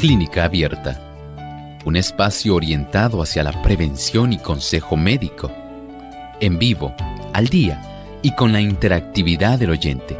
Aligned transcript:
Clínica 0.00 0.44
Abierta, 0.44 0.98
un 1.84 1.94
espacio 1.94 2.54
orientado 2.54 3.22
hacia 3.22 3.42
la 3.42 3.60
prevención 3.60 4.32
y 4.32 4.38
consejo 4.38 4.96
médico, 4.96 5.52
en 6.40 6.58
vivo, 6.58 6.94
al 7.34 7.48
día 7.48 7.82
y 8.22 8.34
con 8.34 8.50
la 8.50 8.62
interactividad 8.62 9.58
del 9.58 9.70
oyente. 9.70 10.18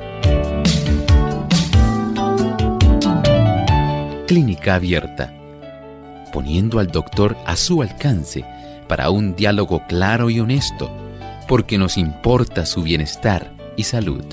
Clínica 4.26 4.74
Abierta, 4.74 5.32
poniendo 6.32 6.78
al 6.78 6.88
doctor 6.88 7.36
a 7.46 7.56
su 7.56 7.82
alcance 7.82 8.44
para 8.88 9.10
un 9.10 9.36
diálogo 9.36 9.82
claro 9.88 10.30
y 10.30 10.40
honesto, 10.40 10.90
porque 11.46 11.78
nos 11.78 11.96
importa 11.96 12.66
su 12.66 12.82
bienestar 12.82 13.54
y 13.76 13.84
salud. 13.84 14.24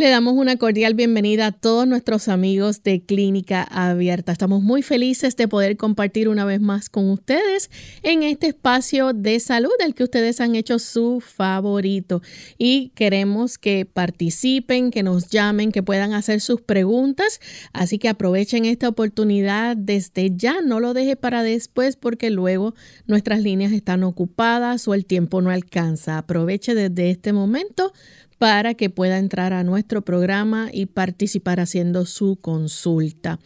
Le 0.00 0.08
damos 0.08 0.32
una 0.32 0.56
cordial 0.56 0.94
bienvenida 0.94 1.48
a 1.48 1.52
todos 1.52 1.86
nuestros 1.86 2.28
amigos 2.28 2.82
de 2.82 3.02
Clínica 3.02 3.62
Abierta. 3.62 4.32
Estamos 4.32 4.62
muy 4.62 4.80
felices 4.80 5.36
de 5.36 5.46
poder 5.46 5.76
compartir 5.76 6.30
una 6.30 6.46
vez 6.46 6.58
más 6.58 6.88
con 6.88 7.10
ustedes 7.10 7.70
en 8.02 8.22
este 8.22 8.46
espacio 8.46 9.12
de 9.12 9.38
salud 9.40 9.68
del 9.78 9.94
que 9.94 10.04
ustedes 10.04 10.40
han 10.40 10.54
hecho 10.54 10.78
su 10.78 11.20
favorito. 11.20 12.22
Y 12.56 12.92
queremos 12.94 13.58
que 13.58 13.84
participen, 13.84 14.90
que 14.90 15.02
nos 15.02 15.28
llamen, 15.28 15.70
que 15.70 15.82
puedan 15.82 16.14
hacer 16.14 16.40
sus 16.40 16.62
preguntas. 16.62 17.38
Así 17.74 17.98
que 17.98 18.08
aprovechen 18.08 18.64
esta 18.64 18.88
oportunidad 18.88 19.76
desde 19.76 20.34
ya. 20.34 20.62
No 20.62 20.80
lo 20.80 20.94
deje 20.94 21.16
para 21.16 21.42
después 21.42 21.96
porque 21.96 22.30
luego 22.30 22.74
nuestras 23.06 23.42
líneas 23.42 23.72
están 23.72 24.02
ocupadas 24.04 24.88
o 24.88 24.94
el 24.94 25.04
tiempo 25.04 25.42
no 25.42 25.50
alcanza. 25.50 26.16
Aproveche 26.16 26.74
desde 26.74 27.10
este 27.10 27.34
momento 27.34 27.92
para 28.40 28.72
que 28.72 28.88
pueda 28.88 29.18
entrar 29.18 29.52
a 29.52 29.64
nuestro 29.64 30.00
programa 30.00 30.70
y 30.72 30.86
participar 30.86 31.60
haciendo 31.60 32.06
su 32.06 32.36
consulta. 32.40 33.38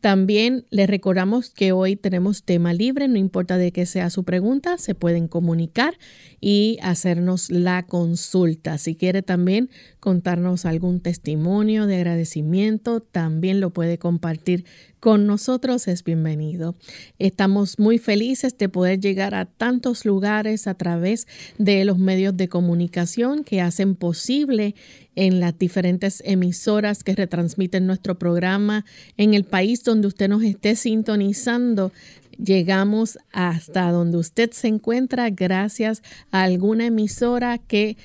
También 0.00 0.64
les 0.70 0.88
recordamos 0.88 1.50
que 1.50 1.72
hoy 1.72 1.94
tenemos 1.94 2.42
tema 2.42 2.72
libre, 2.72 3.06
no 3.06 3.18
importa 3.18 3.58
de 3.58 3.70
qué 3.70 3.84
sea 3.84 4.08
su 4.08 4.24
pregunta, 4.24 4.78
se 4.78 4.94
pueden 4.94 5.28
comunicar 5.28 5.98
y 6.40 6.78
hacernos 6.82 7.50
la 7.50 7.84
consulta. 7.84 8.78
Si 8.78 8.96
quiere 8.96 9.20
también 9.22 9.68
contarnos 10.00 10.64
algún 10.64 11.00
testimonio 11.00 11.86
de 11.86 11.96
agradecimiento, 11.96 13.00
también 13.00 13.60
lo 13.60 13.70
puede 13.70 13.98
compartir 13.98 14.64
con 15.00 15.26
nosotros, 15.26 15.88
es 15.88 16.04
bienvenido. 16.04 16.76
Estamos 17.18 17.78
muy 17.78 17.96
felices 17.98 18.56
de 18.58 18.68
poder 18.68 19.00
llegar 19.00 19.34
a 19.34 19.46
tantos 19.46 20.04
lugares 20.04 20.66
a 20.66 20.74
través 20.74 21.26
de 21.56 21.84
los 21.86 21.98
medios 21.98 22.36
de 22.36 22.48
comunicación 22.48 23.42
que 23.42 23.62
hacen 23.62 23.94
posible 23.94 24.74
en 25.16 25.40
las 25.40 25.58
diferentes 25.58 26.22
emisoras 26.26 27.02
que 27.02 27.14
retransmiten 27.14 27.86
nuestro 27.86 28.18
programa 28.18 28.84
en 29.16 29.34
el 29.34 29.44
país 29.44 29.82
donde 29.90 30.08
usted 30.08 30.28
nos 30.28 30.42
esté 30.42 30.76
sintonizando. 30.76 31.92
Llegamos 32.38 33.18
hasta 33.32 33.90
donde 33.90 34.18
usted 34.18 34.50
se 34.52 34.68
encuentra 34.68 35.28
gracias 35.30 36.02
a 36.30 36.42
alguna 36.42 36.86
emisora 36.86 37.58
que 37.58 37.96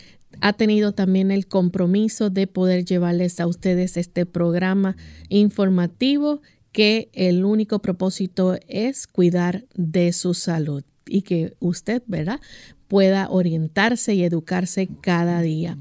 ha 0.41 0.53
tenido 0.53 0.91
también 0.91 1.31
el 1.31 1.47
compromiso 1.47 2.29
de 2.29 2.47
poder 2.47 2.84
llevarles 2.84 3.40
a 3.40 3.47
ustedes 3.47 3.95
este 3.95 4.25
programa 4.25 4.97
informativo 5.29 6.41
que 6.72 7.09
el 7.13 7.45
único 7.45 7.79
propósito 7.79 8.57
es 8.68 9.07
cuidar 9.07 9.63
de 9.75 10.12
su 10.12 10.34
salud 10.34 10.84
y 11.07 11.22
que 11.22 11.53
usted, 11.59 12.01
¿verdad? 12.07 12.41
pueda 12.88 13.29
orientarse 13.29 14.13
y 14.13 14.24
educarse 14.24 14.88
cada 15.01 15.41
día. 15.41 15.78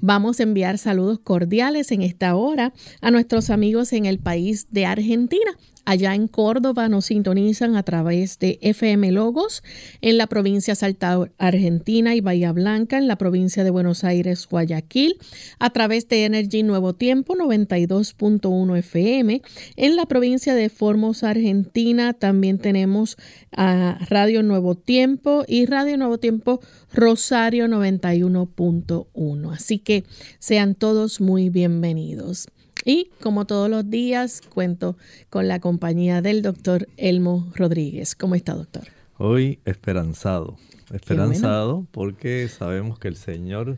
Vamos 0.00 0.38
a 0.38 0.44
enviar 0.44 0.78
saludos 0.78 1.18
cordiales 1.18 1.90
en 1.90 2.02
esta 2.02 2.36
hora 2.36 2.72
a 3.00 3.10
nuestros 3.10 3.50
amigos 3.50 3.92
en 3.92 4.06
el 4.06 4.18
país 4.18 4.68
de 4.70 4.86
Argentina. 4.86 5.50
Allá 5.88 6.14
en 6.14 6.28
Córdoba 6.28 6.90
nos 6.90 7.06
sintonizan 7.06 7.74
a 7.74 7.82
través 7.82 8.38
de 8.38 8.58
FM 8.60 9.10
Logos, 9.10 9.62
en 10.02 10.18
la 10.18 10.26
provincia 10.26 10.74
Salta 10.74 11.30
Argentina 11.38 12.14
y 12.14 12.20
Bahía 12.20 12.52
Blanca, 12.52 12.98
en 12.98 13.08
la 13.08 13.16
provincia 13.16 13.64
de 13.64 13.70
Buenos 13.70 14.04
Aires, 14.04 14.46
Guayaquil, 14.50 15.16
a 15.58 15.70
través 15.70 16.06
de 16.06 16.26
Energy 16.26 16.62
Nuevo 16.62 16.92
Tiempo 16.92 17.34
92.1 17.36 18.76
FM, 18.76 19.40
en 19.76 19.96
la 19.96 20.04
provincia 20.04 20.54
de 20.54 20.68
Formosa, 20.68 21.30
Argentina, 21.30 22.12
también 22.12 22.58
tenemos 22.58 23.16
a 23.56 23.98
Radio 24.10 24.42
Nuevo 24.42 24.74
Tiempo 24.74 25.44
y 25.48 25.64
Radio 25.64 25.96
Nuevo 25.96 26.18
Tiempo 26.18 26.60
Rosario 26.92 27.66
91.1. 27.66 29.54
Así 29.54 29.78
que 29.78 30.04
sean 30.38 30.74
todos 30.74 31.22
muy 31.22 31.48
bienvenidos. 31.48 32.46
Y 32.88 33.10
como 33.20 33.44
todos 33.44 33.68
los 33.68 33.90
días, 33.90 34.40
cuento 34.40 34.96
con 35.28 35.46
la 35.46 35.60
compañía 35.60 36.22
del 36.22 36.40
doctor 36.40 36.88
Elmo 36.96 37.52
Rodríguez. 37.54 38.14
¿Cómo 38.14 38.34
está, 38.34 38.54
doctor? 38.54 38.84
Hoy 39.18 39.58
esperanzado, 39.66 40.56
esperanzado 40.94 41.86
porque 41.90 42.48
sabemos 42.48 42.98
que 42.98 43.08
el 43.08 43.16
Señor 43.16 43.76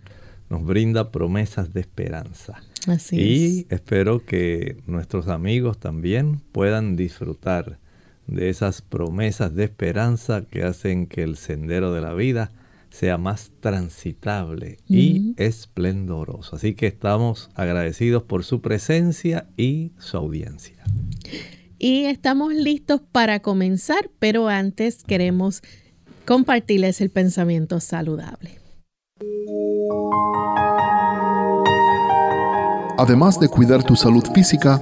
nos 0.49 0.65
brinda 0.65 1.11
promesas 1.11 1.73
de 1.73 1.81
esperanza. 1.81 2.63
Así 2.87 3.17
y 3.21 3.67
espero 3.69 4.25
que 4.25 4.77
nuestros 4.87 5.27
amigos 5.27 5.79
también 5.79 6.41
puedan 6.53 6.95
disfrutar 6.95 7.81
de 8.29 8.49
esas 8.49 8.81
promesas 8.81 9.57
de 9.57 9.65
esperanza 9.65 10.43
que 10.49 10.63
hacen 10.63 11.09
que 11.09 11.25
el 11.25 11.37
sendero 11.37 11.93
de 11.93 12.01
la 12.01 12.15
vida 12.15 12.53
sea 12.91 13.19
más 13.19 13.53
transitable 13.61 14.79
y 14.87 15.35
esplendoroso. 15.37 16.57
Así 16.57 16.75
que 16.75 16.87
estamos 16.87 17.51
agradecidos 17.55 18.25
por 18.25 18.45
su 18.45 18.61
presencia 18.61 19.47
y 19.57 19.93
su 19.99 20.17
audiencia. 20.17 20.85
Y 21.79 22.05
estamos 22.05 22.53
listos 22.53 23.01
para 23.13 23.41
comenzar, 23.41 24.11
pero 24.19 24.49
antes 24.49 25.03
queremos 25.05 25.63
compartirles 26.27 27.01
el 27.01 27.11
pensamiento 27.11 27.81
saludable. 27.81 28.59
Además 32.99 33.41
de 33.41 33.49
cuidar 33.49 33.83
tu 33.83 33.97
salud 33.97 34.25
física, 34.35 34.79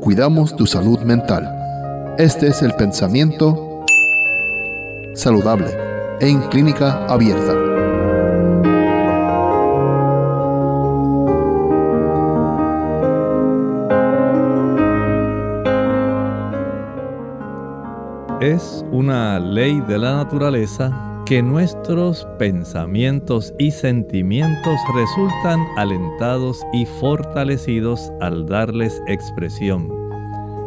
cuidamos 0.00 0.56
tu 0.56 0.66
salud 0.66 0.98
mental. 1.00 2.16
Este 2.18 2.48
es 2.48 2.62
el 2.62 2.72
pensamiento 2.74 3.84
saludable 5.14 5.89
en 6.20 6.40
clínica 6.48 7.06
abierta. 7.06 7.54
Es 18.40 18.84
una 18.90 19.38
ley 19.38 19.80
de 19.80 19.98
la 19.98 20.16
naturaleza 20.16 20.90
que 21.26 21.42
nuestros 21.42 22.26
pensamientos 22.38 23.54
y 23.58 23.70
sentimientos 23.70 24.80
resultan 24.94 25.64
alentados 25.76 26.66
y 26.72 26.86
fortalecidos 26.86 28.10
al 28.20 28.46
darles 28.46 29.00
expresión. 29.06 29.88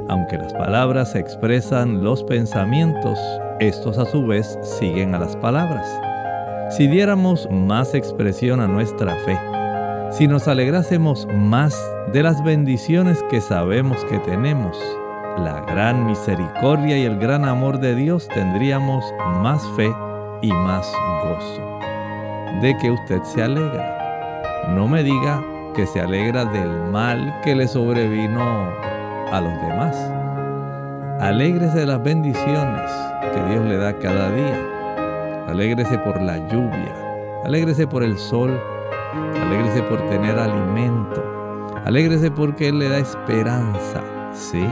Aunque 0.08 0.38
las 0.38 0.54
palabras 0.54 1.16
expresan 1.16 2.04
los 2.04 2.24
pensamientos, 2.24 3.20
estos 3.60 3.98
a 3.98 4.06
su 4.06 4.26
vez 4.26 4.58
siguen 4.62 5.16
a 5.16 5.20
las 5.20 5.36
palabras. 5.36 5.88
Si 6.70 6.88
diéramos 6.88 7.48
más 7.52 7.94
expresión 7.94 8.60
a 8.60 8.68
nuestra 8.68 9.16
fe, 9.26 9.38
si 10.12 10.28
nos 10.28 10.48
alegrásemos 10.48 11.28
más 11.34 11.76
de 12.12 12.24
las 12.24 12.44
bendiciones 12.44 13.24
que 13.30 13.42
sabemos 13.42 14.04
que 14.06 14.20
tenemos, 14.20 14.78
la 15.38 15.62
gran 15.62 16.06
misericordia 16.06 16.98
y 16.98 17.04
el 17.04 17.18
gran 17.18 17.46
amor 17.46 17.80
de 17.80 17.96
Dios, 17.96 18.28
tendríamos 18.28 19.04
más 19.42 19.64
fe 19.76 19.94
y 20.42 20.52
más 20.52 20.92
gozo. 21.24 21.80
De 22.62 22.78
que 22.78 22.92
usted 22.92 23.24
se 23.24 23.42
alegra. 23.42 24.70
No 24.70 24.88
me 24.88 25.04
diga 25.04 25.44
que 25.76 25.88
se 25.88 26.00
alegra 26.00 26.46
del 26.46 26.70
mal 26.92 27.42
que 27.44 27.56
le 27.56 27.68
sobrevino 27.68 28.70
a 29.32 29.42
los 29.42 29.54
demás. 29.62 29.96
Alégrese 31.20 31.80
de 31.80 31.86
las 31.88 32.04
bendiciones 32.04 33.13
que 33.34 33.44
Dios 33.50 33.66
le 33.66 33.78
da 33.78 33.98
cada 34.00 34.30
día. 34.32 35.46
Alégrese 35.48 35.98
por 36.00 36.22
la 36.22 36.38
lluvia. 36.50 36.96
Alégrese 37.44 37.88
por 37.88 38.04
el 38.04 38.18
sol. 38.18 38.60
Alégrese 39.42 39.84
por 39.84 40.02
tener 40.10 40.38
alimento. 40.38 41.24
Alégrese 41.86 42.32
porque 42.32 42.70
Él 42.70 42.80
le 42.80 42.90
da 42.90 43.00
esperanza. 43.00 44.02
¿Sí? 44.32 44.66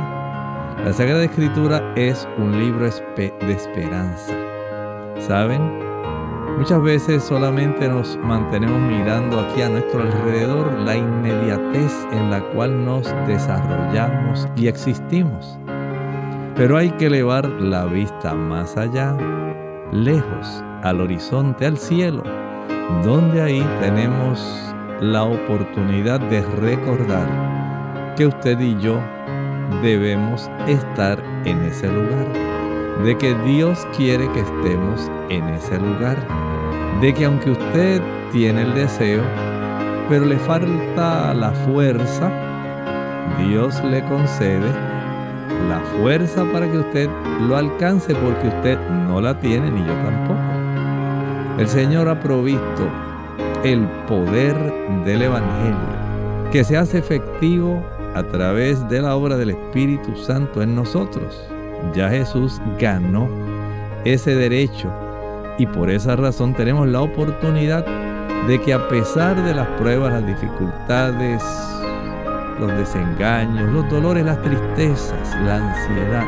La 0.83 0.93
Sagrada 0.93 1.23
Escritura 1.23 1.93
es 1.95 2.27
un 2.37 2.57
libro 2.57 2.85
de 2.85 3.51
esperanza. 3.51 4.33
¿Saben? 5.19 5.79
Muchas 6.57 6.81
veces 6.81 7.23
solamente 7.23 7.87
nos 7.87 8.17
mantenemos 8.23 8.79
mirando 8.81 9.39
aquí 9.39 9.61
a 9.61 9.69
nuestro 9.69 10.01
alrededor 10.01 10.71
la 10.79 10.95
inmediatez 10.95 12.07
en 12.11 12.29
la 12.29 12.41
cual 12.51 12.85
nos 12.85 13.13
desarrollamos 13.27 14.47
y 14.55 14.67
existimos. 14.67 15.57
Pero 16.61 16.77
hay 16.77 16.91
que 16.91 17.07
elevar 17.07 17.49
la 17.59 17.85
vista 17.85 18.35
más 18.35 18.77
allá, 18.77 19.17
lejos, 19.91 20.63
al 20.83 21.01
horizonte, 21.01 21.65
al 21.65 21.75
cielo, 21.75 22.21
donde 23.03 23.41
ahí 23.41 23.67
tenemos 23.79 24.39
la 24.99 25.23
oportunidad 25.23 26.19
de 26.19 26.43
recordar 26.57 28.13
que 28.15 28.27
usted 28.27 28.59
y 28.59 28.79
yo 28.79 29.01
debemos 29.81 30.51
estar 30.67 31.19
en 31.45 31.63
ese 31.63 31.87
lugar 31.87 32.27
de 33.03 33.17
que 33.17 33.33
Dios 33.43 33.87
quiere 33.97 34.31
que 34.31 34.41
estemos 34.41 35.09
en 35.29 35.49
ese 35.49 35.79
lugar, 35.79 36.17
de 37.01 37.11
que 37.11 37.25
aunque 37.25 37.49
usted 37.49 38.03
tiene 38.31 38.61
el 38.61 38.75
deseo, 38.75 39.23
pero 40.07 40.25
le 40.25 40.37
falta 40.37 41.33
la 41.33 41.53
fuerza, 41.53 42.31
Dios 43.39 43.83
le 43.83 44.03
concede 44.03 44.90
la 45.69 45.79
fuerza 45.79 46.45
para 46.51 46.69
que 46.69 46.77
usted 46.77 47.09
lo 47.47 47.55
alcance 47.55 48.13
porque 48.15 48.47
usted 48.47 48.77
no 49.07 49.21
la 49.21 49.39
tiene 49.39 49.69
ni 49.71 49.79
yo 49.79 49.93
tampoco. 49.93 50.39
El 51.59 51.67
Señor 51.67 52.07
ha 52.07 52.19
provisto 52.19 52.89
el 53.63 53.81
poder 54.07 54.55
del 55.05 55.23
Evangelio 55.23 56.01
que 56.51 56.63
se 56.63 56.77
hace 56.77 56.97
efectivo 56.97 57.81
a 58.15 58.23
través 58.23 58.87
de 58.89 59.01
la 59.01 59.15
obra 59.15 59.37
del 59.37 59.51
Espíritu 59.51 60.15
Santo 60.15 60.61
en 60.61 60.75
nosotros. 60.75 61.41
Ya 61.95 62.09
Jesús 62.09 62.61
ganó 62.79 63.29
ese 64.03 64.35
derecho 64.35 64.91
y 65.57 65.65
por 65.65 65.89
esa 65.89 66.15
razón 66.15 66.53
tenemos 66.53 66.87
la 66.87 67.01
oportunidad 67.01 67.85
de 68.47 68.59
que 68.59 68.73
a 68.73 68.87
pesar 68.87 69.41
de 69.43 69.53
las 69.53 69.67
pruebas, 69.79 70.11
las 70.11 70.25
dificultades, 70.25 71.43
los 72.61 72.77
desengaños, 72.77 73.73
los 73.73 73.89
dolores, 73.89 74.23
las 74.23 74.39
tristezas, 74.43 75.35
la 75.43 75.57
ansiedad, 75.57 76.23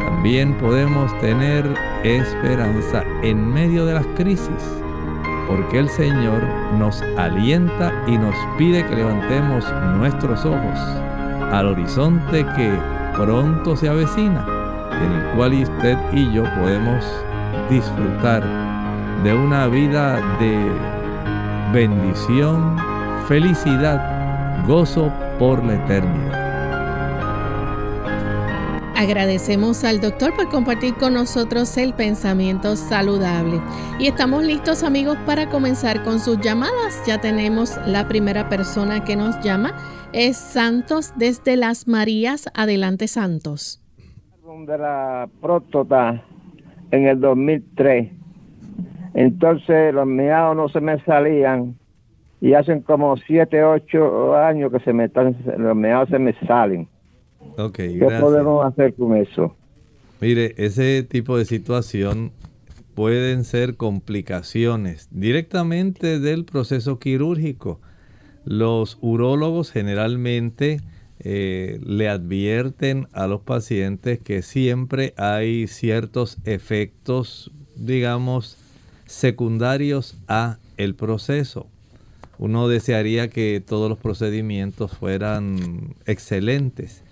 también 0.00 0.54
podemos 0.58 1.16
tener 1.20 1.64
esperanza 2.02 3.04
en 3.22 3.52
medio 3.52 3.86
de 3.86 3.94
las 3.94 4.06
crisis, 4.16 4.82
porque 5.48 5.78
el 5.78 5.88
Señor 5.88 6.42
nos 6.76 7.00
alienta 7.16 7.92
y 8.08 8.18
nos 8.18 8.34
pide 8.58 8.84
que 8.84 8.96
levantemos 8.96 9.64
nuestros 9.96 10.44
ojos 10.44 10.78
al 11.52 11.68
horizonte 11.68 12.44
que 12.56 12.76
pronto 13.16 13.76
se 13.76 13.88
avecina 13.88 14.44
en 14.90 15.12
el 15.12 15.36
cual 15.36 15.52
usted 15.52 15.96
y 16.12 16.32
yo 16.32 16.42
podemos 16.60 17.04
disfrutar 17.70 18.42
de 19.22 19.32
una 19.32 19.68
vida 19.68 20.16
de 20.40 20.72
bendición, 21.72 22.76
felicidad, 23.28 24.14
gozo 24.66 25.12
por 25.38 25.64
la 25.64 25.74
eternidad. 25.74 26.44
Agradecemos 28.96 29.84
al 29.84 30.00
doctor 30.00 30.34
por 30.34 30.48
compartir 30.48 30.94
con 30.94 31.14
nosotros 31.14 31.76
el 31.76 31.94
pensamiento 31.94 32.76
saludable. 32.76 33.60
Y 33.98 34.06
estamos 34.06 34.44
listos 34.44 34.82
amigos 34.82 35.18
para 35.26 35.50
comenzar 35.50 36.02
con 36.04 36.20
sus 36.20 36.40
llamadas. 36.40 37.02
Ya 37.06 37.20
tenemos 37.20 37.76
la 37.86 38.08
primera 38.08 38.48
persona 38.48 39.04
que 39.04 39.16
nos 39.16 39.38
llama. 39.42 39.74
Es 40.12 40.36
Santos 40.36 41.12
desde 41.16 41.56
Las 41.56 41.88
Marías. 41.88 42.48
Adelante 42.54 43.08
Santos 43.08 43.84
de 44.66 44.78
la 44.78 45.28
próstata 45.40 46.22
en 46.90 47.06
el 47.06 47.20
2003. 47.20 48.10
Entonces 49.14 49.92
los 49.92 50.06
meados 50.06 50.56
no 50.56 50.68
se 50.68 50.80
me 50.80 51.00
salían 51.04 51.76
y 52.44 52.52
hacen 52.52 52.82
como 52.82 53.16
7, 53.16 53.64
8 53.64 54.36
años 54.36 54.70
que 54.70 54.78
se 54.80 54.92
me 54.92 55.06
están, 55.06 55.34
los 55.56 55.74
meados 55.74 56.10
se 56.10 56.18
me 56.18 56.34
salen. 56.46 56.86
Okay, 57.56 57.98
¿Qué 57.98 58.04
podemos 58.20 58.66
hacer 58.66 58.92
con 58.92 59.16
eso? 59.16 59.56
Mire, 60.20 60.52
ese 60.58 61.02
tipo 61.04 61.38
de 61.38 61.46
situación 61.46 62.32
pueden 62.94 63.44
ser 63.44 63.78
complicaciones 63.78 65.08
directamente 65.10 66.20
del 66.20 66.44
proceso 66.44 66.98
quirúrgico. 66.98 67.80
Los 68.44 68.98
urólogos 69.00 69.72
generalmente 69.72 70.82
eh, 71.20 71.80
le 71.82 72.10
advierten 72.10 73.08
a 73.14 73.26
los 73.26 73.40
pacientes 73.40 74.20
que 74.20 74.42
siempre 74.42 75.14
hay 75.16 75.66
ciertos 75.66 76.36
efectos, 76.44 77.50
digamos, 77.74 78.58
secundarios 79.06 80.18
a 80.28 80.58
el 80.76 80.94
proceso. 80.94 81.68
Uno 82.38 82.68
desearía 82.68 83.28
que 83.28 83.62
todos 83.64 83.88
los 83.88 83.98
procedimientos 83.98 84.92
fueran 84.92 85.94
excelentes, 86.06 87.02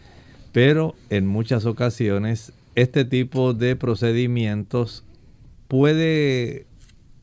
pero 0.53 0.95
en 1.11 1.27
muchas 1.27 1.65
ocasiones 1.65 2.53
este 2.75 3.05
tipo 3.05 3.55
de 3.55 3.77
procedimientos 3.77 5.05
puede 5.69 6.67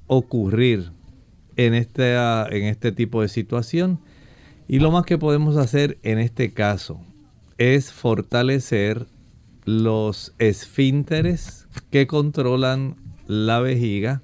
ocurrir 0.07 0.91
en 1.55 1.73
este, 1.73 2.13
en 2.15 2.65
este 2.65 2.91
tipo 2.91 3.21
de 3.21 3.27
situación. 3.27 3.99
Y 4.67 4.79
lo 4.79 4.91
más 4.91 5.05
que 5.05 5.17
podemos 5.17 5.57
hacer 5.57 5.97
en 6.03 6.19
este 6.19 6.51
caso 6.53 7.01
es 7.57 7.91
fortalecer 7.91 9.07
los 9.65 10.33
esfínteres 10.39 11.67
que 11.91 12.07
controlan 12.07 12.95
la 13.27 13.59
vejiga 13.59 14.21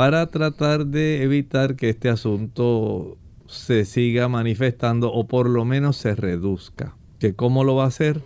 para 0.00 0.30
tratar 0.30 0.86
de 0.86 1.22
evitar 1.22 1.76
que 1.76 1.90
este 1.90 2.08
asunto 2.08 3.18
se 3.46 3.84
siga 3.84 4.28
manifestando 4.28 5.12
o 5.12 5.26
por 5.26 5.46
lo 5.46 5.66
menos 5.66 5.98
se 5.98 6.14
reduzca. 6.14 6.96
¿Que 7.18 7.34
¿Cómo 7.34 7.64
lo 7.64 7.74
va 7.74 7.84
a 7.84 7.88
hacer? 7.88 8.22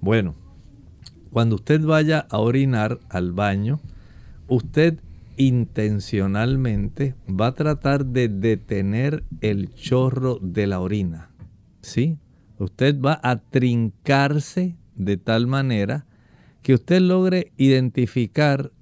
Bueno, 0.00 0.34
cuando 1.30 1.54
usted 1.54 1.80
vaya 1.80 2.26
a 2.28 2.38
orinar 2.38 2.98
al 3.08 3.30
baño, 3.30 3.78
usted 4.48 4.98
intencionalmente 5.36 7.14
va 7.30 7.46
a 7.46 7.54
tratar 7.54 8.04
de 8.04 8.26
detener 8.26 9.22
el 9.40 9.72
chorro 9.74 10.40
de 10.42 10.66
la 10.66 10.80
orina. 10.80 11.30
¿Sí? 11.82 12.18
Usted 12.58 13.00
va 13.00 13.20
a 13.22 13.36
trincarse 13.36 14.74
de 14.96 15.18
tal 15.18 15.46
manera 15.46 16.04
que 16.62 16.74
usted 16.74 17.00
logre 17.00 17.52
identificar 17.58 18.72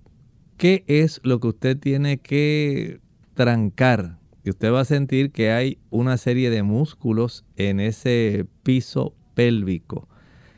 qué 0.60 0.84
es 0.88 1.22
lo 1.24 1.40
que 1.40 1.48
usted 1.48 1.78
tiene 1.78 2.18
que 2.18 3.00
trancar. 3.32 4.18
Y 4.44 4.50
usted 4.50 4.70
va 4.70 4.80
a 4.80 4.84
sentir 4.84 5.32
que 5.32 5.52
hay 5.52 5.78
una 5.88 6.18
serie 6.18 6.50
de 6.50 6.62
músculos 6.62 7.46
en 7.56 7.80
ese 7.80 8.44
piso 8.62 9.14
pélvico 9.32 10.06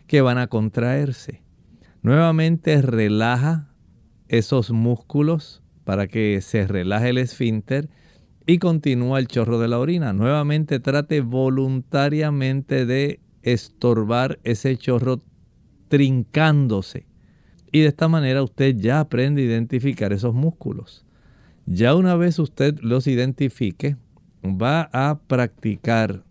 que 0.08 0.20
van 0.20 0.38
a 0.38 0.48
contraerse. 0.48 1.42
Nuevamente 2.02 2.82
relaja 2.82 3.68
esos 4.26 4.72
músculos 4.72 5.62
para 5.84 6.08
que 6.08 6.40
se 6.40 6.66
relaje 6.66 7.10
el 7.10 7.18
esfínter 7.18 7.88
y 8.44 8.58
continúa 8.58 9.20
el 9.20 9.28
chorro 9.28 9.60
de 9.60 9.68
la 9.68 9.78
orina. 9.78 10.12
Nuevamente 10.12 10.80
trate 10.80 11.20
voluntariamente 11.20 12.86
de 12.86 13.20
estorbar 13.42 14.40
ese 14.42 14.76
chorro 14.76 15.22
trincándose. 15.86 17.06
Y 17.72 17.80
de 17.80 17.88
esta 17.88 18.06
manera 18.06 18.42
usted 18.42 18.76
ya 18.76 19.00
aprende 19.00 19.42
a 19.42 19.46
identificar 19.46 20.12
esos 20.12 20.34
músculos. 20.34 21.04
Ya 21.66 21.94
una 21.94 22.14
vez 22.16 22.38
usted 22.38 22.78
los 22.80 23.06
identifique, 23.06 23.96
va 24.44 24.90
a 24.92 25.20
practicar 25.26 26.22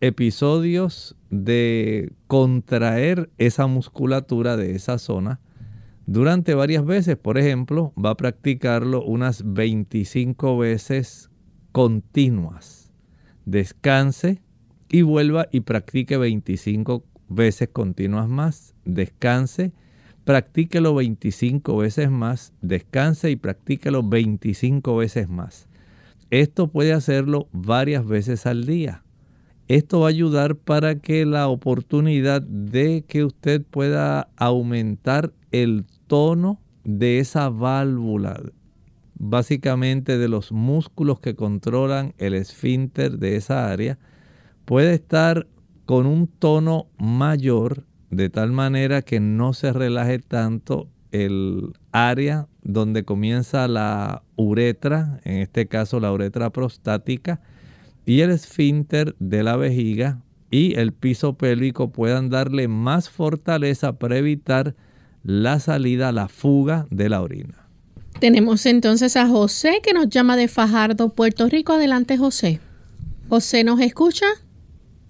episodios 0.00 1.16
de 1.30 2.12
contraer 2.26 3.30
esa 3.38 3.66
musculatura 3.66 4.56
de 4.56 4.74
esa 4.74 4.98
zona 4.98 5.40
durante 6.06 6.54
varias 6.54 6.84
veces. 6.84 7.16
Por 7.16 7.38
ejemplo, 7.38 7.92
va 8.02 8.10
a 8.10 8.16
practicarlo 8.16 9.02
unas 9.04 9.42
25 9.44 10.58
veces 10.58 11.30
continuas. 11.72 12.92
Descanse 13.46 14.42
y 14.88 15.02
vuelva 15.02 15.48
y 15.50 15.60
practique 15.60 16.16
25 16.16 17.04
veces 17.28 17.68
continuas 17.72 18.28
más. 18.28 18.74
Descanse, 18.84 19.72
practíquelo 20.24 20.94
25 20.94 21.76
veces 21.76 22.10
más. 22.10 22.52
Descanse 22.62 23.30
y 23.30 23.36
practíquelo 23.36 24.02
25 24.02 24.96
veces 24.96 25.28
más. 25.28 25.68
Esto 26.30 26.68
puede 26.68 26.92
hacerlo 26.92 27.48
varias 27.52 28.06
veces 28.06 28.46
al 28.46 28.64
día. 28.64 29.02
Esto 29.68 30.00
va 30.00 30.06
a 30.06 30.10
ayudar 30.10 30.56
para 30.56 30.96
que 30.96 31.24
la 31.24 31.48
oportunidad 31.48 32.42
de 32.42 33.04
que 33.06 33.24
usted 33.24 33.62
pueda 33.62 34.28
aumentar 34.36 35.32
el 35.52 35.86
tono 36.06 36.60
de 36.84 37.18
esa 37.18 37.48
válvula, 37.48 38.42
básicamente 39.18 40.18
de 40.18 40.28
los 40.28 40.52
músculos 40.52 41.20
que 41.20 41.34
controlan 41.34 42.12
el 42.18 42.34
esfínter 42.34 43.18
de 43.18 43.36
esa 43.36 43.70
área, 43.70 43.98
puede 44.66 44.92
estar 44.94 45.46
con 45.86 46.06
un 46.06 46.26
tono 46.26 46.88
mayor 46.98 47.84
de 48.16 48.30
tal 48.30 48.52
manera 48.52 49.02
que 49.02 49.20
no 49.20 49.52
se 49.52 49.72
relaje 49.72 50.18
tanto 50.20 50.88
el 51.10 51.72
área 51.92 52.46
donde 52.62 53.04
comienza 53.04 53.68
la 53.68 54.22
uretra, 54.36 55.20
en 55.24 55.38
este 55.38 55.66
caso 55.66 56.00
la 56.00 56.12
uretra 56.12 56.50
prostática, 56.50 57.40
y 58.06 58.20
el 58.20 58.30
esfínter 58.30 59.14
de 59.18 59.42
la 59.42 59.56
vejiga 59.56 60.20
y 60.50 60.78
el 60.78 60.92
piso 60.92 61.34
pélvico 61.34 61.90
puedan 61.90 62.30
darle 62.30 62.68
más 62.68 63.08
fortaleza 63.10 63.94
para 63.98 64.18
evitar 64.18 64.74
la 65.22 65.58
salida, 65.58 66.12
la 66.12 66.28
fuga 66.28 66.86
de 66.90 67.08
la 67.08 67.22
orina. 67.22 67.68
Tenemos 68.20 68.64
entonces 68.66 69.16
a 69.16 69.26
José 69.26 69.80
que 69.82 69.92
nos 69.92 70.08
llama 70.08 70.36
de 70.36 70.46
Fajardo, 70.48 71.08
Puerto 71.08 71.48
Rico. 71.48 71.72
Adelante, 71.72 72.16
José. 72.16 72.60
José, 73.28 73.64
¿nos 73.64 73.80
escucha? 73.80 74.26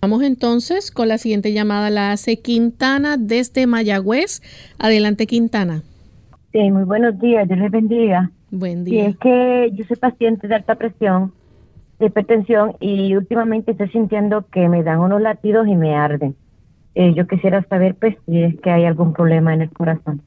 Vamos 0.05 0.23
entonces 0.23 0.91
con 0.91 1.09
la 1.09 1.17
siguiente 1.17 1.55
llamada. 1.55 1.89
La 1.89 2.13
hace 2.13 2.39
Quintana 2.39 3.17
desde 3.17 3.67
Mayagüez. 3.67 4.43
Adelante, 4.79 5.27
Quintana. 5.27 5.83
Sí, 6.53 6.71
muy 6.71 6.85
buenos 6.85 7.19
días. 7.19 7.49
Dios 7.49 7.59
les 7.59 7.71
bendiga. 7.71 8.31
Buen 8.51 8.85
día. 8.85 9.05
Sí, 9.05 9.11
es 9.13 9.17
que 9.17 9.71
yo 9.73 9.83
soy 9.87 9.97
paciente 9.97 10.47
de 10.47 10.57
alta 10.57 10.75
presión 10.75 11.33
de 11.99 12.09
hipertensión 12.09 12.77
y 12.81 13.17
últimamente 13.17 13.71
estoy 13.71 13.89
sintiendo 13.89 14.47
que 14.53 14.69
me 14.69 14.83
dan 14.83 14.99
unos 14.99 15.23
latidos 15.23 15.67
y 15.69 15.75
me 15.75 15.95
arden. 15.95 16.37
Eh, 16.95 17.15
yo 17.17 17.27
quisiera 17.27 17.67
saber 17.71 17.95
pues 17.95 18.15
si 18.27 18.43
es 18.43 18.61
que 18.61 18.71
hay 18.71 18.85
algún 18.85 19.15
problema 19.15 19.55
en 19.55 19.63
el 19.63 19.71
corazón. 19.71 20.21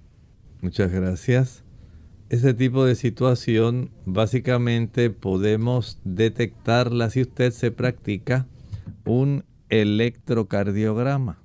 Muchas 0.59 0.91
gracias. 0.91 1.63
Ese 2.29 2.55
tipo 2.55 2.83
de 2.83 2.95
situación 2.95 3.91
básicamente 4.07 5.11
podemos 5.11 6.01
detectarla 6.03 7.11
si 7.11 7.21
usted 7.21 7.51
se 7.51 7.69
practica 7.69 8.47
un 9.05 9.43
electrocardiograma. 9.69 11.41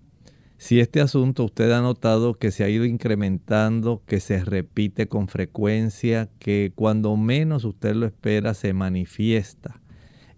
Si 0.58 0.78
este 0.78 1.00
asunto 1.00 1.44
usted 1.44 1.72
ha 1.72 1.80
notado 1.80 2.34
que 2.34 2.52
se 2.52 2.62
ha 2.62 2.68
ido 2.68 2.84
incrementando, 2.84 4.02
que 4.06 4.20
se 4.20 4.44
repite 4.44 5.08
con 5.08 5.26
frecuencia, 5.26 6.30
que 6.38 6.72
cuando 6.76 7.16
menos 7.16 7.64
usted 7.64 7.96
lo 7.96 8.06
espera 8.06 8.54
se 8.54 8.72
manifiesta, 8.72 9.80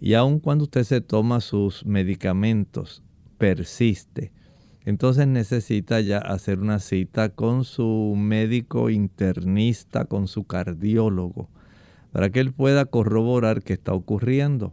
y 0.00 0.14
aun 0.14 0.40
cuando 0.40 0.64
usted 0.64 0.84
se 0.84 1.02
toma 1.02 1.40
sus 1.40 1.84
medicamentos, 1.84 3.02
persiste. 3.36 4.32
Entonces 4.86 5.26
necesita 5.26 6.00
ya 6.00 6.18
hacer 6.18 6.58
una 6.58 6.78
cita 6.78 7.30
con 7.30 7.64
su 7.64 8.14
médico 8.16 8.90
internista, 8.90 10.06
con 10.06 10.28
su 10.28 10.44
cardiólogo, 10.44 11.50
para 12.12 12.30
que 12.30 12.40
él 12.40 12.52
pueda 12.52 12.86
corroborar 12.86 13.62
qué 13.62 13.74
está 13.74 13.92
ocurriendo. 13.92 14.72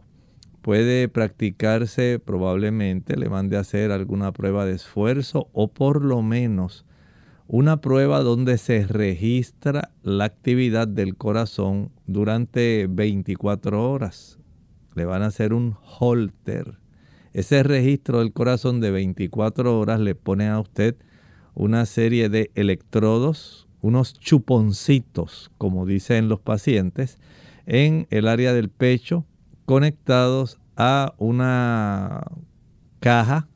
Puede 0.62 1.08
practicarse 1.08 2.18
probablemente, 2.18 3.16
le 3.16 3.28
mande 3.28 3.56
a 3.56 3.60
hacer 3.60 3.92
alguna 3.92 4.32
prueba 4.32 4.64
de 4.64 4.74
esfuerzo 4.74 5.48
o 5.52 5.68
por 5.68 6.02
lo 6.02 6.22
menos 6.22 6.86
una 7.48 7.80
prueba 7.80 8.20
donde 8.20 8.56
se 8.56 8.86
registra 8.86 9.90
la 10.02 10.24
actividad 10.24 10.88
del 10.88 11.16
corazón 11.16 11.90
durante 12.06 12.86
24 12.88 13.90
horas 13.90 14.38
le 14.94 15.04
van 15.04 15.22
a 15.22 15.26
hacer 15.26 15.52
un 15.52 15.76
holter. 15.98 16.78
Ese 17.32 17.62
registro 17.62 18.18
del 18.18 18.32
corazón 18.32 18.80
de 18.80 18.90
24 18.90 19.78
horas 19.78 20.00
le 20.00 20.14
pone 20.14 20.48
a 20.48 20.60
usted 20.60 20.96
una 21.54 21.86
serie 21.86 22.28
de 22.28 22.50
electrodos, 22.54 23.68
unos 23.80 24.14
chuponcitos, 24.14 25.50
como 25.58 25.86
dicen 25.86 26.28
los 26.28 26.40
pacientes, 26.40 27.18
en 27.66 28.06
el 28.10 28.28
área 28.28 28.52
del 28.52 28.68
pecho, 28.68 29.24
conectados 29.64 30.58
a 30.76 31.14
una 31.18 32.24
caja. 33.00 33.48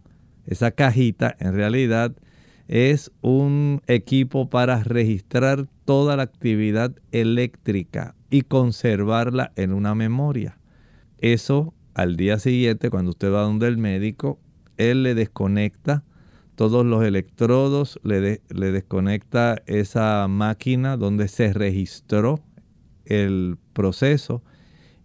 Esa 0.46 0.70
cajita 0.70 1.36
en 1.40 1.54
realidad 1.54 2.14
es 2.68 3.12
un 3.20 3.82
equipo 3.86 4.48
para 4.48 4.82
registrar 4.82 5.66
toda 5.84 6.16
la 6.16 6.24
actividad 6.24 6.92
eléctrica 7.12 8.14
y 8.30 8.42
conservarla 8.42 9.52
en 9.56 9.72
una 9.72 9.94
memoria. 9.94 10.58
Eso 11.18 11.74
al 11.94 12.16
día 12.16 12.38
siguiente, 12.38 12.90
cuando 12.90 13.10
usted 13.10 13.32
va 13.32 13.42
donde 13.42 13.68
el 13.68 13.78
médico, 13.78 14.38
él 14.76 15.02
le 15.02 15.14
desconecta 15.14 16.04
todos 16.54 16.84
los 16.84 17.04
electrodos, 17.04 17.98
le, 18.02 18.42
le 18.48 18.72
desconecta 18.72 19.62
esa 19.66 20.26
máquina 20.28 20.96
donde 20.96 21.28
se 21.28 21.52
registró 21.52 22.40
el 23.04 23.56
proceso 23.72 24.42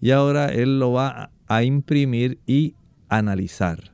y 0.02 0.12
ahora 0.12 0.48
él 0.48 0.80
lo 0.80 0.92
va 0.92 1.32
a 1.48 1.64
imprimir 1.64 2.40
y 2.46 2.76
analizar. 3.08 3.94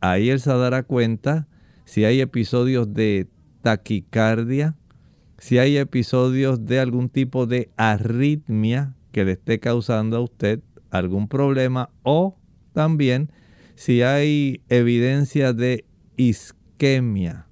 Ahí 0.00 0.30
él 0.30 0.40
se 0.40 0.50
dará 0.50 0.84
cuenta 0.84 1.48
si 1.84 2.04
hay 2.04 2.20
episodios 2.20 2.94
de 2.94 3.28
taquicardia, 3.60 4.76
si 5.38 5.58
hay 5.58 5.76
episodios 5.76 6.64
de 6.64 6.78
algún 6.78 7.08
tipo 7.08 7.46
de 7.46 7.70
arritmia 7.76 8.94
que 9.10 9.24
le 9.24 9.32
esté 9.32 9.58
causando 9.58 10.16
a 10.16 10.20
usted 10.20 10.60
algún 10.90 11.28
problema 11.28 11.90
o 12.02 12.38
también 12.72 13.30
si 13.74 14.02
hay 14.02 14.62
evidencia 14.68 15.52
de 15.52 15.84
isquemia, 16.16 17.46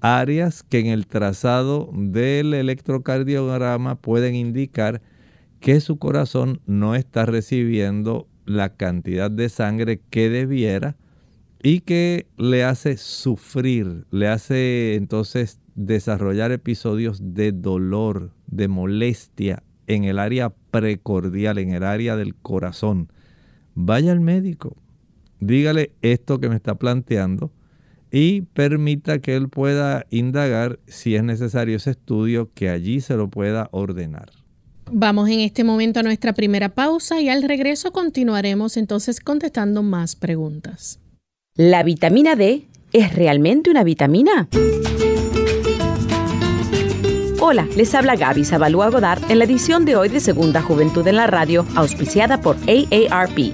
áreas 0.00 0.62
que 0.62 0.80
en 0.80 0.86
el 0.86 1.06
trazado 1.06 1.90
del 1.94 2.54
electrocardiograma 2.54 3.96
pueden 3.96 4.34
indicar 4.34 5.02
que 5.60 5.80
su 5.80 5.98
corazón 5.98 6.60
no 6.66 6.94
está 6.94 7.26
recibiendo 7.26 8.28
la 8.44 8.74
cantidad 8.76 9.30
de 9.30 9.48
sangre 9.48 10.00
que 10.10 10.30
debiera 10.30 10.96
y 11.62 11.80
que 11.80 12.26
le 12.36 12.64
hace 12.64 12.96
sufrir, 12.96 14.06
le 14.10 14.28
hace 14.28 14.94
entonces 14.94 15.60
desarrollar 15.74 16.52
episodios 16.52 17.20
de 17.34 17.52
dolor, 17.52 18.32
de 18.46 18.68
molestia 18.68 19.62
en 19.86 20.04
el 20.04 20.18
área 20.18 20.50
precordial, 20.70 21.58
en 21.58 21.70
el 21.72 21.82
área 21.82 22.16
del 22.16 22.34
corazón, 22.34 23.12
vaya 23.74 24.12
al 24.12 24.20
médico. 24.20 24.76
dígale 25.40 25.92
esto 26.02 26.40
que 26.40 26.48
me 26.48 26.56
está 26.56 26.74
planteando 26.76 27.52
y 28.10 28.42
permita 28.42 29.20
que 29.20 29.36
él 29.36 29.48
pueda 29.48 30.06
indagar 30.10 30.80
si 30.86 31.14
es 31.14 31.22
necesario 31.22 31.76
ese 31.76 31.90
estudio, 31.90 32.50
que 32.54 32.70
allí 32.70 33.00
se 33.00 33.16
lo 33.16 33.28
pueda 33.28 33.68
ordenar. 33.70 34.37
Vamos 34.90 35.28
en 35.28 35.40
este 35.40 35.64
momento 35.64 36.00
a 36.00 36.02
nuestra 36.02 36.32
primera 36.32 36.70
pausa 36.70 37.20
y 37.20 37.28
al 37.28 37.42
regreso 37.42 37.92
continuaremos 37.92 38.76
entonces 38.76 39.20
contestando 39.20 39.82
más 39.82 40.16
preguntas. 40.16 40.98
¿La 41.54 41.82
vitamina 41.82 42.36
D 42.36 42.66
es 42.92 43.14
realmente 43.14 43.70
una 43.70 43.84
vitamina? 43.84 44.48
Hola, 47.40 47.66
les 47.76 47.94
habla 47.94 48.16
Gaby 48.16 48.44
Zabalúa 48.44 48.90
Godard 48.90 49.30
en 49.30 49.38
la 49.38 49.44
edición 49.44 49.84
de 49.84 49.96
hoy 49.96 50.08
de 50.08 50.20
Segunda 50.20 50.62
Juventud 50.62 51.06
en 51.06 51.16
la 51.16 51.26
Radio, 51.26 51.66
auspiciada 51.76 52.40
por 52.40 52.56
AARP. 52.68 53.52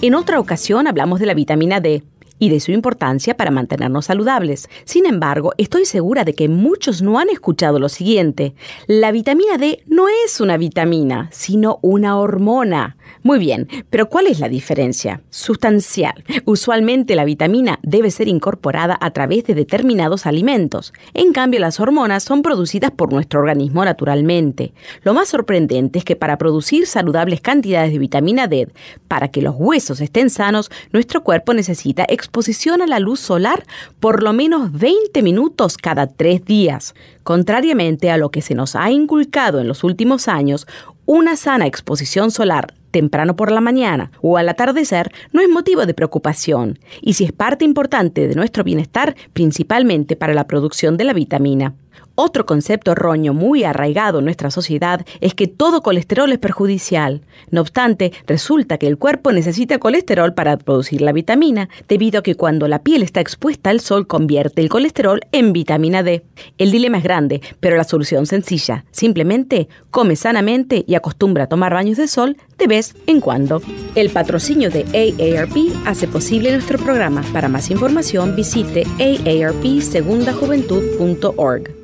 En 0.00 0.14
otra 0.14 0.40
ocasión 0.40 0.86
hablamos 0.86 1.20
de 1.20 1.26
la 1.26 1.34
vitamina 1.34 1.80
D 1.80 2.02
y 2.42 2.48
de 2.48 2.58
su 2.58 2.72
importancia 2.72 3.36
para 3.36 3.52
mantenernos 3.52 4.06
saludables. 4.06 4.68
Sin 4.84 5.06
embargo, 5.06 5.52
estoy 5.58 5.84
segura 5.84 6.24
de 6.24 6.34
que 6.34 6.48
muchos 6.48 7.00
no 7.00 7.20
han 7.20 7.30
escuchado 7.30 7.78
lo 7.78 7.88
siguiente. 7.88 8.56
La 8.88 9.12
vitamina 9.12 9.58
D 9.58 9.84
no 9.86 10.06
es 10.08 10.40
una 10.40 10.56
vitamina, 10.56 11.28
sino 11.30 11.78
una 11.82 12.18
hormona. 12.18 12.96
Muy 13.22 13.38
bien, 13.38 13.68
pero 13.90 14.08
¿cuál 14.08 14.26
es 14.26 14.40
la 14.40 14.48
diferencia? 14.48 15.22
Sustancial. 15.30 16.24
Usualmente 16.44 17.14
la 17.14 17.24
vitamina 17.24 17.78
debe 17.84 18.10
ser 18.10 18.26
incorporada 18.26 18.98
a 19.00 19.12
través 19.12 19.44
de 19.44 19.54
determinados 19.54 20.26
alimentos. 20.26 20.92
En 21.14 21.32
cambio, 21.32 21.60
las 21.60 21.78
hormonas 21.78 22.24
son 22.24 22.42
producidas 22.42 22.90
por 22.90 23.12
nuestro 23.12 23.38
organismo 23.38 23.84
naturalmente. 23.84 24.72
Lo 25.04 25.14
más 25.14 25.28
sorprendente 25.28 26.00
es 26.00 26.04
que 26.04 26.16
para 26.16 26.38
producir 26.38 26.88
saludables 26.88 27.40
cantidades 27.40 27.92
de 27.92 28.00
vitamina 28.00 28.48
D, 28.48 28.68
para 29.06 29.28
que 29.28 29.42
los 29.42 29.54
huesos 29.56 30.00
estén 30.00 30.28
sanos, 30.28 30.72
nuestro 30.92 31.22
cuerpo 31.22 31.54
necesita 31.54 32.02
exposición 32.32 32.80
a 32.80 32.86
la 32.86 32.98
luz 32.98 33.20
solar 33.20 33.66
por 34.00 34.22
lo 34.22 34.32
menos 34.32 34.72
20 34.72 35.20
minutos 35.20 35.76
cada 35.76 36.06
tres 36.06 36.42
días. 36.46 36.94
Contrariamente 37.24 38.10
a 38.10 38.16
lo 38.16 38.30
que 38.30 38.40
se 38.40 38.54
nos 38.54 38.74
ha 38.74 38.90
inculcado 38.90 39.60
en 39.60 39.68
los 39.68 39.84
últimos 39.84 40.28
años, 40.28 40.66
una 41.04 41.36
sana 41.36 41.66
exposición 41.66 42.30
solar 42.30 42.72
temprano 42.90 43.36
por 43.36 43.52
la 43.52 43.60
mañana 43.60 44.12
o 44.22 44.38
al 44.38 44.48
atardecer 44.48 45.12
no 45.32 45.42
es 45.42 45.50
motivo 45.50 45.84
de 45.84 45.92
preocupación 45.92 46.78
y 47.02 47.12
si 47.12 47.24
es 47.24 47.32
parte 47.32 47.66
importante 47.66 48.26
de 48.26 48.34
nuestro 48.34 48.64
bienestar 48.64 49.14
principalmente 49.34 50.16
para 50.16 50.32
la 50.32 50.46
producción 50.46 50.96
de 50.96 51.04
la 51.04 51.12
vitamina. 51.12 51.74
Otro 52.14 52.46
concepto 52.46 52.92
erróneo 52.92 53.32
muy 53.32 53.64
arraigado 53.64 54.18
en 54.18 54.26
nuestra 54.26 54.50
sociedad 54.50 55.06
es 55.20 55.34
que 55.34 55.46
todo 55.46 55.82
colesterol 55.82 56.30
es 56.30 56.38
perjudicial. 56.38 57.22
No 57.50 57.62
obstante, 57.62 58.12
resulta 58.26 58.76
que 58.78 58.86
el 58.86 58.98
cuerpo 58.98 59.32
necesita 59.32 59.78
colesterol 59.78 60.34
para 60.34 60.58
producir 60.58 61.00
la 61.00 61.12
vitamina, 61.12 61.70
debido 61.88 62.20
a 62.20 62.22
que 62.22 62.34
cuando 62.34 62.68
la 62.68 62.82
piel 62.82 63.02
está 63.02 63.20
expuesta 63.20 63.70
al 63.70 63.80
sol 63.80 64.06
convierte 64.06 64.60
el 64.60 64.68
colesterol 64.68 65.20
en 65.32 65.52
vitamina 65.52 66.02
D. 66.02 66.24
El 66.58 66.70
dilema 66.70 66.98
es 66.98 67.04
grande, 67.04 67.40
pero 67.60 67.76
la 67.76 67.84
solución 67.84 68.26
sencilla. 68.26 68.84
Simplemente 68.90 69.68
come 69.90 70.16
sanamente 70.16 70.84
y 70.86 70.94
acostumbra 70.94 71.44
a 71.44 71.48
tomar 71.48 71.72
baños 71.72 71.96
de 71.96 72.08
sol 72.08 72.36
de 72.58 72.66
vez 72.66 72.94
en 73.06 73.20
cuando. 73.20 73.62
El 73.94 74.10
patrocinio 74.10 74.68
de 74.70 74.84
AARP 74.84 75.56
hace 75.86 76.08
posible 76.08 76.52
nuestro 76.52 76.78
programa. 76.78 77.22
Para 77.32 77.48
más 77.48 77.70
información 77.70 78.36
visite 78.36 78.84
aarpsegundajuventud.org. 78.98 81.81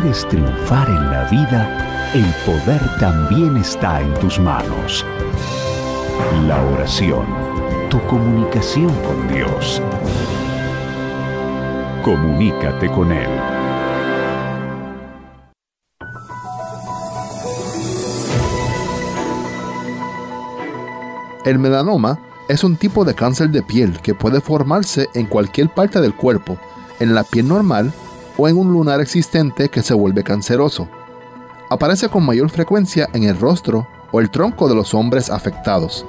quieres 0.00 0.28
triunfar 0.28 0.88
en 0.88 1.10
la 1.10 1.24
vida, 1.24 2.12
el 2.14 2.24
poder 2.46 2.80
también 3.00 3.56
está 3.56 4.00
en 4.00 4.14
tus 4.14 4.38
manos. 4.38 5.04
La 6.46 6.62
oración, 6.62 7.26
tu 7.90 8.00
comunicación 8.06 8.92
con 9.02 9.28
Dios. 9.28 9.82
Comunícate 12.04 12.88
con 12.90 13.10
Él. 13.10 13.28
El 21.44 21.58
melanoma 21.58 22.20
es 22.48 22.62
un 22.62 22.76
tipo 22.76 23.04
de 23.04 23.14
cáncer 23.14 23.50
de 23.50 23.62
piel 23.62 23.98
que 24.00 24.14
puede 24.14 24.40
formarse 24.40 25.08
en 25.14 25.26
cualquier 25.26 25.70
parte 25.70 26.00
del 26.00 26.14
cuerpo, 26.14 26.56
en 27.00 27.14
la 27.14 27.24
piel 27.24 27.48
normal 27.48 27.92
o 28.38 28.48
en 28.48 28.56
un 28.56 28.72
lunar 28.72 29.02
existente 29.02 29.68
que 29.68 29.82
se 29.82 29.92
vuelve 29.92 30.22
canceroso. 30.22 30.88
Aparece 31.68 32.08
con 32.08 32.24
mayor 32.24 32.48
frecuencia 32.48 33.08
en 33.12 33.24
el 33.24 33.38
rostro 33.38 33.86
o 34.10 34.20
el 34.20 34.30
tronco 34.30 34.68
de 34.68 34.74
los 34.74 34.94
hombres 34.94 35.28
afectados. 35.28 36.06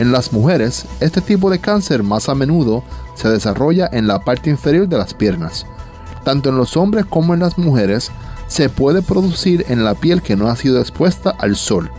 En 0.00 0.10
las 0.10 0.32
mujeres, 0.32 0.86
este 1.00 1.20
tipo 1.20 1.48
de 1.48 1.60
cáncer 1.60 2.02
más 2.02 2.28
a 2.28 2.34
menudo 2.34 2.82
se 3.14 3.28
desarrolla 3.28 3.88
en 3.92 4.08
la 4.08 4.18
parte 4.18 4.50
inferior 4.50 4.88
de 4.88 4.98
las 4.98 5.14
piernas. 5.14 5.64
Tanto 6.24 6.48
en 6.48 6.56
los 6.56 6.76
hombres 6.76 7.06
como 7.06 7.34
en 7.34 7.40
las 7.40 7.56
mujeres, 7.56 8.10
se 8.48 8.68
puede 8.68 9.02
producir 9.02 9.64
en 9.68 9.84
la 9.84 9.94
piel 9.94 10.22
que 10.22 10.36
no 10.36 10.48
ha 10.48 10.56
sido 10.56 10.80
expuesta 10.80 11.30
al 11.38 11.56
sol. 11.56 11.90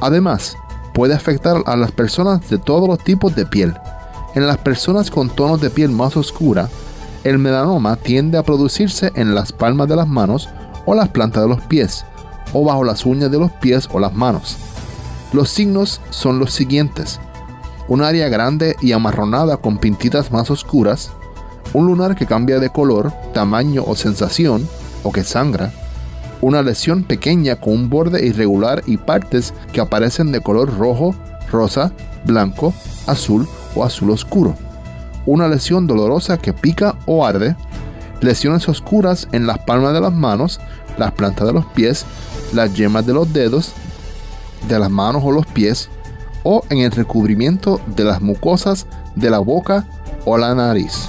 Además, 0.00 0.56
puede 0.94 1.14
afectar 1.14 1.62
a 1.66 1.76
las 1.76 1.92
personas 1.92 2.48
de 2.48 2.58
todos 2.58 2.88
los 2.88 2.98
tipos 2.98 3.34
de 3.34 3.46
piel. 3.46 3.74
En 4.34 4.46
las 4.46 4.58
personas 4.58 5.10
con 5.10 5.28
tonos 5.28 5.60
de 5.60 5.70
piel 5.70 5.90
más 5.90 6.16
oscura, 6.16 6.68
el 7.24 7.38
melanoma 7.38 7.96
tiende 7.96 8.38
a 8.38 8.42
producirse 8.42 9.12
en 9.14 9.34
las 9.34 9.52
palmas 9.52 9.88
de 9.88 9.96
las 9.96 10.08
manos 10.08 10.48
o 10.86 10.94
las 10.94 11.08
plantas 11.08 11.42
de 11.42 11.48
los 11.48 11.60
pies, 11.62 12.04
o 12.52 12.64
bajo 12.64 12.84
las 12.84 13.06
uñas 13.06 13.30
de 13.30 13.38
los 13.38 13.52
pies 13.52 13.88
o 13.92 14.00
las 14.00 14.14
manos. 14.14 14.56
Los 15.32 15.50
signos 15.50 16.00
son 16.10 16.38
los 16.38 16.52
siguientes. 16.52 17.20
Un 17.88 18.02
área 18.02 18.28
grande 18.28 18.76
y 18.80 18.92
amarronada 18.92 19.56
con 19.56 19.78
pintitas 19.78 20.32
más 20.32 20.50
oscuras, 20.50 21.12
un 21.72 21.86
lunar 21.86 22.16
que 22.16 22.26
cambia 22.26 22.58
de 22.58 22.70
color, 22.70 23.12
tamaño 23.32 23.84
o 23.86 23.94
sensación, 23.94 24.68
o 25.04 25.12
que 25.12 25.24
sangra, 25.24 25.72
una 26.40 26.62
lesión 26.62 27.04
pequeña 27.04 27.56
con 27.56 27.74
un 27.74 27.88
borde 27.88 28.26
irregular 28.26 28.82
y 28.86 28.96
partes 28.96 29.54
que 29.72 29.80
aparecen 29.80 30.32
de 30.32 30.40
color 30.40 30.76
rojo, 30.76 31.14
rosa, 31.50 31.92
blanco, 32.24 32.74
azul 33.06 33.48
o 33.74 33.84
azul 33.84 34.10
oscuro 34.10 34.56
una 35.26 35.48
lesión 35.48 35.86
dolorosa 35.86 36.38
que 36.38 36.52
pica 36.52 36.96
o 37.06 37.24
arde, 37.24 37.56
lesiones 38.20 38.68
oscuras 38.68 39.28
en 39.32 39.46
las 39.46 39.58
palmas 39.58 39.92
de 39.92 40.00
las 40.00 40.12
manos, 40.12 40.60
las 40.98 41.12
plantas 41.12 41.46
de 41.46 41.52
los 41.52 41.66
pies, 41.66 42.04
las 42.52 42.74
yemas 42.74 43.06
de 43.06 43.14
los 43.14 43.32
dedos, 43.32 43.72
de 44.68 44.78
las 44.78 44.90
manos 44.90 45.22
o 45.24 45.32
los 45.32 45.46
pies, 45.46 45.88
o 46.42 46.62
en 46.70 46.78
el 46.78 46.90
recubrimiento 46.90 47.80
de 47.86 48.04
las 48.04 48.20
mucosas 48.20 48.86
de 49.14 49.30
la 49.30 49.38
boca 49.38 49.86
o 50.24 50.38
la 50.38 50.54
nariz. 50.54 51.08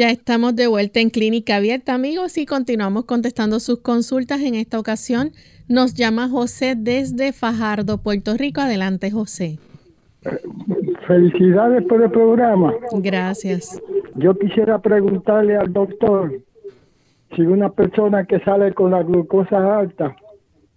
Ya 0.00 0.08
estamos 0.08 0.56
de 0.56 0.66
vuelta 0.66 1.00
en 1.00 1.10
Clínica 1.10 1.56
Abierta, 1.56 1.92
amigos, 1.92 2.38
y 2.38 2.46
continuamos 2.46 3.04
contestando 3.04 3.60
sus 3.60 3.80
consultas. 3.80 4.40
En 4.40 4.54
esta 4.54 4.78
ocasión 4.78 5.32
nos 5.68 5.92
llama 5.92 6.26
José 6.26 6.74
desde 6.74 7.34
Fajardo, 7.34 7.98
Puerto 7.98 8.34
Rico. 8.34 8.62
Adelante, 8.62 9.10
José. 9.10 9.58
Felicidades 11.06 11.84
por 11.86 12.02
el 12.02 12.10
programa. 12.10 12.72
Gracias. 12.92 13.78
Yo 14.14 14.34
quisiera 14.38 14.78
preguntarle 14.78 15.58
al 15.58 15.70
doctor 15.70 16.32
si 17.36 17.42
una 17.42 17.68
persona 17.68 18.24
que 18.24 18.40
sale 18.40 18.72
con 18.72 18.92
la 18.92 19.02
glucosa 19.02 19.80
alta, 19.80 20.16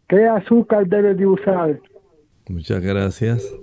¿qué 0.09 0.25
azúcar 0.25 0.85
debe 0.85 1.13
de 1.15 1.27
usar? 1.27 1.79
Muchas 2.49 2.81
gracias. 2.81 3.55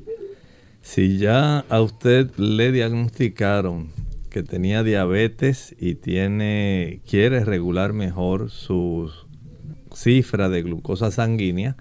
Si 0.80 1.18
ya 1.18 1.58
a 1.68 1.82
usted 1.82 2.30
le 2.38 2.72
diagnosticaron 2.72 3.99
que 4.30 4.42
tenía 4.42 4.82
diabetes 4.82 5.74
y 5.78 5.96
tiene 5.96 7.00
quiere 7.08 7.44
regular 7.44 7.92
mejor 7.92 8.50
su 8.50 9.10
cifra 9.94 10.48
de 10.48 10.62
glucosa 10.62 11.10
sanguínea, 11.10 11.76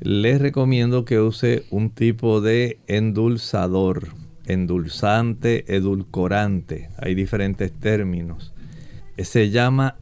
les 0.00 0.40
recomiendo 0.40 1.04
que 1.04 1.20
use 1.20 1.64
un 1.70 1.90
tipo 1.90 2.40
de 2.40 2.80
endulzador, 2.86 4.08
endulzante, 4.44 5.64
edulcorante. 5.74 6.90
Hay 6.98 7.14
diferentes 7.14 7.72
términos. 7.72 8.52
Se 9.16 9.50
llama 9.50 9.96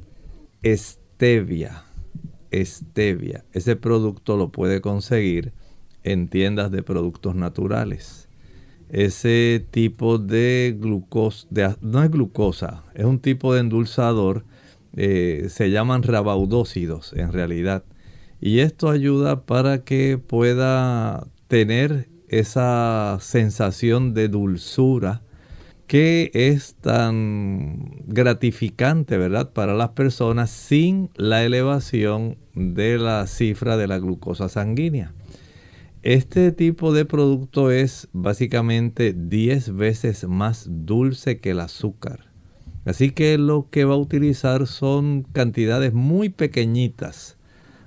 stevia. 0.65 1.85
Stevia. 2.53 3.45
Ese 3.53 3.77
producto 3.77 4.37
lo 4.37 4.51
puede 4.51 4.81
conseguir 4.81 5.53
en 6.03 6.29
tiendas 6.29 6.71
de 6.71 6.83
productos 6.83 7.35
naturales. 7.35 8.24
Ese 8.89 9.67
tipo 9.71 10.19
de 10.19 10.77
glucosa, 10.79 11.49
no 11.81 12.03
es 12.03 12.11
glucosa, 12.11 12.85
es 12.95 13.05
un 13.05 13.19
tipo 13.19 13.55
de 13.55 13.61
endulzador, 13.61 14.45
eh, 14.97 15.47
se 15.49 15.71
llaman 15.71 16.03
rabaudócidos 16.03 17.13
en 17.15 17.33
realidad 17.33 17.85
y 18.41 18.59
esto 18.59 18.91
ayuda 18.91 19.47
para 19.47 19.85
que 19.85 20.19
pueda 20.19 21.27
tener 21.49 22.11
esa 22.29 23.17
sensación 23.21 24.13
de 24.13 24.29
dulzura 24.29 25.23
que 25.87 26.31
es 26.35 26.75
tan 26.75 28.03
gratificante, 28.07 29.17
¿verdad? 29.17 29.51
Para 29.53 29.73
las 29.73 29.91
personas 29.91 30.51
sin 30.51 31.09
la 31.15 31.43
elevación 31.43 32.37
de 32.55 32.99
la 32.99 33.27
cifra 33.27 33.79
de 33.79 33.87
la 33.87 33.99
glucosa 33.99 34.51
sanguínea. 34.51 35.15
Este 36.05 36.53
tipo 36.53 36.93
de 36.93 37.07
producto 37.07 37.71
es 37.71 38.09
básicamente 38.13 39.15
10 39.15 39.75
veces 39.75 40.29
más 40.29 40.67
dulce 40.69 41.41
que 41.41 41.51
el 41.53 41.61
azúcar. 41.61 42.27
Así 42.85 43.11
que 43.11 43.39
lo 43.39 43.69
que 43.71 43.85
va 43.85 43.95
a 43.95 43.99
utilizar 43.99 44.67
son 44.67 45.23
cantidades 45.23 45.95
muy 45.95 46.29
pequeñitas 46.29 47.39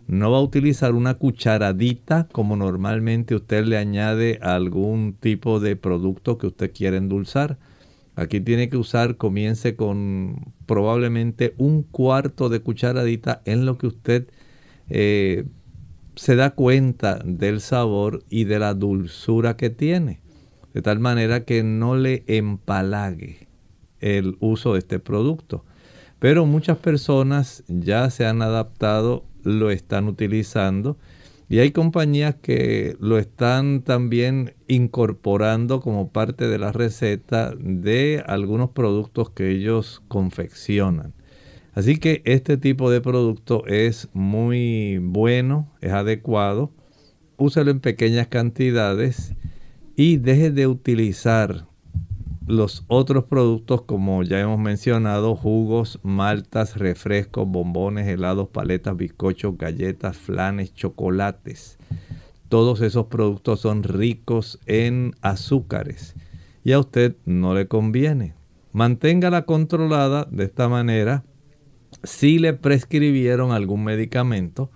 no 0.08 0.32
va 0.32 0.38
a 0.38 0.42
utilizar 0.42 0.96
una 0.96 1.16
cucharadita 1.16 2.30
como 2.32 2.56
normalmente 2.56 3.36
usted 3.36 3.66
le 3.66 3.78
añade 3.78 4.40
a 4.42 4.56
algún 4.56 5.14
tipo 5.20 5.60
de 5.60 5.76
producto 5.76 6.38
que 6.38 6.48
usted 6.48 6.72
quiere 6.74 6.98
endulzar. 6.98 7.58
Aquí 8.16 8.40
tiene 8.40 8.70
que 8.70 8.78
usar, 8.78 9.18
comience 9.18 9.76
con 9.76 10.54
probablemente 10.66 11.54
un 11.58 11.84
cuarto 11.84 12.50
de 12.50 12.62
cucharadita 12.62 13.42
en 13.46 13.66
lo 13.66 13.78
que 13.78 13.88
usted 13.88 14.28
eh, 14.90 15.46
se 16.18 16.36
da 16.36 16.52
cuenta 16.52 17.20
del 17.24 17.62
sabor 17.62 18.24
y 18.30 18.44
de 18.44 18.60
la 18.60 18.74
dulzura 18.74 19.56
que 19.56 19.70
tiene. 19.70 20.20
De 20.74 20.82
tal 20.82 21.00
manera 21.00 21.46
que 21.46 21.64
no 21.64 21.96
le 21.96 22.24
empalague 22.28 23.48
el 24.00 24.38
uso 24.40 24.74
de 24.74 24.80
este 24.80 25.00
producto. 25.00 25.64
Pero 26.20 26.46
muchas 26.46 26.78
personas 26.78 27.64
ya 27.68 28.10
se 28.10 28.26
han 28.26 28.42
adaptado 28.42 29.24
lo 29.44 29.72
están 29.72 30.08
utilizando 30.08 30.98
y 31.50 31.60
hay 31.60 31.72
compañías 31.72 32.36
que 32.36 32.98
lo 33.00 33.18
están 33.18 33.82
también 33.82 34.56
incorporando 34.68 35.80
como 35.80 36.12
parte 36.12 36.48
de 36.48 36.60
la 36.60 36.74
receta 36.74 37.54
de 37.58 38.22
algunos 38.28 38.72
productos 38.72 39.30
que 39.30 39.52
ellos 39.52 40.02
confeccionan. 40.10 41.14
Así 41.78 41.98
que 41.98 42.24
este 42.26 42.58
tipo 42.58 42.90
de 42.90 43.02
producto 43.02 43.64
es 43.68 44.10
muy 44.14 44.98
bueno, 44.98 45.72
es 45.80 45.92
adecuado. 45.92 46.72
Úsalo 47.38 47.70
en 47.70 47.82
pequeñas 47.82 48.26
cantidades 48.30 49.36
y 49.96 50.18
deje 50.18 50.50
de 50.50 50.66
utilizar 50.66 51.68
los 52.48 52.84
otros 52.88 53.26
productos, 53.26 53.84
como 53.84 54.24
ya 54.24 54.40
hemos 54.40 54.58
mencionado, 54.58 55.36
jugos, 55.36 56.00
maltas, 56.02 56.78
refrescos, 56.78 57.48
bombones, 57.48 58.08
helados, 58.08 58.48
paletas, 58.48 58.98
bizcochos, 58.98 59.56
galletas, 59.56 60.18
flanes, 60.18 60.74
chocolates. 60.74 61.78
Todos 62.50 62.82
esos 62.82 63.06
productos 63.06 63.60
son 63.60 63.84
ricos 63.84 64.60
en 64.66 65.14
azúcares 65.22 66.16
y 66.64 66.72
a 66.72 66.80
usted 66.80 67.18
no 67.26 67.54
le 67.54 67.68
conviene. 67.68 68.34
Manténgala 68.74 69.44
controlada 69.44 70.28
de 70.32 70.46
esta 70.46 70.68
manera. 70.68 71.24
Si 72.08 72.40
le 72.40 72.54
prescribieron 72.54 73.52
algún 73.52 73.84
medicamento, 73.84 74.72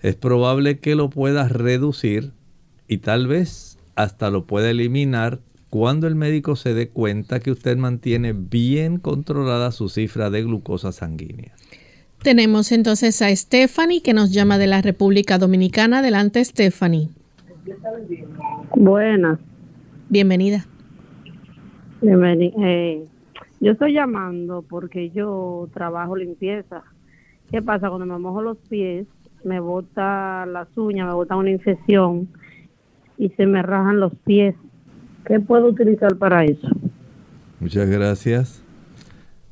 es 0.00 0.16
probable 0.16 0.78
que 0.78 0.94
lo 0.94 1.10
pueda 1.10 1.46
reducir 1.46 2.32
y 2.88 2.96
tal 2.98 3.26
vez 3.26 3.78
hasta 3.94 4.30
lo 4.30 4.46
pueda 4.46 4.70
eliminar 4.70 5.40
cuando 5.68 6.06
el 6.06 6.14
médico 6.14 6.56
se 6.56 6.72
dé 6.72 6.88
cuenta 6.88 7.40
que 7.40 7.50
usted 7.50 7.76
mantiene 7.76 8.32
bien 8.32 8.98
controlada 8.98 9.70
su 9.70 9.90
cifra 9.90 10.30
de 10.30 10.44
glucosa 10.44 10.92
sanguínea. 10.92 11.52
Tenemos 12.22 12.72
entonces 12.72 13.20
a 13.20 13.36
Stephanie 13.36 14.00
que 14.00 14.14
nos 14.14 14.32
llama 14.32 14.56
de 14.56 14.68
la 14.68 14.80
República 14.80 15.36
Dominicana. 15.36 15.98
Adelante, 15.98 16.42
Stephanie. 16.42 17.10
Buenas. 18.74 19.38
Bienvenida. 20.08 20.66
Bienvenida. 22.00 22.54
Eh, 22.66 23.04
yo 23.62 23.72
estoy 23.72 23.92
llamando 23.92 24.64
porque 24.68 25.10
yo 25.10 25.68
trabajo 25.72 26.16
limpieza. 26.16 26.82
¿Qué 27.48 27.62
pasa? 27.62 27.88
Cuando 27.88 28.06
me 28.06 28.18
mojo 28.18 28.42
los 28.42 28.58
pies, 28.68 29.06
me 29.44 29.60
bota 29.60 30.44
las 30.46 30.66
uñas, 30.76 31.06
me 31.06 31.14
bota 31.14 31.36
una 31.36 31.50
infección 31.50 32.28
y 33.16 33.28
se 33.30 33.46
me 33.46 33.62
rajan 33.62 34.00
los 34.00 34.12
pies. 34.24 34.56
¿Qué 35.24 35.38
puedo 35.38 35.68
utilizar 35.68 36.16
para 36.16 36.44
eso? 36.44 36.68
Muchas 37.60 37.88
gracias. 37.88 38.64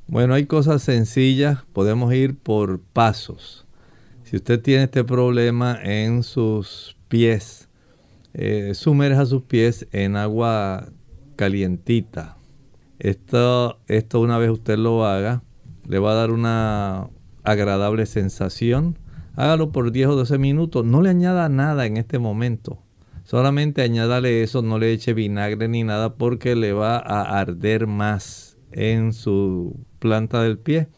Bueno, 0.08 0.34
hay 0.34 0.46
cosas 0.46 0.82
sencillas, 0.82 1.62
podemos 1.72 2.12
ir 2.12 2.36
por 2.36 2.80
pasos. 2.80 3.64
Si 4.24 4.34
usted 4.34 4.60
tiene 4.60 4.84
este 4.84 5.04
problema 5.04 5.78
en 5.84 6.24
sus 6.24 6.96
pies, 7.06 7.68
eh, 8.34 8.72
sumerja 8.74 9.24
sus 9.24 9.42
pies 9.42 9.86
en 9.92 10.16
agua 10.16 10.88
calientita. 11.36 12.39
Esto, 13.00 13.80
esto 13.88 14.20
una 14.20 14.36
vez 14.36 14.50
usted 14.50 14.76
lo 14.76 15.06
haga, 15.06 15.42
le 15.88 15.98
va 15.98 16.12
a 16.12 16.16
dar 16.16 16.30
una 16.30 17.08
agradable 17.42 18.04
sensación. 18.06 18.98
Hágalo 19.36 19.72
por 19.72 19.90
10 19.90 20.08
o 20.08 20.16
12 20.16 20.38
minutos. 20.38 20.84
No 20.84 21.00
le 21.00 21.08
añada 21.08 21.48
nada 21.48 21.86
en 21.86 21.96
este 21.96 22.18
momento. 22.18 22.82
Solamente 23.24 23.82
añádale 23.82 24.42
eso, 24.42 24.60
no 24.60 24.78
le 24.78 24.92
eche 24.92 25.14
vinagre 25.14 25.68
ni 25.68 25.82
nada 25.82 26.14
porque 26.14 26.56
le 26.56 26.72
va 26.72 26.96
a 26.98 27.40
arder 27.40 27.86
más 27.86 28.58
en 28.72 29.12
su 29.12 29.80
planta 29.98 30.42
del 30.42 30.58
pie. 30.58 30.88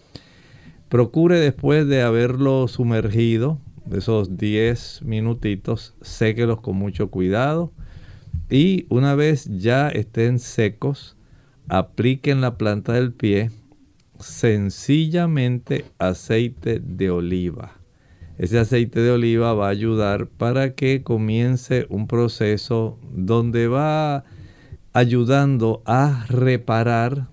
Procure 0.88 1.38
después 1.38 1.87
de 1.87 2.03
haberlo 2.03 2.67
sumergido, 2.69 3.59
esos 3.93 4.37
10 4.37 5.03
minutitos, 5.05 5.95
séquelos 6.01 6.61
con 6.61 6.77
mucho 6.77 7.11
cuidado. 7.11 7.73
Y 8.51 8.87
una 8.88 9.15
vez 9.15 9.45
ya 9.45 9.88
estén 9.88 10.38
secos, 10.38 11.17
apliquen 11.73 12.43
la 12.43 12.59
planta 12.59 12.93
del 12.93 13.15
pie 13.15 13.51
sencillamente 14.21 15.87
aceite 15.99 16.81
de 16.81 17.11
oliva. 17.11 17.73
Ese 18.37 18.59
aceite 18.59 19.01
de 19.01 19.11
oliva 19.11 19.55
va 19.55 19.69
a 19.69 19.71
ayudar 19.71 20.27
para 20.27 20.75
que 20.75 21.03
comience 21.03 21.87
un 21.89 22.09
proceso 22.09 22.99
donde 23.11 23.69
va 23.69 24.25
ayudando 24.93 25.83
a 25.87 26.27
reparar, 26.29 27.29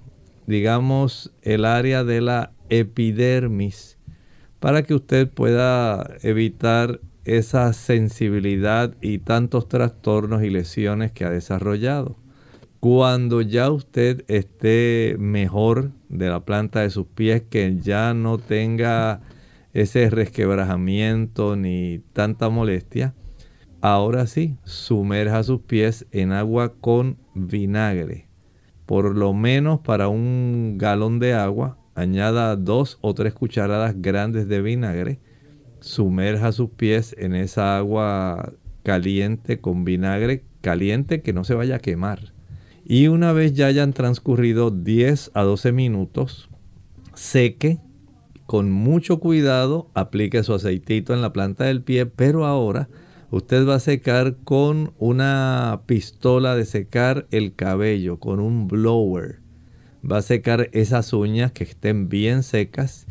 digamos, 0.47 1.34
el 1.41 1.65
área 1.65 2.06
de 2.06 2.21
la 2.21 2.54
epidermis 2.69 3.97
para 4.62 4.84
que 4.84 4.93
usted 4.93 5.30
pueda 5.30 6.15
evitar 6.21 7.02
esa 7.25 7.73
sensibilidad 7.73 8.95
y 9.02 9.17
tantos 9.17 9.67
trastornos 9.67 10.43
y 10.43 10.49
lesiones 10.49 11.12
que 11.12 11.25
ha 11.25 11.30
desarrollado. 11.30 12.15
Cuando 12.79 13.41
ya 13.41 13.69
usted 13.71 14.23
esté 14.29 15.17
mejor 15.19 15.91
de 16.07 16.29
la 16.29 16.45
planta 16.45 16.79
de 16.79 16.89
sus 16.89 17.07
pies, 17.07 17.43
que 17.49 17.77
ya 17.77 18.13
no 18.13 18.37
tenga 18.37 19.19
ese 19.73 20.09
resquebrajamiento 20.09 21.57
ni 21.57 21.99
tanta 22.13 22.49
molestia. 22.49 23.13
Ahora 23.81 24.27
sí, 24.27 24.55
sumerja 24.63 25.43
sus 25.43 25.61
pies 25.61 26.05
en 26.11 26.31
agua 26.31 26.73
con 26.79 27.17
vinagre. 27.33 28.29
Por 28.85 29.15
lo 29.15 29.33
menos 29.33 29.81
para 29.81 30.07
un 30.07 30.77
galón 30.77 31.19
de 31.19 31.33
agua, 31.33 31.77
añada 31.95 32.55
dos 32.55 32.97
o 33.01 33.13
tres 33.13 33.33
cucharadas 33.33 34.01
grandes 34.01 34.47
de 34.47 34.61
vinagre. 34.61 35.19
Sumerja 35.81 36.53
sus 36.53 36.69
pies 36.69 37.13
en 37.17 37.35
esa 37.35 37.77
agua 37.77 38.53
caliente 38.83 39.59
con 39.59 39.83
vinagre 39.83 40.43
caliente 40.61 41.21
que 41.21 41.33
no 41.33 41.43
se 41.43 41.55
vaya 41.55 41.75
a 41.75 41.79
quemar. 41.79 42.38
Y 42.91 43.08
una 43.08 43.34
vez 43.34 43.54
ya 43.54 43.67
hayan 43.67 43.93
transcurrido 43.93 44.71
10 44.71 45.30
a 45.36 45.43
12 45.43 45.71
minutos, 45.73 46.49
seque 47.13 47.78
con 48.47 48.71
mucho 48.71 49.19
cuidado, 49.19 49.91
aplique 49.93 50.41
su 50.41 50.56
aceitito 50.56 51.13
en 51.13 51.21
la 51.21 51.32
planta 51.32 51.65
del 51.65 51.84
pie, 51.84 52.08
pero 52.08 52.47
ahora 52.47 52.89
usted 53.30 53.67
va 53.67 53.75
a 53.75 53.80
secar 53.80 54.38
con 54.43 54.91
una 54.97 55.84
pistola 55.86 56.56
de 56.56 56.65
secar 56.65 57.28
el 57.30 57.54
cabello, 57.54 58.17
con 58.17 58.39
un 58.39 58.67
blower. 58.67 59.39
Va 60.04 60.17
a 60.17 60.23
secar 60.23 60.71
esas 60.73 61.13
uñas 61.13 61.52
que 61.52 61.65
estén 61.65 62.10
bien 62.10 62.41
secas. 62.41 63.06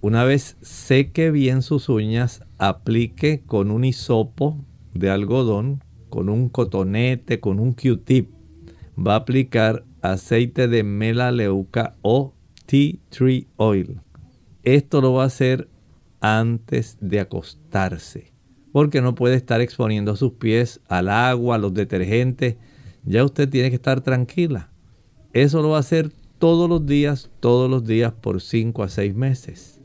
Una 0.00 0.22
vez 0.22 0.56
seque 0.60 1.32
bien 1.32 1.62
sus 1.62 1.88
uñas, 1.88 2.44
aplique 2.56 3.42
con 3.44 3.72
un 3.72 3.82
hisopo 3.82 4.64
de 4.94 5.10
algodón, 5.10 5.82
con 6.08 6.28
un 6.28 6.48
cotonete, 6.48 7.40
con 7.40 7.58
un 7.58 7.72
Q-tip. 7.72 8.37
Va 8.98 9.14
a 9.14 9.18
aplicar 9.18 9.84
aceite 10.02 10.68
de 10.68 10.82
melaleuca 10.82 11.94
o 12.02 12.34
tea 12.66 12.94
tree 13.10 13.46
oil 13.56 14.00
esto 14.74 15.00
lo 15.00 15.14
va 15.14 15.22
a 15.22 15.26
hacer 15.26 15.66
antes 16.20 16.98
de 17.00 17.20
acostarse, 17.20 18.32
porque 18.70 19.00
no 19.00 19.14
puede 19.14 19.36
estar 19.36 19.62
exponiendo 19.62 20.14
sus 20.14 20.32
pies 20.32 20.80
al 20.88 21.08
agua, 21.08 21.56
a 21.56 21.58
los 21.58 21.72
detergentes. 21.72 22.56
Ya 23.04 23.24
usted 23.24 23.48
tiene 23.48 23.70
que 23.70 23.76
estar 23.76 24.02
tranquila. 24.02 24.70
Eso 25.32 25.62
lo 25.62 25.70
va 25.70 25.78
a 25.78 25.80
hacer 25.80 26.12
todos 26.38 26.68
los 26.68 26.84
días, 26.84 27.30
todos 27.40 27.70
los 27.70 27.86
días 27.86 28.12
por 28.12 28.42
5 28.42 28.82
a 28.82 28.88
6 28.90 29.14
meses. 29.14 29.80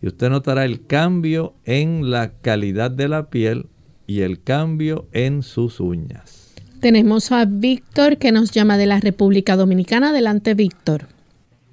Y 0.00 0.06
usted 0.06 0.30
notará 0.30 0.64
el 0.64 0.86
cambio 0.86 1.54
en 1.64 2.10
la 2.10 2.34
calidad 2.40 2.92
de 2.92 3.08
la 3.08 3.30
piel 3.30 3.66
y 4.06 4.20
el 4.20 4.42
cambio 4.42 5.08
en 5.10 5.42
sus 5.42 5.80
uñas. 5.80 6.39
Tenemos 6.80 7.30
a 7.30 7.44
Víctor 7.44 8.16
que 8.16 8.32
nos 8.32 8.52
llama 8.52 8.78
de 8.78 8.86
la 8.86 9.00
República 9.00 9.54
Dominicana. 9.54 10.10
Adelante, 10.10 10.54
Víctor. 10.54 11.02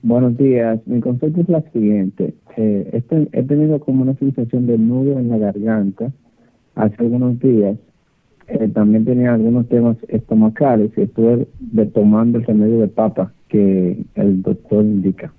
Buenos 0.01 0.37
días. 0.37 0.81
Mi 0.85 0.99
consulta 0.99 1.39
es 1.39 1.47
la 1.47 1.61
siguiente. 1.71 2.33
Eh, 2.57 2.89
este, 2.91 3.29
he 3.31 3.43
tenido 3.43 3.79
como 3.79 4.01
una 4.01 4.15
sensación 4.15 4.67
de 4.67 4.77
nudo 4.77 5.17
en 5.17 5.29
la 5.29 5.37
garganta 5.37 6.11
hace 6.75 6.95
algunos 6.99 7.39
días. 7.39 7.77
Eh, 8.49 8.67
también 8.73 9.05
tenía 9.05 9.33
algunos 9.33 9.69
temas 9.69 9.95
estomacales 10.09 10.91
y 10.97 11.03
estuve 11.03 11.47
tomando 11.93 12.39
el 12.39 12.45
remedio 12.45 12.81
de 12.81 12.89
papa 12.89 13.31
que 13.47 14.03
el 14.15 14.41
doctor 14.41 14.83
indica. 14.83 15.31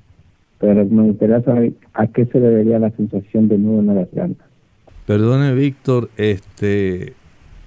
Pero 0.61 0.87
me 0.87 1.03
gustaría 1.03 1.43
saber 1.43 1.75
a 1.93 2.07
qué 2.07 2.25
se 2.25 2.41
debería 2.41 2.79
la 2.79 2.91
sensación 2.93 3.49
de 3.49 3.59
nudo 3.59 3.81
en 3.81 3.87
la 3.89 3.95
garganta. 3.95 4.45
Perdone, 5.07 5.55
Víctor, 5.55 6.09
este, 6.17 7.13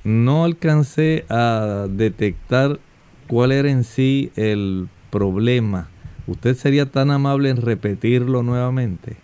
no 0.04 0.46
alcancé 0.46 1.26
a 1.30 1.88
detectar 1.90 2.80
cuál 3.28 3.52
era 3.52 3.70
en 3.70 3.84
sí 3.84 4.32
el 4.36 4.88
problema 5.10 5.90
¿Usted 6.28 6.54
sería 6.54 6.86
tan 6.86 7.12
amable 7.12 7.50
en 7.50 7.58
repetirlo 7.58 8.44
nuevamente? 8.44 9.18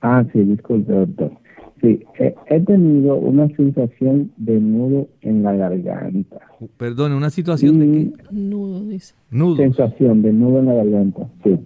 Ah, 0.00 0.24
sí, 0.32 0.40
disculpe, 0.44 0.92
doctor. 0.92 1.32
Sí, 1.80 2.04
he, 2.18 2.60
tenido 2.60 3.16
una 3.16 3.48
sensación 3.56 4.30
de 4.36 4.60
nudo 4.60 5.08
en 5.22 5.42
la 5.42 5.54
garganta. 5.54 6.38
Perdone, 6.78 7.14
¿una 7.14 7.30
situación 7.30 7.78
de 7.78 7.86
qué? 7.86 8.12
Nudo, 8.30 8.84
dice. 8.84 9.14
Nudo. 9.30 9.56
Sensación 9.56 10.22
de 10.22 10.32
nudo 10.32 10.60
en 10.60 10.66
la 10.66 10.74
garganta, 10.74 11.26
sí. 11.42 11.58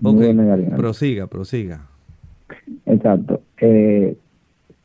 Nudo 0.00 0.22
en 0.22 0.36
la 0.38 0.44
garganta. 0.44 0.76
prosiga, 0.76 1.26
prosiga. 1.26 1.86
Exacto. 2.86 3.42
Eh, 3.60 4.16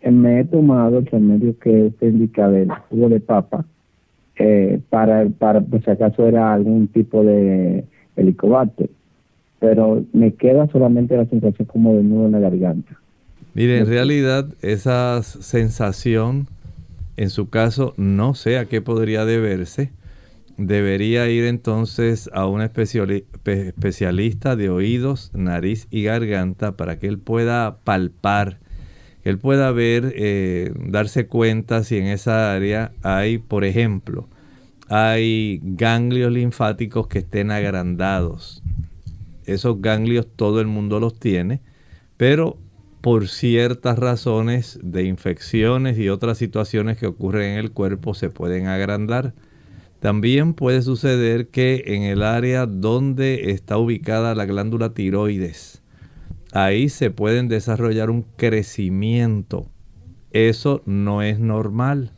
me 0.09 0.39
he 0.39 0.45
tomado 0.45 0.99
el 0.99 1.05
remedio 1.05 1.57
que 1.59 1.83
usted 1.83 2.07
indica 2.07 2.49
del 2.49 2.69
jugo 2.89 3.09
de 3.09 3.19
papa 3.19 3.65
eh, 4.37 4.79
para, 4.89 5.27
para, 5.29 5.61
pues 5.61 5.83
si 5.83 5.91
acaso 5.91 6.25
era 6.25 6.53
algún 6.53 6.87
tipo 6.87 7.23
de 7.23 7.83
helicobacter 8.15 8.89
pero 9.61 10.03
me 10.11 10.33
queda 10.33 10.67
solamente 10.71 11.15
la 11.15 11.27
sensación 11.27 11.67
como 11.67 11.95
de 11.95 12.01
nudo 12.01 12.25
en 12.25 12.31
la 12.31 12.39
garganta. 12.39 12.99
Mire, 13.53 13.77
en 13.77 13.85
realidad 13.85 14.47
esa 14.63 15.21
sensación, 15.21 16.47
en 17.15 17.29
su 17.29 17.47
caso, 17.49 17.93
no 17.95 18.33
sé 18.33 18.57
a 18.57 18.65
qué 18.65 18.81
podría 18.81 19.23
deberse. 19.23 19.91
Debería 20.57 21.29
ir 21.29 21.43
entonces 21.45 22.27
a 22.33 22.47
un 22.47 22.61
especialista 22.63 24.55
de 24.55 24.69
oídos, 24.71 25.29
nariz 25.35 25.87
y 25.91 26.01
garganta 26.03 26.75
para 26.75 26.97
que 26.97 27.05
él 27.05 27.19
pueda 27.19 27.77
palpar, 27.83 28.57
él 29.23 29.37
pueda 29.37 29.71
ver, 29.71 30.13
eh, 30.15 30.73
darse 30.75 31.27
cuenta 31.27 31.83
si 31.83 31.97
en 31.97 32.07
esa 32.07 32.53
área 32.53 32.91
hay, 33.03 33.37
por 33.37 33.63
ejemplo, 33.63 34.27
hay 34.89 35.59
ganglios 35.63 36.31
linfáticos 36.31 37.07
que 37.07 37.19
estén 37.19 37.51
agrandados, 37.51 38.61
esos 39.45 39.81
ganglios 39.81 40.27
todo 40.35 40.59
el 40.61 40.67
mundo 40.67 40.99
los 40.99 41.19
tiene, 41.19 41.61
pero 42.17 42.57
por 43.01 43.27
ciertas 43.27 43.97
razones 43.97 44.79
de 44.83 45.03
infecciones 45.05 45.97
y 45.97 46.09
otras 46.09 46.37
situaciones 46.37 46.97
que 46.97 47.07
ocurren 47.07 47.53
en 47.53 47.57
el 47.57 47.71
cuerpo 47.71 48.13
se 48.13 48.29
pueden 48.29 48.67
agrandar. 48.67 49.33
También 49.99 50.53
puede 50.53 50.81
suceder 50.81 51.47
que 51.47 51.83
en 51.87 52.03
el 52.03 52.23
área 52.23 52.65
donde 52.65 53.51
está 53.51 53.77
ubicada 53.77 54.35
la 54.35 54.45
glándula 54.45 54.93
tiroides, 54.93 55.80
ahí 56.51 56.89
se 56.89 57.11
pueden 57.11 57.47
desarrollar 57.47 58.09
un 58.09 58.23
crecimiento. 58.35 59.67
Eso 60.31 60.81
no 60.85 61.21
es 61.21 61.39
normal. 61.39 62.11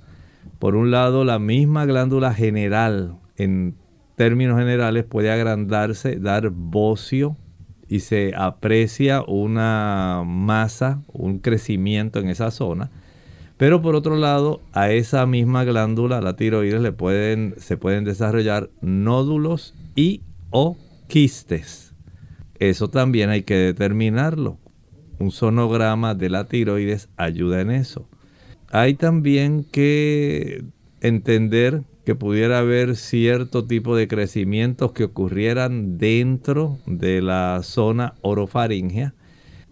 Por 0.59 0.75
un 0.75 0.91
lado, 0.91 1.25
la 1.25 1.39
misma 1.39 1.85
glándula 1.85 2.33
general 2.33 3.17
en 3.37 3.75
términos 4.15 4.57
generales 4.57 5.03
puede 5.03 5.31
agrandarse, 5.31 6.17
dar 6.17 6.49
bocio 6.49 7.37
y 7.87 7.99
se 7.99 8.33
aprecia 8.35 9.23
una 9.27 10.23
masa, 10.25 11.01
un 11.11 11.39
crecimiento 11.39 12.19
en 12.19 12.29
esa 12.29 12.51
zona. 12.51 12.91
Pero 13.57 13.81
por 13.81 13.95
otro 13.95 14.15
lado, 14.15 14.61
a 14.73 14.91
esa 14.91 15.25
misma 15.25 15.63
glándula, 15.63 16.21
la 16.21 16.35
tiroides, 16.35 16.81
le 16.81 16.91
pueden, 16.91 17.55
se 17.57 17.77
pueden 17.77 18.03
desarrollar 18.03 18.69
nódulos 18.81 19.75
y 19.95 20.21
o 20.49 20.77
quistes. 21.07 21.82
Eso 22.59 22.89
también 22.89 23.29
hay 23.29 23.43
que 23.43 23.55
determinarlo. 23.55 24.57
Un 25.19 25.31
sonograma 25.31 26.15
de 26.15 26.29
la 26.29 26.45
tiroides 26.45 27.09
ayuda 27.17 27.61
en 27.61 27.71
eso. 27.71 28.07
Hay 28.71 28.95
también 28.95 29.65
que 29.71 30.63
entender 31.01 31.83
que 32.05 32.15
pudiera 32.15 32.59
haber 32.59 32.95
cierto 32.95 33.65
tipo 33.65 33.95
de 33.95 34.07
crecimientos 34.07 34.91
que 34.91 35.05
ocurrieran 35.05 35.97
dentro 35.97 36.77
de 36.85 37.21
la 37.21 37.61
zona 37.63 38.15
orofaringea. 38.21 39.13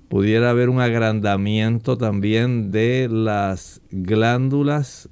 Pudiera 0.07 0.49
haber 0.49 0.69
un 0.69 0.81
agrandamiento 0.81 1.97
también 1.97 2.71
de 2.71 3.07
las 3.09 3.81
glándulas 3.91 5.09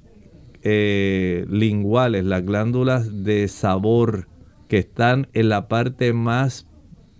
eh, 0.62 1.46
linguales, 1.48 2.24
las 2.24 2.44
glándulas 2.44 3.24
de 3.24 3.48
sabor 3.48 4.28
que 4.68 4.78
están 4.78 5.28
en 5.32 5.48
la 5.48 5.68
parte 5.68 6.12
más 6.12 6.66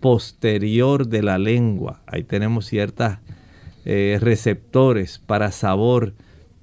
posterior 0.00 1.06
de 1.06 1.22
la 1.22 1.38
lengua. 1.38 2.02
Ahí 2.06 2.24
tenemos 2.24 2.66
ciertos 2.66 3.18
eh, 3.84 4.18
receptores 4.20 5.18
para 5.18 5.52
sabor 5.52 6.14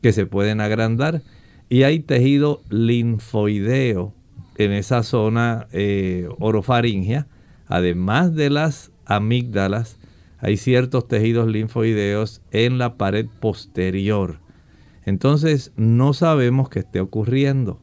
que 0.02 0.14
se 0.14 0.26
pueden 0.26 0.62
agrandar 0.62 1.22
y 1.70 1.84
hay 1.84 2.00
tejido 2.00 2.62
linfoideo 2.70 4.14
en 4.58 4.72
esa 4.72 5.04
zona 5.04 5.68
eh, 5.72 6.28
orofaringea. 6.40 7.28
Además 7.68 8.34
de 8.36 8.50
las 8.50 8.92
amígdalas, 9.06 9.98
hay 10.40 10.58
ciertos 10.58 11.08
tejidos 11.08 11.48
linfoideos 11.48 12.42
en 12.52 12.78
la 12.78 12.96
pared 12.96 13.28
posterior. 13.40 14.40
Entonces 15.06 15.72
no 15.76 16.14
sabemos 16.14 16.70
qué 16.70 16.80
esté 16.80 17.00
ocurriendo. 17.00 17.82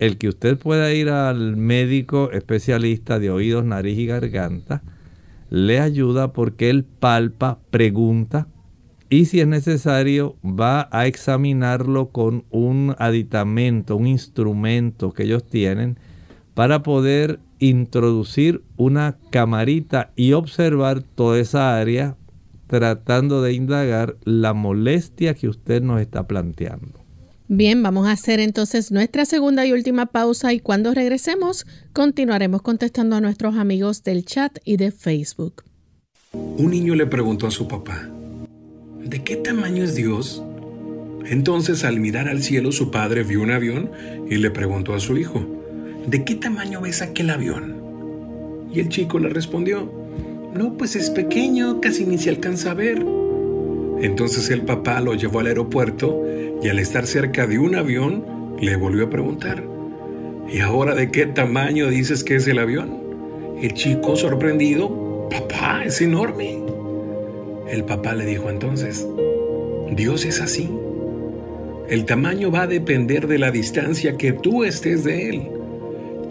El 0.00 0.16
que 0.16 0.28
usted 0.28 0.58
pueda 0.58 0.92
ir 0.94 1.10
al 1.10 1.56
médico 1.56 2.30
especialista 2.32 3.18
de 3.18 3.30
oídos, 3.30 3.64
nariz 3.64 3.98
y 3.98 4.06
garganta 4.06 4.82
le 5.50 5.78
ayuda 5.78 6.32
porque 6.32 6.70
él 6.70 6.84
palpa, 6.84 7.58
pregunta, 7.70 8.48
y 9.10 9.26
si 9.26 9.40
es 9.40 9.46
necesario 9.46 10.36
va 10.42 10.88
a 10.92 11.06
examinarlo 11.06 12.10
con 12.10 12.44
un 12.50 12.94
aditamento, 12.98 13.96
un 13.96 14.06
instrumento 14.06 15.12
que 15.12 15.24
ellos 15.24 15.44
tienen 15.44 15.98
para 16.54 16.82
poder 16.82 17.40
introducir 17.58 18.62
una 18.76 19.18
camarita 19.30 20.12
y 20.16 20.32
observar 20.32 21.02
toda 21.02 21.40
esa 21.40 21.76
área 21.78 22.16
tratando 22.68 23.42
de 23.42 23.52
indagar 23.52 24.16
la 24.24 24.54
molestia 24.54 25.34
que 25.34 25.48
usted 25.48 25.82
nos 25.82 26.00
está 26.00 26.26
planteando. 26.26 26.99
Bien, 27.52 27.82
vamos 27.82 28.06
a 28.06 28.12
hacer 28.12 28.38
entonces 28.38 28.92
nuestra 28.92 29.24
segunda 29.24 29.66
y 29.66 29.72
última 29.72 30.06
pausa 30.06 30.52
y 30.52 30.60
cuando 30.60 30.94
regresemos 30.94 31.66
continuaremos 31.92 32.62
contestando 32.62 33.16
a 33.16 33.20
nuestros 33.20 33.56
amigos 33.56 34.04
del 34.04 34.24
chat 34.24 34.58
y 34.64 34.76
de 34.76 34.92
Facebook. 34.92 35.64
Un 36.32 36.70
niño 36.70 36.94
le 36.94 37.08
preguntó 37.08 37.48
a 37.48 37.50
su 37.50 37.66
papá, 37.66 38.08
¿de 39.02 39.24
qué 39.24 39.34
tamaño 39.34 39.82
es 39.82 39.96
Dios? 39.96 40.44
Entonces 41.26 41.82
al 41.82 41.98
mirar 41.98 42.28
al 42.28 42.40
cielo 42.44 42.70
su 42.70 42.92
padre 42.92 43.24
vio 43.24 43.42
un 43.42 43.50
avión 43.50 43.90
y 44.30 44.36
le 44.36 44.52
preguntó 44.52 44.94
a 44.94 45.00
su 45.00 45.16
hijo, 45.16 45.44
¿de 46.06 46.24
qué 46.24 46.36
tamaño 46.36 46.80
ves 46.80 47.02
aquel 47.02 47.30
avión? 47.30 48.68
Y 48.72 48.78
el 48.78 48.90
chico 48.90 49.18
le 49.18 49.28
respondió, 49.28 49.92
no, 50.54 50.76
pues 50.76 50.94
es 50.94 51.10
pequeño, 51.10 51.80
casi 51.80 52.06
ni 52.06 52.16
se 52.16 52.30
alcanza 52.30 52.70
a 52.70 52.74
ver. 52.74 53.04
Entonces 54.00 54.50
el 54.50 54.62
papá 54.62 55.00
lo 55.00 55.14
llevó 55.14 55.40
al 55.40 55.48
aeropuerto 55.48 56.24
y 56.62 56.68
al 56.68 56.78
estar 56.78 57.06
cerca 57.06 57.46
de 57.46 57.58
un 57.58 57.74
avión 57.74 58.24
le 58.58 58.76
volvió 58.76 59.06
a 59.06 59.10
preguntar, 59.10 59.62
¿y 60.48 60.60
ahora 60.60 60.94
de 60.94 61.10
qué 61.10 61.26
tamaño 61.26 61.88
dices 61.88 62.24
que 62.24 62.36
es 62.36 62.46
el 62.46 62.58
avión? 62.58 62.98
El 63.60 63.74
chico 63.74 64.16
sorprendido, 64.16 65.28
papá, 65.30 65.84
es 65.84 66.00
enorme. 66.00 66.58
El 67.68 67.84
papá 67.84 68.14
le 68.14 68.24
dijo 68.24 68.48
entonces, 68.48 69.06
Dios 69.92 70.24
es 70.24 70.40
así. 70.40 70.70
El 71.88 72.04
tamaño 72.04 72.50
va 72.50 72.62
a 72.62 72.66
depender 72.66 73.26
de 73.26 73.38
la 73.38 73.50
distancia 73.50 74.16
que 74.16 74.32
tú 74.32 74.64
estés 74.64 75.04
de 75.04 75.28
Él. 75.28 75.50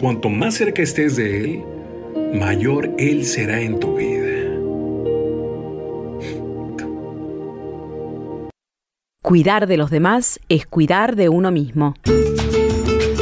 Cuanto 0.00 0.28
más 0.28 0.54
cerca 0.54 0.82
estés 0.82 1.16
de 1.16 1.44
Él, 1.44 1.62
mayor 2.34 2.90
Él 2.98 3.24
será 3.24 3.60
en 3.60 3.78
tu 3.78 3.96
vida. 3.96 4.29
Cuidar 9.30 9.68
de 9.68 9.76
los 9.76 9.90
demás 9.90 10.40
es 10.48 10.66
cuidar 10.66 11.14
de 11.14 11.28
uno 11.28 11.52
mismo. 11.52 11.94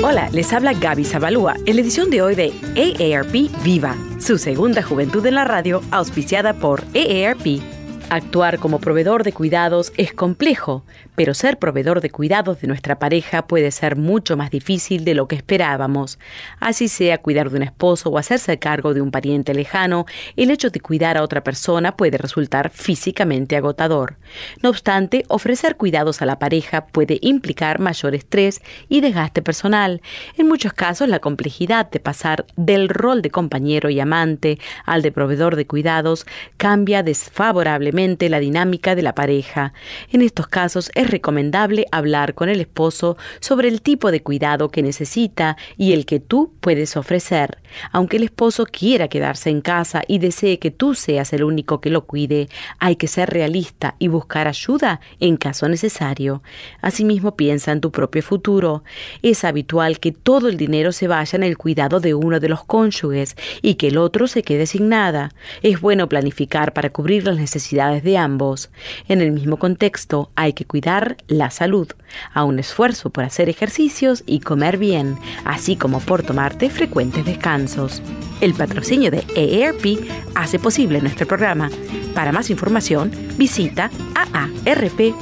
Hola, 0.03 0.31
les 0.33 0.55
habla 0.55 0.73
Gaby 0.73 1.05
Zabalúa 1.05 1.57
en 1.67 1.77
la 1.77 1.83
edición 1.83 2.09
de 2.09 2.23
hoy 2.23 2.35
de 2.35 2.55
AARP 2.79 3.63
Viva, 3.63 3.95
su 4.19 4.39
segunda 4.39 4.83
juventud 4.83 5.27
en 5.27 5.35
la 5.35 5.45
radio, 5.45 5.83
auspiciada 5.91 6.55
por 6.55 6.81
AARP 6.95 7.78
Actuar 8.11 8.59
como 8.59 8.79
proveedor 8.79 9.23
de 9.23 9.35
cuidados 9.35 9.93
es 9.99 10.15
complejo, 10.15 10.83
pero 11.15 11.35
ser 11.35 11.59
proveedor 11.59 12.01
de 12.01 12.09
cuidados 12.09 12.59
de 12.63 12.67
nuestra 12.67 12.99
pareja 12.99 13.47
puede 13.47 13.71
ser 13.71 13.97
mucho 13.97 14.35
más 14.35 14.51
difícil 14.51 15.05
de 15.05 15.13
lo 15.13 15.29
que 15.29 15.37
esperábamos. 15.37 16.19
Así 16.59 16.89
sea 16.89 17.19
cuidar 17.19 17.51
de 17.51 17.59
un 17.59 17.65
esposo 17.65 18.09
o 18.09 18.17
hacerse 18.17 18.59
cargo 18.59 18.95
de 18.95 19.03
un 19.03 19.11
pariente 19.11 19.53
lejano, 19.53 20.07
el 20.37 20.51
hecho 20.51 20.71
de 20.71 20.81
cuidar 20.81 21.19
a 21.19 21.23
otra 21.23 21.45
persona 21.45 21.99
puede 21.99 22.17
resultar 22.17 22.71
físicamente 22.71 23.57
agotador. 23.57 24.17
No 24.63 24.71
obstante, 24.71 25.25
ofrecer 25.29 25.77
cuidados 25.77 26.23
a 26.23 26.27
la 26.27 26.39
pareja 26.39 26.87
puede 26.87 27.19
implicar 27.21 27.79
mayor 27.79 28.15
estrés 28.15 28.63
y 28.89 29.03
desgaste 29.03 29.43
personal. 29.43 30.01
En 30.39 30.49
muchos 30.49 30.73
casos, 30.73 31.11
la 31.11 31.19
complejidad 31.19 31.91
de 31.91 32.01
pasar 32.01 32.47
del 32.57 32.89
rol 32.89 33.21
de 33.21 33.31
compañero 33.31 33.91
y 33.91 34.01
amante 34.01 34.59
al 34.87 35.03
de 35.03 35.13
proveedor 35.13 35.57
de 35.57 35.67
cuidados 35.67 36.25
cambia 36.57 37.03
desfavorablemente 37.03 37.98
la 37.99 38.39
dinámica 38.39 38.95
de 38.95 39.03
la 39.03 39.13
pareja. 39.13 39.73
En 40.13 40.23
estos 40.23 40.47
casos 40.47 40.93
es 40.95 41.11
recomendable 41.11 41.87
hablar 41.91 42.35
con 42.35 42.49
el 42.49 42.61
esposo 42.61 43.17
sobre 43.41 43.67
el 43.67 43.83
tipo 43.83 44.13
de 44.13 44.23
cuidado 44.23 44.69
que 44.69 44.85
necesita 44.85 45.57
y 45.77 45.95
el 45.95 46.07
que 46.07 46.21
tú 46.21 46.53
puedes 46.61 46.97
ofrecer. 46.97 47.59
Aunque 47.91 48.19
el 48.19 48.23
esposo 48.23 48.67
quiera 48.67 49.09
quedarse 49.09 49.51
en 49.51 49.63
casa 49.63 50.03
y 50.07 50.19
desee 50.21 50.61
que 50.61 50.71
tú 50.71 50.95
seas 50.95 51.33
el 51.33 51.43
único 51.43 51.81
que 51.81 51.91
lo 51.91 52.05
cuide, 52.05 52.49
hay 52.79 52.95
que 52.95 53.09
ser 53.09 53.31
realista 53.31 53.97
y 53.99 54.07
buscar 54.07 54.47
ayuda 54.47 55.01
en 55.19 55.37
caso 55.37 55.69
necesario. 55.69 56.43
Asimismo, 56.81 57.35
piensa 57.35 57.73
en 57.73 57.81
tu 57.81 57.91
propio 57.91 58.23
futuro. 58.23 58.85
Es 59.23 59.43
habitual 59.43 59.99
que 59.99 60.13
todo 60.13 60.49
el 60.49 60.57
dinero 60.57 60.93
se 60.93 61.09
vaya 61.09 61.37
en 61.37 61.43
el 61.43 61.59
cuidado 61.59 61.99
de 61.99 62.15
uno 62.15 62.39
de 62.39 62.49
los 62.49 62.63
cónyuges 62.65 63.35
y 63.61 63.75
que 63.75 63.89
el 63.89 63.99
otro 63.99 64.29
se 64.29 64.45
quede 64.45 64.67
sin 64.67 64.89
nada. 64.89 65.33
Es 65.63 65.81
bueno 65.81 66.09
planificar 66.09 66.73
para 66.73 66.91
cubrir 66.91 67.25
las 67.25 67.37
necesidades 67.37 67.88
de 67.91 68.17
ambos. 68.17 68.71
En 69.09 69.21
el 69.21 69.33
mismo 69.33 69.59
contexto 69.59 70.31
hay 70.35 70.53
que 70.53 70.65
cuidar 70.65 71.17
la 71.27 71.51
salud, 71.51 71.89
a 72.33 72.45
un 72.45 72.59
esfuerzo 72.59 73.11
por 73.11 73.25
hacer 73.25 73.49
ejercicios 73.49 74.23
y 74.27 74.41
comer 74.41 74.79
bien, 74.79 75.19
así 75.45 75.77
como 75.77 76.01
por 76.01 76.23
tomarte 76.23 76.71
frecuentes 76.71 77.25
descansos. 77.25 78.03
El 78.41 78.55
patrocinio 78.55 79.11
de 79.11 79.25
EARP 79.35 79.99
hace 80.35 80.59
posible 80.59 81.01
nuestro 81.01 81.27
programa. 81.27 81.71
Para 82.15 82.33
más 82.33 82.51
información, 82.51 83.11
visita 83.37 83.91
aarp.org 84.15 85.19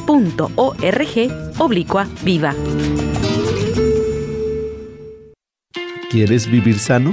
oblicua 1.59 2.07
viva. 2.22 2.55
¿Quieres 6.11 6.46
vivir 6.50 6.79
sano? 6.79 7.12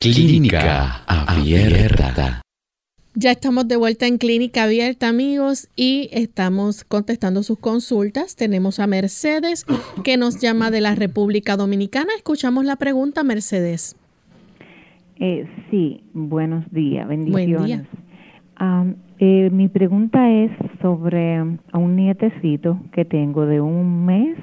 Clínica 0.00 1.02
Abierta. 1.08 2.40
Ya 3.16 3.32
estamos 3.32 3.66
de 3.66 3.76
vuelta 3.76 4.06
en 4.06 4.18
Clínica 4.18 4.62
Abierta, 4.62 5.08
amigos, 5.08 5.68
y 5.74 6.08
estamos 6.12 6.84
contestando 6.84 7.42
sus 7.42 7.58
consultas. 7.58 8.36
Tenemos 8.36 8.78
a 8.78 8.86
Mercedes, 8.86 9.66
que 10.04 10.16
nos 10.16 10.40
llama 10.40 10.70
de 10.70 10.82
la 10.82 10.94
República 10.94 11.56
Dominicana. 11.56 12.10
Escuchamos 12.16 12.64
la 12.64 12.76
pregunta, 12.76 13.24
Mercedes. 13.24 13.96
Eh, 15.18 15.48
sí, 15.68 16.04
buenos 16.12 16.70
días, 16.70 17.08
bendiciones. 17.08 17.88
Eh, 19.18 19.50
mi 19.50 19.66
pregunta 19.66 20.30
es 20.30 20.52
sobre 20.80 21.42
un 21.42 21.96
nietecito 21.96 22.78
que 22.92 23.04
tengo 23.04 23.46
de 23.46 23.60
un 23.60 24.06
mes 24.06 24.38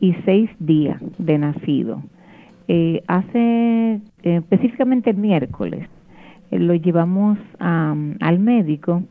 y 0.00 0.12
seis 0.26 0.50
días 0.58 1.00
de 1.16 1.38
nacido. 1.38 2.02
Eh, 2.68 3.02
hace 3.06 4.00
eh, 4.24 4.36
específicamente 4.38 5.10
el 5.10 5.18
miércoles 5.18 5.88
eh, 6.50 6.58
lo 6.58 6.74
llevamos 6.74 7.38
al 7.60 8.38
médico 8.40 9.04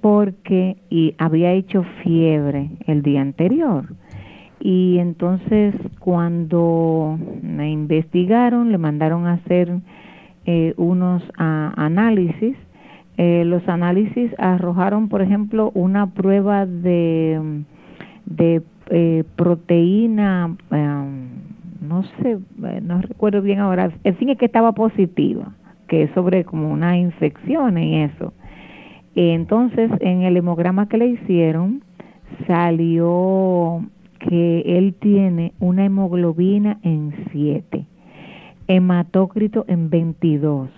porque 0.00 0.76
y 0.88 1.14
había 1.18 1.52
hecho 1.52 1.84
fiebre 2.02 2.70
el 2.86 3.02
día 3.02 3.20
anterior. 3.20 3.86
Y 4.60 4.98
entonces 4.98 5.74
cuando 5.98 7.18
me 7.42 7.70
investigaron 7.70 8.70
le 8.70 8.78
mandaron 8.78 9.26
a 9.26 9.34
hacer 9.34 9.80
unos 10.76 11.22
análisis 11.36 12.56
los 13.16 13.68
análisis 13.68 14.32
arrojaron 14.38 15.08
por 15.08 15.22
ejemplo 15.22 15.70
una 15.74 16.06
prueba 16.10 16.66
de 16.66 17.62
de 18.26 18.62
proteína 19.36 20.56
no 21.82 22.04
sé, 22.04 22.38
eh, 22.64 22.80
no 22.82 23.02
recuerdo 23.02 23.42
bien 23.42 23.58
ahora, 23.58 23.92
en 24.04 24.16
fin 24.16 24.30
es 24.30 24.38
que 24.38 24.46
estaba 24.46 24.72
positiva, 24.72 25.52
que 25.88 26.04
es 26.04 26.10
sobre 26.12 26.44
como 26.44 26.70
una 26.70 26.96
infección 26.96 27.76
y 27.76 28.02
eso. 28.02 28.32
Entonces, 29.14 29.90
en 30.00 30.22
el 30.22 30.36
hemograma 30.36 30.88
que 30.88 30.96
le 30.96 31.08
hicieron, 31.08 31.82
salió 32.46 33.84
que 34.18 34.78
él 34.78 34.94
tiene 34.94 35.52
una 35.58 35.84
hemoglobina 35.84 36.78
en 36.82 37.12
7, 37.32 37.84
hematócrito 38.68 39.64
en 39.68 39.90
22. 39.90 40.70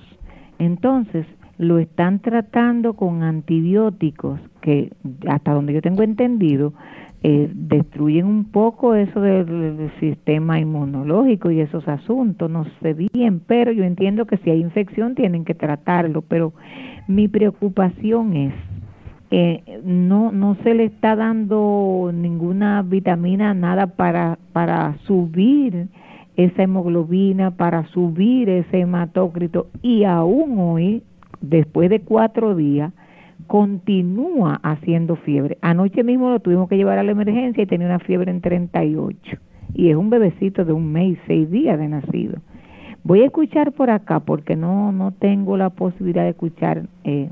Entonces, 0.59 1.27
lo 1.59 1.79
están 1.79 2.19
tratando 2.19 2.95
con 2.95 3.23
antibióticos 3.23 4.41
que, 4.61 4.91
hasta 5.29 5.53
donde 5.53 5.75
yo 5.75 5.83
tengo 5.83 6.03
entendido, 6.03 6.73
eh, 7.27 7.51
destruyen 7.55 8.27
un 8.27 8.45
poco 8.45 8.95
eso 8.95 9.19
del, 9.19 9.91
sistema 9.99 10.61
inmunológico 10.61 11.51
y 11.51 11.61
esos 11.61 11.89
asuntos, 11.89 12.51
no 12.51 12.67
sé 12.83 12.93
bien, 12.93 13.41
pero 13.47 13.73
yo 13.73 13.83
entiendo 13.83 14.27
que 14.27 14.37
si 14.37 14.51
hay 14.51 14.61
infección 14.61 15.15
tienen 15.15 15.47
que 15.47 15.55
tratarlo, 15.55 16.21
pero 16.21 16.53
mi 17.09 17.29
preocupación 17.29 18.37
es 18.37 18.55
eh, 19.31 19.81
no 19.83 20.33
no 20.33 20.57
se 20.63 20.75
le 20.75 20.85
está 20.85 21.17
dando 21.17 22.11
ninguna 22.13 22.83
vitamina 22.83 23.55
nada 23.55 23.87
para 23.87 24.39
para 24.53 24.99
subir 25.07 25.89
esa 26.37 26.65
hemoglobina 26.65 27.53
para 27.53 27.87
subir 27.87 28.51
ese 28.51 28.81
hematócrito 28.81 29.69
y 29.81 30.05
aún 30.05 30.59
hoy 30.59 31.03
después 31.41 31.89
de 31.89 32.01
cuatro 32.01 32.55
días 32.55 32.93
continúa 33.47 34.61
haciendo 34.63 35.17
fiebre 35.17 35.59
anoche 35.61 36.03
mismo 36.03 36.31
lo 36.31 36.41
tuvimos 36.41 36.69
que 36.69 36.77
llevar 36.77 36.99
a 36.99 37.03
la 37.03 37.13
emergencia 37.13 37.63
y 37.63 37.67
tenía 37.67 37.87
una 37.87 37.99
fiebre 37.99 38.31
en 38.31 38.41
38 38.41 39.37
y 39.75 39.91
es 39.91 39.97
un 39.97 40.11
bebecito 40.11 40.65
de 40.65 40.73
un 40.73 40.93
mes 40.93 41.17
y 41.17 41.19
seis 41.27 41.51
días 41.51 41.79
de 41.79 41.89
nacido 41.89 42.41
voy 43.03 43.23
a 43.23 43.27
escuchar 43.27 43.73
por 43.73 43.91
acá 43.91 44.21
porque 44.21 44.57
no 44.57 44.93
no 44.93 45.13
tengo 45.13 45.57
la 45.57 45.71
posibilidad 45.71 46.23
de 46.23 46.31
escuchar 46.31 46.89
eh, 47.05 47.31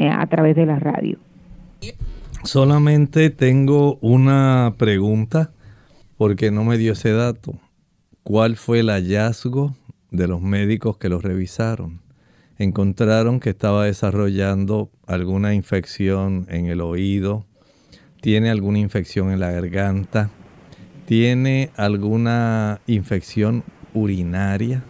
eh, 0.00 0.08
a 0.08 0.26
través 0.28 0.56
de 0.56 0.64
la 0.64 0.78
radio. 0.78 1.18
Solamente 2.42 3.28
tengo 3.28 3.98
una 4.00 4.74
pregunta 4.78 5.50
porque 6.16 6.50
no 6.50 6.64
me 6.64 6.78
dio 6.78 6.92
ese 6.92 7.12
dato. 7.12 7.52
¿Cuál 8.22 8.56
fue 8.56 8.80
el 8.80 8.88
hallazgo 8.88 9.74
de 10.10 10.26
los 10.26 10.40
médicos 10.40 10.96
que 10.96 11.10
lo 11.10 11.20
revisaron? 11.20 12.00
Encontraron 12.60 13.40
que 13.40 13.48
estaba 13.48 13.86
desarrollando 13.86 14.90
alguna 15.06 15.54
infección 15.54 16.44
en 16.50 16.66
el 16.66 16.82
oído, 16.82 17.46
tiene 18.20 18.50
alguna 18.50 18.80
infección 18.80 19.30
en 19.30 19.40
la 19.40 19.50
garganta, 19.50 20.28
tiene 21.06 21.70
alguna 21.76 22.82
infección 22.86 23.64
urinaria. 23.94 24.84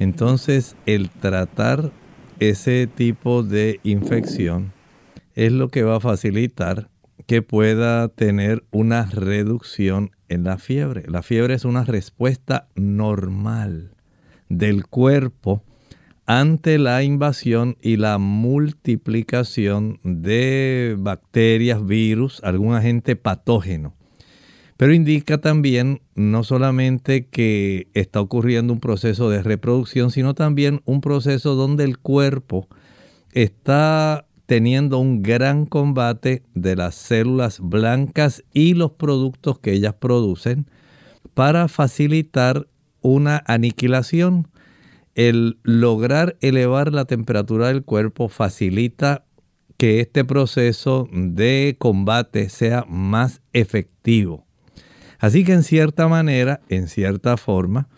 Entonces 0.00 0.74
el 0.84 1.08
tratar 1.10 1.92
ese 2.40 2.88
tipo 2.88 3.44
de 3.44 3.78
infección 3.84 4.72
es 5.36 5.52
lo 5.52 5.68
que 5.68 5.84
va 5.84 5.98
a 5.98 6.00
facilitar 6.00 6.90
que 7.28 7.40
pueda 7.40 8.08
tener 8.08 8.64
una 8.72 9.04
reducción 9.04 10.10
en 10.28 10.42
la 10.42 10.58
fiebre. 10.58 11.04
La 11.06 11.22
fiebre 11.22 11.54
es 11.54 11.64
una 11.64 11.84
respuesta 11.84 12.66
normal 12.74 13.92
del 14.48 14.88
cuerpo 14.88 15.62
ante 16.26 16.78
la 16.78 17.02
invasión 17.02 17.76
y 17.80 17.96
la 17.96 18.18
multiplicación 18.18 20.00
de 20.02 20.96
bacterias, 20.98 21.86
virus, 21.86 22.42
algún 22.42 22.74
agente 22.74 23.16
patógeno 23.16 23.94
pero 24.76 24.92
indica 24.92 25.38
también 25.38 26.02
no 26.14 26.44
solamente 26.44 27.26
que 27.26 27.88
está 27.94 28.20
ocurriendo 28.20 28.72
un 28.72 28.80
proceso 28.80 29.30
de 29.30 29.42
reproducción, 29.42 30.10
sino 30.10 30.34
también 30.34 30.82
un 30.84 31.00
proceso 31.00 31.54
donde 31.54 31.84
el 31.84 31.98
cuerpo 31.98 32.68
está 33.32 34.26
teniendo 34.44 34.98
un 34.98 35.22
gran 35.22 35.66
combate 35.66 36.42
de 36.54 36.76
las 36.76 36.94
células 36.94 37.58
blancas 37.60 38.44
y 38.52 38.74
los 38.74 38.92
productos 38.92 39.58
que 39.58 39.72
ellas 39.72 39.94
producen 39.94 40.66
para 41.34 41.68
facilitar 41.68 42.68
una 43.00 43.42
aniquilación. 43.46 44.48
El 45.16 45.58
lograr 45.62 46.36
elevar 46.42 46.92
la 46.92 47.06
temperatura 47.06 47.68
del 47.68 47.84
cuerpo 47.84 48.28
facilita 48.28 49.24
que 49.78 50.00
este 50.00 50.26
proceso 50.26 51.08
de 51.10 51.76
combate 51.78 52.50
sea 52.50 52.84
más 52.86 53.40
efectivo. 53.54 54.46
Así 55.18 55.42
que 55.42 55.54
en 55.54 55.62
cierta 55.62 56.06
manera, 56.06 56.60
en 56.68 56.86
cierta 56.86 57.38
forma, 57.38 57.88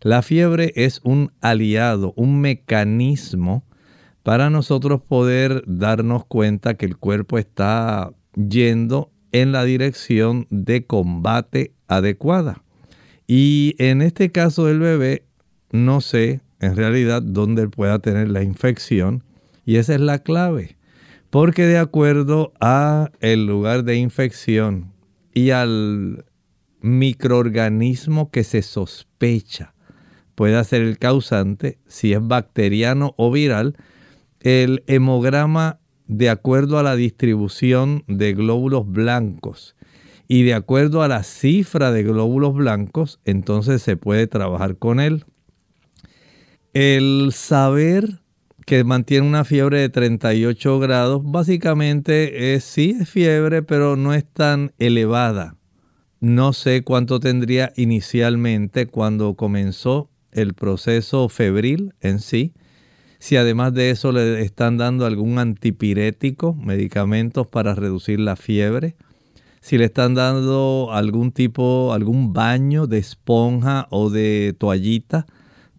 la 0.00 0.22
fiebre 0.22 0.72
es 0.74 1.02
un 1.04 1.30
aliado, 1.42 2.14
un 2.16 2.40
mecanismo 2.40 3.64
para 4.22 4.48
nosotros 4.48 5.02
poder 5.02 5.64
darnos 5.66 6.24
cuenta 6.24 6.72
que 6.74 6.86
el 6.86 6.96
cuerpo 6.96 7.36
está 7.36 8.14
yendo 8.34 9.12
en 9.32 9.52
la 9.52 9.64
dirección 9.64 10.46
de 10.48 10.86
combate 10.86 11.74
adecuada. 11.86 12.62
Y 13.26 13.74
en 13.76 14.00
este 14.00 14.32
caso 14.32 14.64
del 14.64 14.78
bebé, 14.80 15.26
no 15.70 16.00
sé 16.00 16.40
en 16.62 16.76
realidad 16.76 17.20
dónde 17.20 17.68
pueda 17.68 17.98
tener 17.98 18.30
la 18.30 18.42
infección 18.42 19.24
y 19.66 19.76
esa 19.76 19.94
es 19.94 20.00
la 20.00 20.20
clave. 20.20 20.76
Porque 21.28 21.66
de 21.66 21.78
acuerdo 21.78 22.52
a 22.60 23.10
el 23.20 23.46
lugar 23.46 23.84
de 23.84 23.96
infección 23.96 24.92
y 25.34 25.50
al 25.50 26.24
microorganismo 26.80 28.30
que 28.30 28.44
se 28.44 28.62
sospecha 28.62 29.74
puede 30.34 30.62
ser 30.64 30.82
el 30.82 30.98
causante, 30.98 31.78
si 31.86 32.12
es 32.12 32.26
bacteriano 32.26 33.14
o 33.16 33.30
viral, 33.30 33.76
el 34.40 34.82
hemograma 34.86 35.80
de 36.06 36.30
acuerdo 36.30 36.78
a 36.78 36.82
la 36.82 36.96
distribución 36.96 38.04
de 38.06 38.34
glóbulos 38.34 38.90
blancos 38.90 39.76
y 40.28 40.44
de 40.44 40.54
acuerdo 40.54 41.02
a 41.02 41.08
la 41.08 41.22
cifra 41.22 41.92
de 41.92 42.02
glóbulos 42.02 42.54
blancos, 42.54 43.20
entonces 43.24 43.82
se 43.82 43.96
puede 43.96 44.26
trabajar 44.26 44.76
con 44.76 45.00
él. 45.00 45.24
El 46.74 47.32
saber 47.34 48.20
que 48.64 48.82
mantiene 48.82 49.26
una 49.26 49.44
fiebre 49.44 49.80
de 49.80 49.90
38 49.90 50.78
grados, 50.78 51.20
básicamente 51.22 52.54
es, 52.54 52.64
sí 52.64 52.96
es 52.98 53.10
fiebre, 53.10 53.62
pero 53.62 53.96
no 53.96 54.14
es 54.14 54.24
tan 54.24 54.72
elevada. 54.78 55.56
No 56.20 56.54
sé 56.54 56.82
cuánto 56.82 57.20
tendría 57.20 57.74
inicialmente 57.76 58.86
cuando 58.86 59.34
comenzó 59.34 60.08
el 60.30 60.54
proceso 60.54 61.28
febril 61.28 61.92
en 62.00 62.20
sí. 62.20 62.54
Si 63.18 63.36
además 63.36 63.74
de 63.74 63.90
eso 63.90 64.10
le 64.10 64.40
están 64.40 64.78
dando 64.78 65.04
algún 65.04 65.38
antipirético, 65.38 66.54
medicamentos 66.54 67.46
para 67.46 67.74
reducir 67.74 68.18
la 68.18 68.36
fiebre. 68.36 68.96
Si 69.60 69.76
le 69.76 69.84
están 69.84 70.14
dando 70.14 70.88
algún 70.90 71.32
tipo, 71.32 71.92
algún 71.92 72.32
baño 72.32 72.86
de 72.86 72.96
esponja 72.96 73.88
o 73.90 74.08
de 74.08 74.54
toallita 74.58 75.26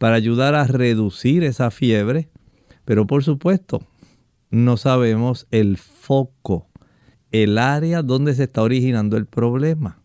para 0.03 0.17
ayudar 0.17 0.53
a 0.53 0.65
reducir 0.65 1.45
esa 1.45 1.71
fiebre. 1.71 2.27
Pero 2.83 3.07
por 3.07 3.23
supuesto, 3.23 3.87
no 4.51 4.75
sabemos 4.75 5.47
el 5.49 5.77
foco, 5.77 6.67
el 7.31 7.57
área 7.57 8.01
donde 8.01 8.35
se 8.35 8.43
está 8.43 8.63
originando 8.63 9.15
el 9.15 9.27
problema 9.27 10.01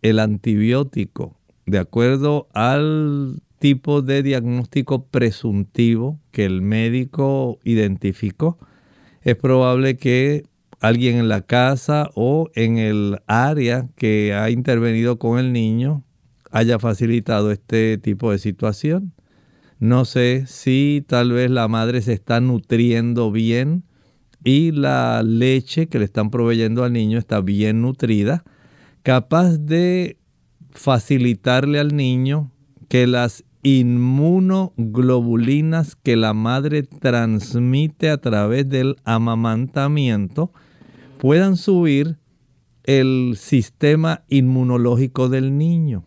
el 0.00 0.18
antibiótico, 0.18 1.36
de 1.66 1.76
acuerdo 1.76 2.48
al 2.54 3.42
tipo 3.58 4.00
de 4.00 4.22
diagnóstico 4.22 5.08
presuntivo 5.08 6.18
que 6.30 6.46
el 6.46 6.62
médico 6.62 7.58
identificó, 7.64 8.56
es 9.20 9.36
probable 9.36 9.98
que 9.98 10.44
alguien 10.80 11.18
en 11.18 11.28
la 11.28 11.42
casa 11.42 12.08
o 12.14 12.48
en 12.54 12.78
el 12.78 13.18
área 13.26 13.90
que 13.94 14.32
ha 14.32 14.48
intervenido 14.48 15.18
con 15.18 15.38
el 15.38 15.52
niño 15.52 16.02
haya 16.50 16.78
facilitado 16.78 17.52
este 17.52 17.98
tipo 17.98 18.32
de 18.32 18.38
situación. 18.38 19.12
No 19.78 20.04
sé 20.04 20.44
si 20.46 21.04
tal 21.06 21.32
vez 21.32 21.50
la 21.50 21.68
madre 21.68 22.02
se 22.02 22.12
está 22.12 22.40
nutriendo 22.40 23.30
bien 23.30 23.84
y 24.42 24.72
la 24.72 25.22
leche 25.22 25.88
que 25.88 25.98
le 25.98 26.04
están 26.04 26.30
proveyendo 26.30 26.84
al 26.84 26.92
niño 26.92 27.18
está 27.18 27.40
bien 27.40 27.82
nutrida 27.82 28.44
capaz 29.04 29.58
de 29.58 30.18
facilitarle 30.72 31.78
al 31.78 31.94
niño 31.94 32.50
que 32.88 33.06
las 33.06 33.44
inmunoglobulinas 33.62 35.94
que 35.96 36.16
la 36.16 36.32
madre 36.34 36.82
transmite 36.82 38.10
a 38.10 38.18
través 38.18 38.68
del 38.68 38.96
amamantamiento 39.04 40.50
puedan 41.18 41.56
subir 41.56 42.18
el 42.82 43.36
sistema 43.38 44.24
inmunológico 44.28 45.28
del 45.28 45.56
niño. 45.56 46.04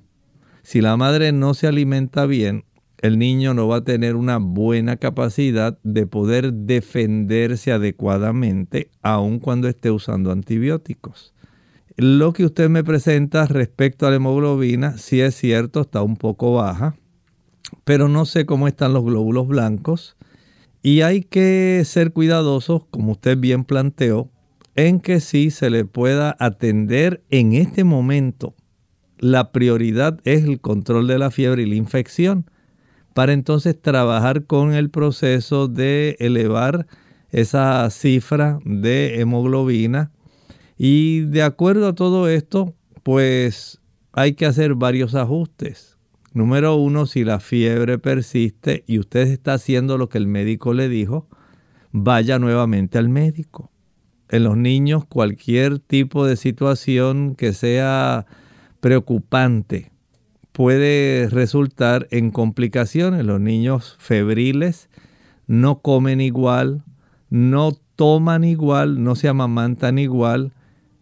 Si 0.64 0.82
la 0.82 0.98
madre 0.98 1.32
no 1.32 1.54
se 1.54 1.68
alimenta 1.68 2.26
bien, 2.26 2.66
el 3.00 3.20
niño 3.20 3.54
no 3.54 3.68
va 3.68 3.78
a 3.78 3.84
tener 3.84 4.16
una 4.16 4.38
buena 4.38 4.98
capacidad 4.98 5.78
de 5.84 6.08
poder 6.08 6.54
defenderse 6.54 7.72
adecuadamente 7.72 8.90
aun 9.02 9.40
cuando 9.40 9.68
esté 9.68 9.92
usando 9.92 10.32
antibióticos. 10.32 11.34
Lo 11.96 12.34
que 12.34 12.46
usted 12.46 12.70
me 12.70 12.84
presenta 12.84 13.46
respecto 13.46 14.06
a 14.06 14.12
la 14.12 14.18
hemoglobina, 14.18 14.98
sí 14.98 15.22
es 15.22 15.36
cierto, 15.36 15.82
está 15.82 16.02
un 16.04 16.16
poco 16.16 16.54
baja, 16.54 16.96
pero 17.84 18.08
no 18.08 18.26
sé 18.26 18.46
cómo 18.46 18.68
están 18.68 18.94
los 18.94 19.04
glóbulos 19.04 19.48
blancos. 19.48 20.16
Y 20.84 21.02
hay 21.02 21.22
que 21.22 21.82
ser 21.86 22.14
cuidadosos, 22.14 22.84
como 22.92 23.14
usted 23.14 23.38
bien 23.38 23.64
planteó, 23.64 24.30
en 24.76 25.00
que 25.00 25.20
sí 25.20 25.50
se 25.50 25.70
le 25.70 25.86
pueda 25.86 26.36
atender 26.40 27.24
en 27.32 27.54
este 27.54 27.84
momento. 27.84 28.54
La 29.18 29.52
prioridad 29.52 30.20
es 30.24 30.44
el 30.44 30.62
control 30.62 31.08
de 31.08 31.18
la 31.18 31.32
fiebre 31.32 31.64
y 31.64 31.66
la 31.66 31.76
infección, 31.76 32.46
para 33.18 33.34
entonces 33.34 33.82
trabajar 33.82 34.46
con 34.46 34.74
el 34.74 34.92
proceso 34.92 35.68
de 35.68 36.18
elevar 36.20 36.86
esa 37.32 37.90
cifra 37.90 38.60
de 38.64 39.20
hemoglobina 39.20 40.12
y 40.78 41.22
de 41.22 41.42
acuerdo 41.42 41.88
a 41.88 41.96
todo 41.96 42.30
esto, 42.30 42.76
pues 43.02 43.82
hay 44.12 44.36
que 44.36 44.46
hacer 44.46 44.76
varios 44.76 45.16
ajustes. 45.16 45.98
Número 46.34 46.76
uno, 46.76 47.08
si 47.08 47.24
la 47.24 47.40
fiebre 47.40 47.98
persiste 47.98 48.84
y 48.86 49.00
usted 49.00 49.30
está 49.30 49.56
haciendo 49.56 49.98
lo 49.98 50.10
que 50.10 50.20
el 50.20 50.28
médico 50.28 50.76
le 50.76 50.88
dijo, 50.88 51.28
vaya 51.92 52.38
nuevamente 52.38 53.00
al 53.00 53.10
médico. 53.10 53.72
En 54.30 54.44
los 54.44 54.58
niños 54.58 55.06
cualquier 55.06 55.80
tipo 55.80 56.24
de 56.24 56.36
situación 56.36 57.34
que 57.34 57.54
sea 57.54 58.28
preocupante 58.80 59.92
puede 60.58 61.30
resultar 61.30 62.08
en 62.10 62.32
complicaciones. 62.32 63.24
Los 63.24 63.40
niños 63.40 63.96
febriles 64.00 64.90
no 65.46 65.84
comen 65.84 66.20
igual, 66.20 66.84
no 67.30 67.78
toman 67.96 68.44
igual, 68.44 69.04
no 69.04 69.14
se 69.16 69.28
amamantan 69.28 70.00
igual 70.00 70.54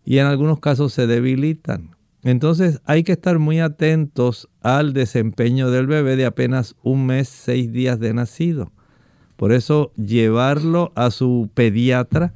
y 0.03 0.17
en 0.17 0.25
algunos 0.25 0.59
casos 0.59 0.91
se 0.91 1.07
debilitan. 1.07 1.91
Entonces 2.21 2.81
hay 2.83 3.03
que 3.03 3.13
estar 3.13 3.39
muy 3.39 3.61
atentos 3.61 4.49
al 4.61 4.91
desempeño 4.91 5.71
del 5.71 5.87
bebé 5.87 6.17
de 6.17 6.25
apenas 6.25 6.75
un 6.83 7.05
mes, 7.05 7.29
seis 7.29 7.71
días 7.71 7.97
de 8.01 8.13
nacido. 8.13 8.73
Por 9.37 9.53
eso 9.53 9.93
llevarlo 9.95 10.91
a 10.95 11.11
su 11.11 11.49
pediatra 11.53 12.33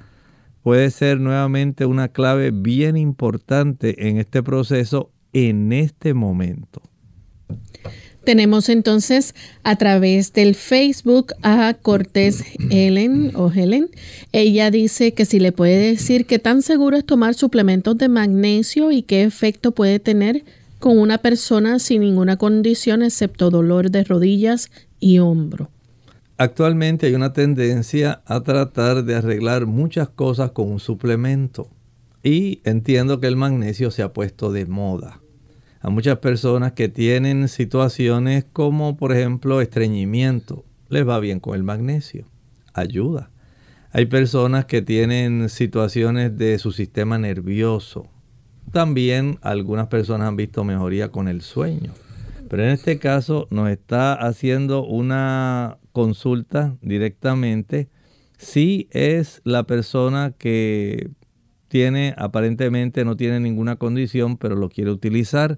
puede 0.64 0.90
ser 0.90 1.20
nuevamente 1.20 1.86
una 1.86 2.08
clave 2.08 2.52
bien 2.52 2.96
importante 2.96 4.08
en 4.08 4.20
este 4.20 4.42
proceso 4.42 5.12
en 5.34 5.74
este 5.74 6.14
momento. 6.14 6.82
Tenemos 8.30 8.70
entonces 8.70 9.34
a 9.64 9.76
través 9.76 10.34
del 10.34 10.54
Facebook 10.54 11.34
a 11.42 11.74
Cortés 11.74 12.44
Helen 12.70 13.32
o 13.34 13.52
Helen. 13.52 13.90
Ella 14.34 14.70
dice 14.70 15.16
que 15.16 15.26
si 15.26 15.40
le 15.40 15.52
puede 15.52 15.80
decir 15.80 16.28
qué 16.28 16.38
tan 16.38 16.62
seguro 16.62 16.96
es 16.96 17.04
tomar 17.08 17.34
suplementos 17.34 17.98
de 17.98 18.08
magnesio 18.08 18.92
y 18.92 19.02
qué 19.02 19.24
efecto 19.24 19.72
puede 19.72 19.98
tener 19.98 20.44
con 20.78 21.00
una 21.00 21.18
persona 21.18 21.80
sin 21.80 22.02
ninguna 22.02 22.38
condición 22.38 23.02
excepto 23.02 23.50
dolor 23.50 23.90
de 23.90 24.04
rodillas 24.04 24.70
y 25.00 25.18
hombro. 25.18 25.72
Actualmente 26.38 27.08
hay 27.08 27.16
una 27.16 27.34
tendencia 27.34 28.22
a 28.28 28.44
tratar 28.44 29.06
de 29.06 29.16
arreglar 29.16 29.66
muchas 29.66 30.08
cosas 30.08 30.52
con 30.52 30.72
un 30.72 30.80
suplemento 30.80 31.68
y 32.22 32.62
entiendo 32.64 33.20
que 33.20 33.26
el 33.26 33.38
magnesio 33.38 33.90
se 33.90 34.04
ha 34.04 34.14
puesto 34.14 34.52
de 34.52 34.68
moda 34.68 35.20
a 35.82 35.90
muchas 35.90 36.20
personas 36.20 36.74
que 36.74 36.90
tienen 36.90 37.48
situaciones 37.48 38.46
como 38.52 38.98
por 38.98 39.14
ejemplo 39.14 39.62
estreñimiento. 39.62 40.66
Les 40.90 41.08
va 41.08 41.20
bien 41.20 41.40
con 41.40 41.56
el 41.56 41.64
magnesio. 41.64 42.26
Ayuda. 42.74 43.30
Hay 43.92 44.06
personas 44.06 44.66
que 44.66 44.82
tienen 44.82 45.50
situaciones 45.50 46.38
de 46.38 46.60
su 46.60 46.72
sistema 46.72 47.18
nervioso. 47.18 48.08
También 48.72 49.40
algunas 49.42 49.88
personas 49.88 50.28
han 50.28 50.36
visto 50.36 50.64
mejoría 50.64 51.10
con 51.10 51.28
el 51.28 51.42
sueño. 51.42 51.94
Pero 52.50 52.64
en 52.64 52.70
este 52.70 53.00
caso 53.00 53.48
nos 53.50 53.70
está 53.70 54.14
haciendo 54.14 54.86
una 54.86 55.78
consulta 55.92 56.76
directamente 56.82 57.90
si 58.38 58.88
es 58.92 59.42
la 59.44 59.64
persona 59.64 60.34
que 60.38 61.10
tiene, 61.70 62.14
aparentemente 62.18 63.06
no 63.06 63.16
tiene 63.16 63.40
ninguna 63.40 63.78
condición, 63.78 64.38
pero 64.38 64.56
lo 64.56 64.70
quiere 64.70 64.92
utilizar. 64.92 65.58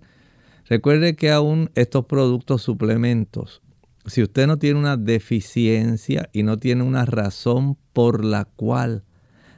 Recuerde 0.67 1.15
que 1.15 1.31
aún 1.31 1.71
estos 1.73 2.05
productos 2.05 2.61
suplementos, 2.61 3.63
si 4.05 4.21
usted 4.21 4.45
no 4.45 4.59
tiene 4.59 4.79
una 4.79 4.97
deficiencia 4.97 6.29
y 6.33 6.43
no 6.43 6.59
tiene 6.59 6.83
una 6.83 7.05
razón 7.05 7.77
por 7.93 8.23
la 8.23 8.45
cual 8.45 9.03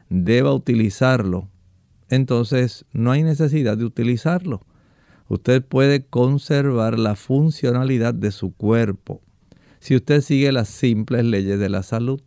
deba 0.10 0.54
utilizarlo, 0.54 1.50
entonces 2.10 2.86
no 2.94 3.12
hay 3.12 3.24
necesidad 3.24 3.78
de 3.78 3.86
utilizarlo. 3.86 4.62
Usted 5.28 5.64
puede 5.64 6.06
conservar 6.06 7.00
la 7.00 7.16
funcionalidad 7.16 8.14
de 8.14 8.32
su 8.32 8.54
cuerpo 8.54 9.22
si 9.80 9.98
usted 9.98 10.22
sigue 10.22 10.54
las 10.54 10.70
simples 10.70 11.26
leyes 11.26 11.60
de 11.60 11.68
la 11.68 11.84
salud. 11.84 12.22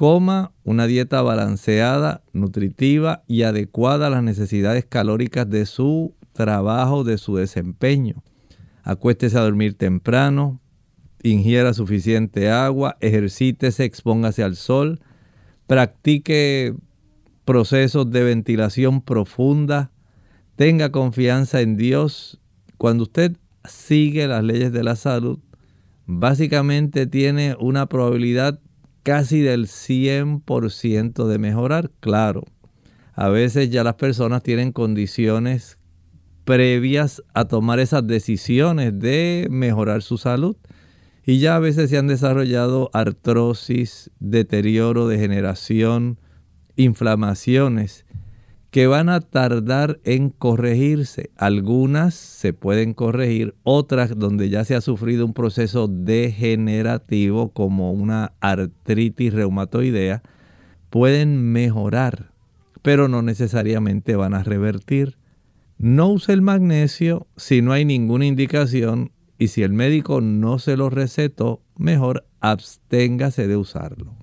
Coma 0.00 0.52
una 0.64 0.86
dieta 0.86 1.20
balanceada, 1.20 2.22
nutritiva 2.32 3.22
y 3.26 3.42
adecuada 3.42 4.06
a 4.06 4.10
las 4.10 4.22
necesidades 4.22 4.86
calóricas 4.86 5.50
de 5.50 5.66
su 5.66 6.14
trabajo, 6.32 7.04
de 7.04 7.18
su 7.18 7.36
desempeño. 7.36 8.22
Acuéstese 8.82 9.36
a 9.36 9.42
dormir 9.42 9.74
temprano, 9.74 10.58
ingiera 11.22 11.74
suficiente 11.74 12.48
agua, 12.48 12.96
ejercítese, 13.00 13.84
expóngase 13.84 14.42
al 14.42 14.56
sol, 14.56 15.00
practique 15.66 16.74
procesos 17.44 18.10
de 18.10 18.24
ventilación 18.24 19.02
profunda, 19.02 19.90
tenga 20.56 20.92
confianza 20.92 21.60
en 21.60 21.76
Dios. 21.76 22.40
Cuando 22.78 23.02
usted 23.02 23.36
sigue 23.68 24.26
las 24.28 24.42
leyes 24.44 24.72
de 24.72 24.82
la 24.82 24.96
salud, 24.96 25.40
básicamente 26.06 27.06
tiene 27.06 27.54
una 27.60 27.84
probabilidad 27.86 28.60
casi 29.10 29.40
del 29.40 29.66
100% 29.66 31.26
de 31.26 31.38
mejorar. 31.38 31.90
Claro, 31.98 32.44
a 33.14 33.28
veces 33.28 33.68
ya 33.68 33.82
las 33.82 33.94
personas 33.94 34.44
tienen 34.44 34.70
condiciones 34.70 35.78
previas 36.44 37.20
a 37.34 37.46
tomar 37.46 37.80
esas 37.80 38.06
decisiones 38.06 38.96
de 38.96 39.48
mejorar 39.50 40.02
su 40.02 40.16
salud. 40.16 40.56
Y 41.26 41.40
ya 41.40 41.56
a 41.56 41.58
veces 41.58 41.90
se 41.90 41.98
han 41.98 42.06
desarrollado 42.06 42.88
artrosis, 42.92 44.12
deterioro, 44.20 45.08
degeneración, 45.08 46.20
inflamaciones 46.76 48.06
que 48.70 48.86
van 48.86 49.08
a 49.08 49.20
tardar 49.20 50.00
en 50.04 50.30
corregirse. 50.30 51.30
Algunas 51.36 52.14
se 52.14 52.52
pueden 52.52 52.94
corregir, 52.94 53.54
otras 53.64 54.16
donde 54.18 54.48
ya 54.48 54.64
se 54.64 54.74
ha 54.76 54.80
sufrido 54.80 55.26
un 55.26 55.34
proceso 55.34 55.88
degenerativo 55.88 57.50
como 57.50 57.92
una 57.92 58.32
artritis 58.40 59.32
reumatoidea, 59.32 60.22
pueden 60.88 61.52
mejorar, 61.52 62.30
pero 62.82 63.08
no 63.08 63.22
necesariamente 63.22 64.14
van 64.14 64.34
a 64.34 64.44
revertir. 64.44 65.16
No 65.78 66.08
use 66.08 66.32
el 66.32 66.42
magnesio 66.42 67.26
si 67.36 67.62
no 67.62 67.72
hay 67.72 67.84
ninguna 67.84 68.26
indicación 68.26 69.12
y 69.38 69.48
si 69.48 69.62
el 69.62 69.72
médico 69.72 70.20
no 70.20 70.58
se 70.58 70.76
lo 70.76 70.90
recetó, 70.90 71.62
mejor 71.76 72.26
absténgase 72.40 73.48
de 73.48 73.56
usarlo. 73.56 74.19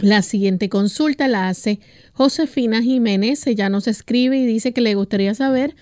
La 0.00 0.22
siguiente 0.22 0.68
consulta 0.68 1.26
la 1.26 1.48
hace 1.48 1.80
Josefina 2.12 2.82
Jiménez. 2.82 3.46
Ella 3.46 3.68
nos 3.68 3.86
escribe 3.86 4.36
y 4.38 4.46
dice 4.46 4.72
que 4.72 4.80
le 4.80 4.94
gustaría 4.94 5.34
saber 5.34 5.74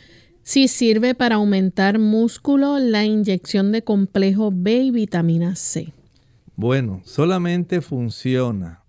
si 0.43 0.69
sirve 0.69 1.15
para 1.15 1.37
aumentar 1.37 1.99
músculo 1.99 2.79
la 2.79 3.05
inyección 3.05 3.73
de 3.73 3.83
complejo 3.83 4.53
B 4.55 4.77
y 4.77 4.91
vitamina 4.91 5.57
C. 5.57 5.93
Bueno, 6.55 7.01
solamente 7.05 7.81
funciona 7.81 8.85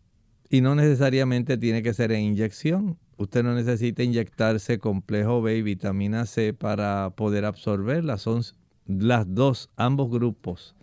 y 0.49 0.61
no 0.61 0.75
necesariamente 0.75 1.57
tiene 1.57 1.81
que 1.81 1.93
ser 1.93 2.11
en 2.11 2.21
inyección. 2.21 2.97
Usted 3.17 3.43
no 3.43 3.55
necesita 3.55 4.03
inyectarse 4.03 4.77
complejo 4.77 5.41
B 5.41 5.57
y 5.57 5.61
vitamina 5.63 6.25
C 6.25 6.53
para 6.53 7.11
poder 7.15 7.45
absorberla. 7.45 8.17
Son 8.17 8.43
las 8.85 9.25
dos, 9.33 9.69
ambos 9.75 10.11
grupos 10.11 10.74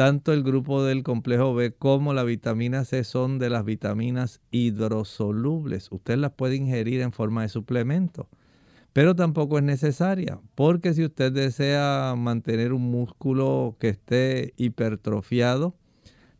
tanto 0.00 0.32
el 0.32 0.42
grupo 0.42 0.82
del 0.82 1.02
complejo 1.02 1.52
B 1.52 1.72
como 1.72 2.14
la 2.14 2.24
vitamina 2.24 2.86
C 2.86 3.04
son 3.04 3.38
de 3.38 3.50
las 3.50 3.66
vitaminas 3.66 4.40
hidrosolubles. 4.50 5.88
Usted 5.90 6.16
las 6.16 6.32
puede 6.32 6.56
ingerir 6.56 7.02
en 7.02 7.12
forma 7.12 7.42
de 7.42 7.50
suplemento, 7.50 8.30
pero 8.94 9.14
tampoco 9.14 9.58
es 9.58 9.64
necesaria, 9.64 10.40
porque 10.54 10.94
si 10.94 11.04
usted 11.04 11.32
desea 11.32 12.14
mantener 12.16 12.72
un 12.72 12.90
músculo 12.90 13.76
que 13.78 13.90
esté 13.90 14.54
hipertrofiado, 14.56 15.76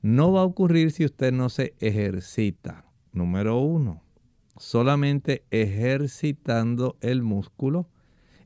no 0.00 0.32
va 0.32 0.40
a 0.40 0.44
ocurrir 0.44 0.90
si 0.90 1.04
usted 1.04 1.30
no 1.30 1.50
se 1.50 1.74
ejercita. 1.80 2.86
Número 3.12 3.58
uno, 3.58 4.02
solamente 4.56 5.44
ejercitando 5.50 6.96
el 7.02 7.22
músculo 7.22 7.90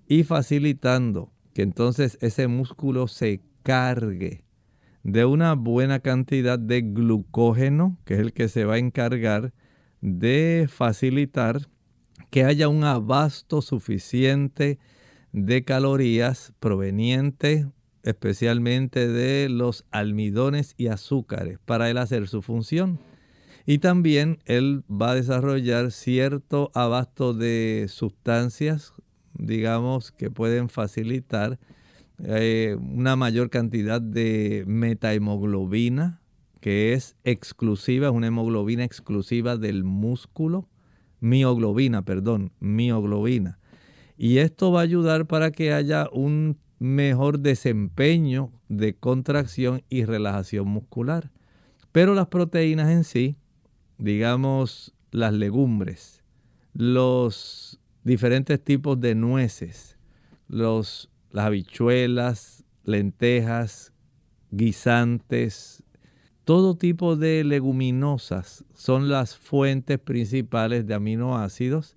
y 0.09 0.25
facilitando 0.25 1.31
que 1.53 1.63
entonces 1.63 2.19
ese 2.21 2.49
músculo 2.49 3.07
se 3.07 3.43
cargue 3.63 4.44
de 5.05 5.25
una 5.25 5.55
buena 5.55 6.01
cantidad 6.01 6.59
de 6.59 6.83
glucógeno, 6.83 7.99
que 8.05 8.15
es 8.15 8.21
el 8.21 8.33
que 8.33 8.49
se 8.49 8.65
va 8.65 8.75
a 8.75 8.79
encargar 8.79 9.53
de 10.01 10.67
facilitar 10.69 11.69
que 12.31 12.45
haya 12.45 12.69
un 12.69 12.85
abasto 12.85 13.63
suficiente 13.63 14.79
de 15.33 15.65
calorías 15.65 16.53
provenientes 16.59 17.67
especialmente 18.05 19.09
de 19.09 19.49
los 19.49 19.85
almidones 19.91 20.75
y 20.77 20.89
azúcares 20.89 21.59
para 21.65 21.91
él 21.91 21.99
hacer 21.99 22.29
su 22.29 22.43
función. 22.43 23.01
Y 23.67 23.79
también 23.79 24.41
él 24.45 24.85
va 24.91 25.13
a 25.13 25.15
desarrollar 25.15 25.91
cierto 25.91 26.71
abasto 26.75 27.33
de 27.33 27.87
sustancias, 27.89 28.93
digamos, 29.33 30.13
que 30.13 30.31
pueden 30.31 30.69
facilitar 30.69 31.59
eh, 32.23 32.77
una 32.81 33.17
mayor 33.17 33.51
cantidad 33.51 34.01
de 34.01 34.65
metahemoglobina, 34.67 36.21
que 36.61 36.93
es 36.93 37.17
exclusiva, 37.25 38.09
es 38.09 38.13
una 38.15 38.29
hemoglobina 38.29 38.85
exclusiva 38.85 39.57
del 39.57 39.85
músculo, 39.85 40.69
mioglobina, 41.21 42.03
perdón, 42.03 42.53
mioglobina. 42.61 43.59
Y 44.17 44.39
esto 44.39 44.71
va 44.71 44.81
a 44.81 44.85
ayudar 44.85 45.27
para 45.27 45.51
que 45.51 45.73
haya 45.73 46.09
un 46.13 46.59
mejor 46.79 47.41
desempeño 47.41 48.53
de 48.69 48.95
contracción 48.95 49.83
y 49.89 50.05
relajación 50.05 50.69
muscular. 50.69 51.31
Pero 51.93 52.15
las 52.15 52.29
proteínas 52.29 52.91
en 52.91 53.05
sí, 53.05 53.37
digamos 53.99 54.95
las 55.11 55.33
legumbres, 55.33 56.23
los 56.73 57.81
diferentes 58.03 58.63
tipos 58.63 59.01
de 59.01 59.15
nueces, 59.15 59.97
los, 60.49 61.11
las 61.35 61.47
habichuelas, 61.47 62.65
lentejas, 62.85 63.93
guisantes, 64.53 65.83
todo 66.45 66.77
tipo 66.77 67.17
de 67.17 67.43
leguminosas 67.43 68.65
son 68.73 69.09
las 69.09 69.37
fuentes 69.37 69.99
principales 69.99 70.87
de 70.87 70.95
aminoácidos 70.95 71.97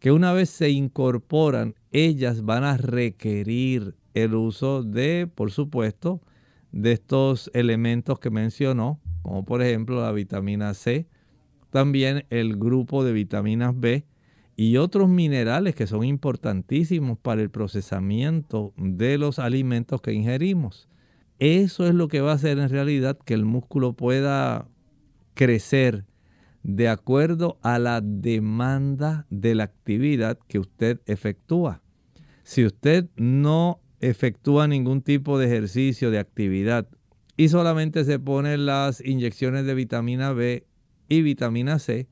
que 0.00 0.12
una 0.12 0.34
vez 0.34 0.50
se 0.50 0.68
incorporan, 0.68 1.76
ellas 1.92 2.44
van 2.44 2.62
a 2.64 2.76
requerir 2.76 3.94
el 4.12 4.34
uso 4.34 4.82
de, 4.82 5.30
por 5.34 5.50
supuesto, 5.50 6.20
de 6.70 6.92
estos 6.92 7.50
elementos 7.54 8.18
que 8.18 8.28
mencionó, 8.28 9.00
como 9.22 9.46
por 9.46 9.62
ejemplo 9.62 10.02
la 10.02 10.12
vitamina 10.12 10.74
C, 10.74 11.08
también 11.70 12.26
el 12.28 12.58
grupo 12.58 13.02
de 13.02 13.14
vitaminas 13.14 13.72
B 13.80 14.04
y 14.56 14.76
otros 14.76 15.08
minerales 15.08 15.74
que 15.74 15.86
son 15.86 16.04
importantísimos 16.04 17.18
para 17.18 17.42
el 17.42 17.50
procesamiento 17.50 18.72
de 18.76 19.18
los 19.18 19.38
alimentos 19.38 20.00
que 20.00 20.12
ingerimos. 20.12 20.88
Eso 21.38 21.86
es 21.86 21.94
lo 21.94 22.08
que 22.08 22.20
va 22.20 22.32
a 22.32 22.36
hacer 22.36 22.58
en 22.58 22.68
realidad 22.68 23.18
que 23.18 23.34
el 23.34 23.44
músculo 23.44 23.94
pueda 23.94 24.68
crecer 25.34 26.04
de 26.62 26.88
acuerdo 26.88 27.58
a 27.62 27.78
la 27.78 28.00
demanda 28.00 29.26
de 29.30 29.54
la 29.54 29.64
actividad 29.64 30.38
que 30.48 30.58
usted 30.58 31.00
efectúa. 31.06 31.82
Si 32.44 32.64
usted 32.64 33.08
no 33.16 33.80
efectúa 34.00 34.68
ningún 34.68 35.02
tipo 35.02 35.38
de 35.38 35.46
ejercicio, 35.46 36.10
de 36.10 36.18
actividad, 36.18 36.88
y 37.36 37.48
solamente 37.48 38.04
se 38.04 38.18
pone 38.18 38.56
las 38.56 39.04
inyecciones 39.04 39.66
de 39.66 39.74
vitamina 39.74 40.32
B 40.32 40.66
y 41.08 41.22
vitamina 41.22 41.78
C, 41.78 42.06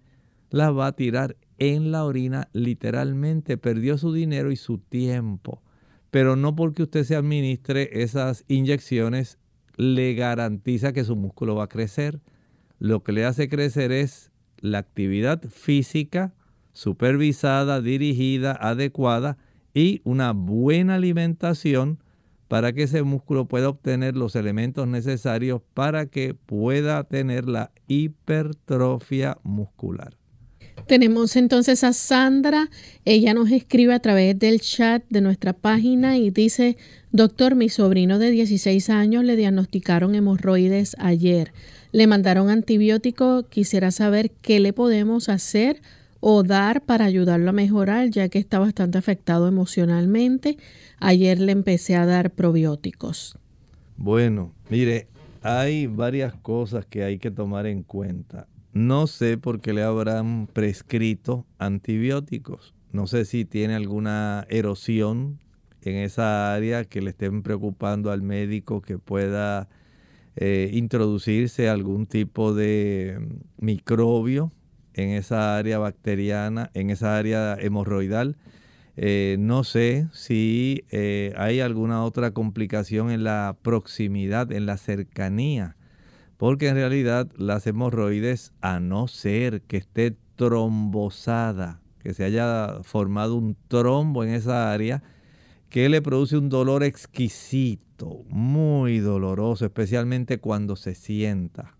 las 0.50 0.76
va 0.76 0.88
a 0.88 0.92
tirar 0.92 1.36
en 1.58 1.92
la 1.92 2.04
orina 2.04 2.48
literalmente. 2.52 3.58
Perdió 3.58 3.98
su 3.98 4.12
dinero 4.12 4.50
y 4.50 4.56
su 4.56 4.78
tiempo. 4.78 5.62
Pero 6.10 6.36
no 6.36 6.54
porque 6.54 6.82
usted 6.82 7.04
se 7.04 7.16
administre 7.16 8.02
esas 8.02 8.44
inyecciones 8.48 9.38
le 9.76 10.14
garantiza 10.14 10.92
que 10.92 11.04
su 11.04 11.16
músculo 11.16 11.54
va 11.54 11.64
a 11.64 11.68
crecer. 11.68 12.20
Lo 12.78 13.02
que 13.02 13.12
le 13.12 13.24
hace 13.24 13.48
crecer 13.48 13.92
es 13.92 14.30
la 14.58 14.78
actividad 14.78 15.42
física 15.48 16.34
supervisada, 16.72 17.80
dirigida, 17.80 18.52
adecuada 18.52 19.36
y 19.74 20.00
una 20.04 20.32
buena 20.32 20.96
alimentación 20.96 21.98
para 22.48 22.72
que 22.72 22.82
ese 22.82 23.02
músculo 23.02 23.46
pueda 23.46 23.68
obtener 23.68 24.16
los 24.16 24.36
elementos 24.36 24.86
necesarios 24.86 25.62
para 25.74 26.06
que 26.06 26.34
pueda 26.34 27.04
tener 27.04 27.48
la 27.48 27.70
hipertrofia 27.88 29.38
muscular. 29.42 30.21
Tenemos 30.86 31.36
entonces 31.36 31.84
a 31.84 31.92
Sandra. 31.92 32.68
Ella 33.04 33.34
nos 33.34 33.50
escribe 33.50 33.94
a 33.94 34.00
través 34.00 34.38
del 34.38 34.60
chat 34.60 35.02
de 35.08 35.20
nuestra 35.20 35.52
página 35.52 36.18
y 36.18 36.30
dice, 36.30 36.76
doctor, 37.12 37.54
mi 37.54 37.68
sobrino 37.68 38.18
de 38.18 38.30
16 38.30 38.90
años 38.90 39.24
le 39.24 39.36
diagnosticaron 39.36 40.14
hemorroides 40.14 40.96
ayer. 40.98 41.52
Le 41.92 42.06
mandaron 42.06 42.50
antibiótico. 42.50 43.44
Quisiera 43.48 43.90
saber 43.90 44.30
qué 44.42 44.60
le 44.60 44.72
podemos 44.72 45.28
hacer 45.28 45.80
o 46.20 46.42
dar 46.42 46.82
para 46.82 47.04
ayudarlo 47.04 47.50
a 47.50 47.52
mejorar, 47.52 48.10
ya 48.10 48.28
que 48.28 48.38
está 48.38 48.58
bastante 48.58 48.98
afectado 48.98 49.48
emocionalmente. 49.48 50.56
Ayer 51.00 51.40
le 51.40 51.52
empecé 51.52 51.96
a 51.96 52.06
dar 52.06 52.30
probióticos. 52.30 53.36
Bueno, 53.96 54.52
mire, 54.70 55.08
hay 55.42 55.86
varias 55.86 56.34
cosas 56.34 56.86
que 56.86 57.02
hay 57.02 57.18
que 57.18 57.30
tomar 57.30 57.66
en 57.66 57.82
cuenta. 57.82 58.46
No 58.72 59.06
sé 59.06 59.36
por 59.36 59.60
qué 59.60 59.74
le 59.74 59.82
habrán 59.82 60.46
prescrito 60.46 61.44
antibióticos. 61.58 62.72
No 62.90 63.06
sé 63.06 63.26
si 63.26 63.44
tiene 63.44 63.74
alguna 63.74 64.46
erosión 64.48 65.40
en 65.82 65.96
esa 65.96 66.54
área 66.54 66.84
que 66.84 67.02
le 67.02 67.10
estén 67.10 67.42
preocupando 67.42 68.10
al 68.10 68.22
médico 68.22 68.80
que 68.80 68.96
pueda 68.98 69.68
eh, 70.36 70.70
introducirse 70.72 71.68
algún 71.68 72.06
tipo 72.06 72.54
de 72.54 73.18
microbio 73.58 74.52
en 74.94 75.10
esa 75.10 75.58
área 75.58 75.78
bacteriana, 75.78 76.70
en 76.72 76.88
esa 76.88 77.18
área 77.18 77.54
hemorroidal. 77.60 78.38
Eh, 78.96 79.36
no 79.38 79.64
sé 79.64 80.08
si 80.12 80.84
eh, 80.90 81.34
hay 81.36 81.60
alguna 81.60 82.04
otra 82.04 82.30
complicación 82.30 83.10
en 83.10 83.22
la 83.22 83.54
proximidad, 83.60 84.50
en 84.50 84.64
la 84.64 84.78
cercanía 84.78 85.76
porque 86.42 86.66
en 86.66 86.74
realidad 86.74 87.30
las 87.36 87.68
hemorroides, 87.68 88.52
a 88.60 88.80
no 88.80 89.06
ser 89.06 89.62
que 89.62 89.76
esté 89.76 90.16
trombosada, 90.34 91.80
que 92.00 92.14
se 92.14 92.24
haya 92.24 92.80
formado 92.82 93.36
un 93.36 93.56
trombo 93.68 94.24
en 94.24 94.30
esa 94.30 94.72
área, 94.72 95.04
que 95.68 95.88
le 95.88 96.02
produce 96.02 96.36
un 96.36 96.48
dolor 96.48 96.82
exquisito, 96.82 98.24
muy 98.28 98.98
doloroso, 98.98 99.64
especialmente 99.64 100.38
cuando 100.38 100.74
se 100.74 100.96
sienta. 100.96 101.76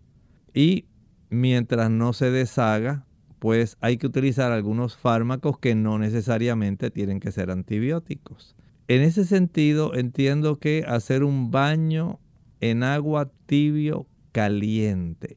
Y 0.55 0.85
mientras 1.29 1.91
no 1.91 2.13
se 2.13 2.31
deshaga, 2.31 3.05
pues 3.41 3.77
hay 3.81 3.97
que 3.97 4.07
utilizar 4.07 4.53
algunos 4.53 4.97
fármacos 4.97 5.59
que 5.59 5.75
no 5.75 5.99
necesariamente 5.99 6.93
tienen 6.93 7.19
que 7.19 7.33
ser 7.33 7.51
antibióticos. 7.51 8.55
En 8.87 9.03
ese 9.03 9.25
sentido, 9.25 9.93
entiendo 9.97 10.61
que 10.61 10.85
hacer 10.87 11.25
un 11.25 11.51
baño 11.51 12.21
en 12.61 12.85
agua 12.85 13.29
tibio 13.47 14.07
caliente 14.33 15.37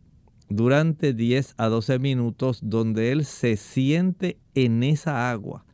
durante 0.50 1.14
10 1.14 1.56
a 1.58 1.68
12 1.68 2.00
minutos 2.00 2.60
donde 2.64 3.12
él 3.12 3.26
se 3.26 3.58
siente 3.58 4.40
en 4.54 4.84
esa 4.84 5.30
agua. 5.30 5.66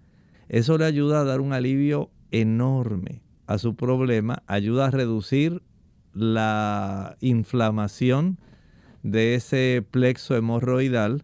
Eso 0.50 0.78
le 0.78 0.86
ayuda 0.86 1.22
a 1.22 1.24
dar 1.24 1.42
un 1.42 1.54
alivio 1.54 2.12
enorme 2.32 3.22
a 3.48 3.58
su 3.58 3.76
problema, 3.76 4.44
ayuda 4.48 4.88
a 4.88 4.92
reducir 4.92 5.62
la 6.14 7.18
inflamación 7.22 8.40
de 9.04 9.36
ese 9.36 9.86
plexo 9.90 10.36
hemorroidal 10.36 11.24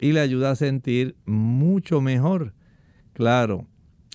y 0.00 0.12
le 0.12 0.20
ayuda 0.20 0.52
a 0.52 0.56
sentir 0.56 1.16
mucho 1.24 2.00
mejor. 2.00 2.54
Claro, 3.12 3.66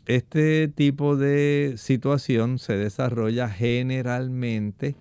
este 0.06 0.68
tipo 0.68 1.16
de 1.16 1.76
situación 1.78 2.60
se 2.60 2.78
desarrolla 2.78 3.50
generalmente 3.50 4.96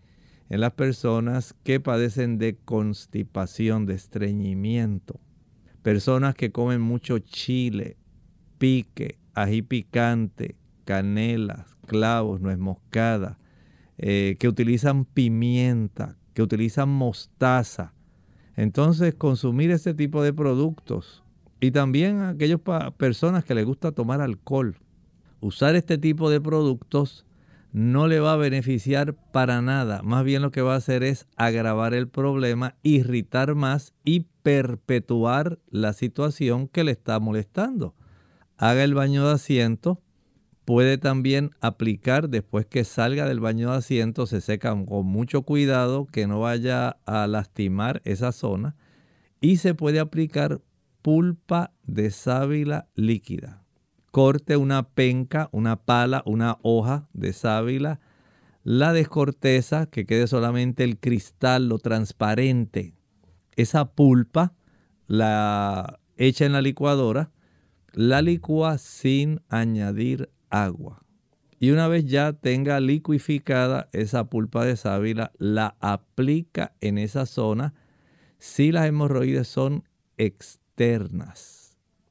en 0.51 0.61
las 0.61 0.73
personas 0.73 1.55
que 1.63 1.79
padecen 1.79 2.37
de 2.39 2.57
constipación, 2.57 3.87
de 3.87 3.95
estreñimiento, 3.95 5.21
personas 5.83 6.35
que 6.35 6.51
comen 6.51 6.81
mucho 6.81 7.21
chile, 7.21 7.97
pique, 8.59 9.19
ají 9.35 9.63
picante, 9.63 10.57
canela, 10.85 11.67
clavos, 11.87 12.41
nuez 12.41 12.59
moscada, 12.59 13.39
eh, 13.97 14.37
que 14.41 14.49
utilizan 14.49 15.05
pimienta, 15.05 16.17
que 16.35 16.43
utilizan 16.43 16.89
mostaza. 16.89 17.95
Entonces, 18.57 19.15
consumir 19.15 19.71
este 19.71 19.95
tipo 19.95 20.21
de 20.23 20.33
productos 20.33 21.23
y 21.61 21.71
también 21.71 22.23
aquellas 22.23 22.61
personas 22.97 23.45
que 23.45 23.55
les 23.55 23.65
gusta 23.65 23.93
tomar 23.93 24.21
alcohol, 24.21 24.77
usar 25.41 25.77
este 25.77 25.97
tipo 25.97 26.29
de 26.29 26.41
productos 26.41 27.25
no 27.73 28.09
le 28.09 28.21
va 28.21 28.33
a 28.33 28.37
beneficiar 28.37 29.15
para 29.33 29.63
nada. 29.63 30.03
Más 30.03 30.25
bien 30.25 30.43
lo 30.43 30.51
que 30.51 30.63
va 30.63 30.75
a 30.75 30.79
hacer 30.79 31.03
es 31.03 31.27
agravar 31.37 31.95
el 31.95 32.09
problema, 32.09 32.77
irritar 32.83 33.55
más 33.55 33.95
y 34.05 34.27
perpetuar 34.43 35.59
la 35.69 35.93
situación 35.93 36.69
que 36.69 36.85
le 36.85 36.93
está 36.93 37.21
molestando. 37.21 37.95
Haga 38.57 38.85
el 38.85 38.95
baño 38.95 39.27
de 39.27 39.35
asiento. 39.35 40.03
Puede 40.65 40.99
también 40.99 41.51
aplicar 41.61 42.29
después 42.29 42.67
que 42.67 42.85
salga 42.85 43.27
del 43.27 43.41
baño 43.41 43.71
de 43.71 43.79
asiento, 43.79 44.27
se 44.27 44.41
seca 44.41 44.71
con 44.71 45.07
mucho 45.07 45.43
cuidado 45.43 46.07
que 46.07 46.27
no 46.27 46.41
vaya 46.41 46.99
a 47.07 47.27
lastimar 47.27 48.03
esa 48.05 48.31
zona. 48.31 48.77
Y 49.41 49.57
se 49.57 49.75
puede 49.75 50.01
aplicar 50.01 50.61
pulpa 51.03 51.73
de 51.83 52.11
sábila 52.11 52.89
líquida 52.95 53.60
corte 54.11 54.57
una 54.57 54.83
penca, 54.83 55.49
una 55.53 55.77
pala, 55.77 56.23
una 56.27 56.59
hoja 56.63 57.09
de 57.13 57.33
sábila, 57.33 58.01
la 58.65 58.93
descorteza, 58.93 59.87
que 59.87 60.05
quede 60.07 60.27
solamente 60.27 60.85
el 60.85 60.99
cristal, 60.99 61.69
lo 61.69 61.79
transparente. 61.79 62.95
Esa 63.57 63.93
pulpa 63.93 64.55
la 65.07 66.01
echa 66.17 66.45
en 66.45 66.53
la 66.53 66.63
licuadora, 66.63 67.31
la 67.93 68.23
licúa 68.23 68.79
sin 68.79 69.41
añadir 69.49 70.31
agua. 70.51 71.03
Y 71.59 71.71
una 71.71 71.89
vez 71.89 72.07
ya 72.07 72.33
tenga 72.33 72.81
liquificada 72.81 73.89
esa 73.93 74.25
pulpa 74.25 74.65
de 74.65 74.77
sábila, 74.77 75.33
la 75.39 75.77
aplica 75.81 76.75
en 76.81 76.99
esa 76.99 77.27
zona 77.27 77.75
si 78.39 78.73
las 78.73 78.87
hemorroides 78.87 79.49
son 79.49 79.85
externas 80.17 81.60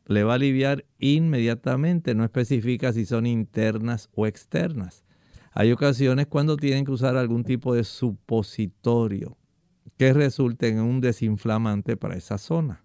le 0.10 0.24
va 0.24 0.34
a 0.34 0.36
aliviar 0.36 0.86
inmediatamente, 0.98 2.16
no 2.16 2.24
especifica 2.24 2.92
si 2.92 3.06
son 3.06 3.28
internas 3.28 4.10
o 4.16 4.26
externas. 4.26 5.06
Hay 5.52 5.72
ocasiones 5.72 6.26
cuando 6.26 6.58
tienen 6.58 6.84
que 6.84 6.92
usar 6.92 7.16
algún 7.16 7.44
tipo 7.44 7.76
de 7.76 7.84
supositorio 7.84 9.38
que 9.98 10.12
resulte 10.14 10.68
en 10.70 10.80
un 10.80 11.00
desinflamante 11.00 11.96
para 11.96 12.16
esa 12.16 12.40
zona. 12.40 12.84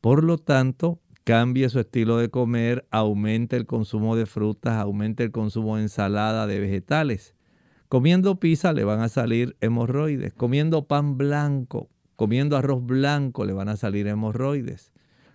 Por 0.00 0.24
lo 0.24 0.38
tanto, 0.38 0.98
cambie 1.24 1.68
su 1.68 1.78
estilo 1.78 2.16
de 2.16 2.30
comer, 2.30 2.86
aumente 2.90 3.56
el 3.56 3.66
consumo 3.66 4.16
de 4.16 4.24
frutas, 4.24 4.78
aumente 4.78 5.24
el 5.24 5.30
consumo 5.30 5.76
de 5.76 5.82
ensalada, 5.82 6.46
de 6.46 6.58
vegetales. 6.58 7.34
Comiendo 7.88 8.40
pizza 8.40 8.72
le 8.72 8.84
van 8.84 9.00
a 9.00 9.10
salir 9.10 9.56
hemorroides. 9.60 10.32
Comiendo 10.32 10.86
pan 10.86 11.18
blanco, 11.18 11.90
comiendo 12.16 12.56
arroz 12.56 12.82
blanco 12.82 13.44
le 13.44 13.52
van 13.52 13.68
a 13.68 13.76
salir 13.76 14.06
hemorroides. 14.06 14.91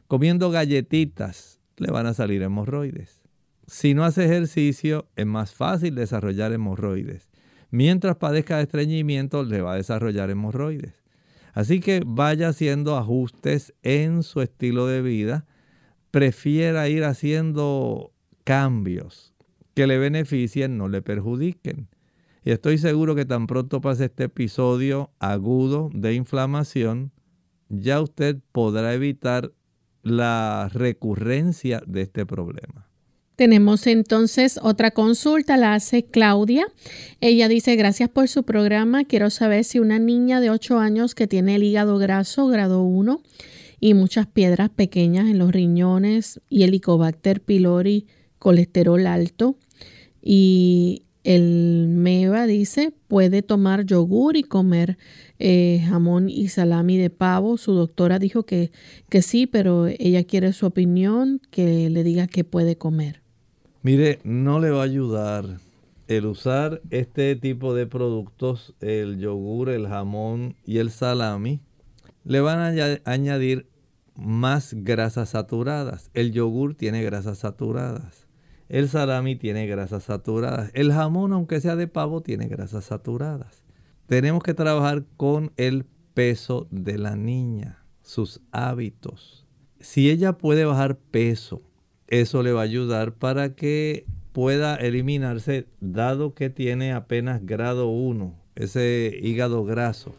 Comiendo 0.08 0.50
galletitas 0.52 1.60
le 1.76 1.92
van 1.92 2.06
a 2.06 2.14
salir 2.14 2.42
hemorroides. 2.42 3.22
Si 3.68 3.94
no 3.94 4.06
hace 4.06 4.24
ejercicio, 4.24 5.10
es 5.18 5.26
más 5.26 5.54
fácil 5.54 5.96
desarrollar 5.96 6.54
hemorroides. 6.54 7.28
Mientras 7.72 8.16
padezca 8.16 8.58
de 8.58 8.64
estreñimiento, 8.64 9.44
le 9.44 9.62
va 9.62 9.74
a 9.74 9.76
desarrollar 9.76 10.30
hemorroides. 10.30 11.04
Así 11.54 11.82
que 11.82 12.02
vaya 12.06 12.50
haciendo 12.50 12.96
ajustes 12.96 13.74
en 13.84 14.24
su 14.24 14.42
estilo 14.42 14.88
de 14.88 15.02
vida. 15.02 15.46
Prefiera 16.12 16.88
ir 16.88 17.04
haciendo 17.04 18.14
cambios 18.46 19.34
que 19.74 19.88
le 19.88 19.98
beneficien, 19.98 20.78
no 20.78 20.88
le 20.88 21.02
perjudiquen. 21.02 21.90
Y 22.46 22.52
estoy 22.52 22.78
seguro 22.78 23.14
que 23.14 23.26
tan 23.26 23.46
pronto 23.46 23.82
pase 23.82 24.06
este 24.06 24.24
episodio 24.24 25.12
agudo 25.20 25.90
de 25.94 26.14
inflamación, 26.14 27.12
ya 27.68 28.00
usted 28.00 28.38
podrá 28.54 28.94
evitar 28.94 29.52
la 30.10 30.70
recurrencia 30.74 31.82
de 31.86 32.04
este 32.04 32.26
problema. 32.26 32.88
Tenemos 33.38 33.86
entonces 33.86 34.60
otra 34.64 34.90
consulta, 34.90 35.58
la 35.58 35.76
hace 35.76 36.06
Claudia. 36.06 36.66
Ella 37.22 37.48
dice, 37.48 37.76
gracias 37.76 38.10
por 38.10 38.28
su 38.28 38.42
programa. 38.42 39.06
Quiero 39.06 39.30
saber 39.30 39.64
si 39.64 39.78
una 39.78 40.00
niña 40.00 40.42
de 40.42 40.50
8 40.50 40.80
años 40.80 41.14
que 41.14 41.28
tiene 41.28 41.56
el 41.56 41.64
hígado 41.64 42.00
graso, 42.00 42.48
grado 42.48 42.82
1, 42.82 43.22
y 43.80 43.94
muchas 43.94 44.26
piedras 44.26 44.72
pequeñas 44.72 45.28
en 45.28 45.38
los 45.38 45.52
riñones 45.52 46.42
y 46.50 46.64
Helicobacter 46.64 47.42
pylori, 47.42 48.08
colesterol 48.40 49.06
alto, 49.06 49.60
y 50.20 51.04
el 51.24 51.88
MEVA 51.90 52.48
dice, 52.48 52.92
puede 53.08 53.44
tomar 53.44 53.86
yogur 53.86 54.36
y 54.36 54.44
comer 54.44 54.98
eh, 55.40 55.84
jamón 55.88 56.30
y 56.30 56.48
salami 56.50 56.98
de 56.98 57.10
pavo. 57.10 57.58
Su 57.58 57.74
doctora 57.74 58.20
dijo 58.20 58.44
que, 58.44 58.72
que 59.10 59.22
sí, 59.22 59.48
pero 59.48 59.88
ella 59.88 60.24
quiere 60.24 60.54
su 60.54 60.66
opinión, 60.66 61.42
que 61.52 61.90
le 61.90 62.04
diga 62.04 62.28
que 62.28 62.44
puede 62.44 62.78
comer. 62.78 63.22
Mire, 63.84 64.20
no 64.24 64.60
le 64.60 64.72
va 64.72 64.82
a 64.82 64.86
ayudar 64.86 65.60
el 66.08 66.26
usar 66.26 66.82
este 66.90 67.36
tipo 67.36 67.74
de 67.74 67.86
productos, 67.86 68.74
el 68.80 69.20
yogur, 69.20 69.70
el 69.70 69.88
jamón 69.88 70.56
y 70.66 70.78
el 70.78 70.90
salami, 70.90 71.60
le 72.24 72.40
van 72.40 72.60
a 72.60 73.00
añadir 73.06 73.68
más 74.16 74.74
grasas 74.74 75.30
saturadas. 75.30 76.10
El 76.14 76.32
yogur 76.32 76.76
tiene 76.76 77.04
grasas 77.04 77.40
saturadas. 77.40 78.28
El 78.70 78.90
salami 78.90 79.36
tiene 79.36 79.68
grasas 79.68 80.04
saturadas. 80.04 80.72
El 80.74 80.92
jamón, 80.92 81.32
aunque 81.32 81.62
sea 81.62 81.76
de 81.76 81.88
pavo, 81.88 82.22
tiene 82.22 82.48
grasas 82.48 82.86
saturadas. 82.86 83.64
Tenemos 84.08 84.42
que 84.42 84.54
trabajar 84.54 85.04
con 85.18 85.52
el 85.58 85.86
peso 86.14 86.66
de 86.72 86.98
la 86.98 87.18
niña, 87.18 87.84
sus 88.02 88.40
hábitos. 88.54 89.46
Si 89.82 90.10
ella 90.10 90.38
puede 90.38 90.64
bajar 90.64 90.98
peso, 90.98 91.62
eso 92.08 92.42
le 92.42 92.54
va 92.54 92.62
a 92.62 92.64
ayudar 92.64 93.12
para 93.16 93.54
que 93.54 94.06
pueda 94.32 94.78
eliminarse, 94.78 95.68
dado 95.82 96.34
que 96.34 96.50
tiene 96.50 96.94
apenas 96.94 97.46
grado 97.46 97.90
1, 97.90 98.34
ese 98.56 99.20
hígado 99.22 99.66
graso. 99.66 100.16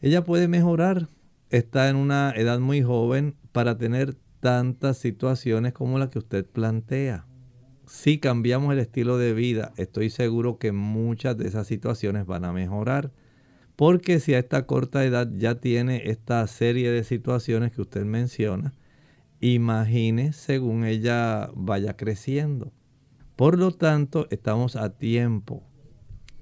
Ella 0.00 0.24
puede 0.24 0.48
mejorar, 0.48 1.08
está 1.50 1.90
en 1.90 1.96
una 1.96 2.32
edad 2.34 2.60
muy 2.60 2.82
joven 2.82 3.34
para 3.52 3.76
tener 3.76 4.14
tantas 4.40 4.96
situaciones 4.96 5.74
como 5.74 5.98
la 5.98 6.08
que 6.08 6.18
usted 6.18 6.46
plantea 6.46 7.26
si 7.88 8.18
cambiamos 8.18 8.72
el 8.72 8.78
estilo 8.78 9.18
de 9.18 9.32
vida, 9.32 9.72
estoy 9.76 10.10
seguro 10.10 10.58
que 10.58 10.72
muchas 10.72 11.36
de 11.38 11.48
esas 11.48 11.66
situaciones 11.66 12.26
van 12.26 12.44
a 12.44 12.52
mejorar. 12.52 13.12
Porque 13.76 14.20
si 14.20 14.34
a 14.34 14.38
esta 14.38 14.66
corta 14.66 15.04
edad 15.04 15.30
ya 15.32 15.54
tiene 15.56 16.10
esta 16.10 16.46
serie 16.46 16.90
de 16.90 17.04
situaciones 17.04 17.72
que 17.72 17.80
usted 17.80 18.04
menciona, 18.04 18.74
imagine 19.40 20.32
según 20.32 20.84
ella 20.84 21.50
vaya 21.54 21.96
creciendo. 21.96 22.72
Por 23.36 23.56
lo 23.56 23.70
tanto, 23.70 24.26
estamos 24.30 24.74
a 24.74 24.96
tiempo. 24.96 25.62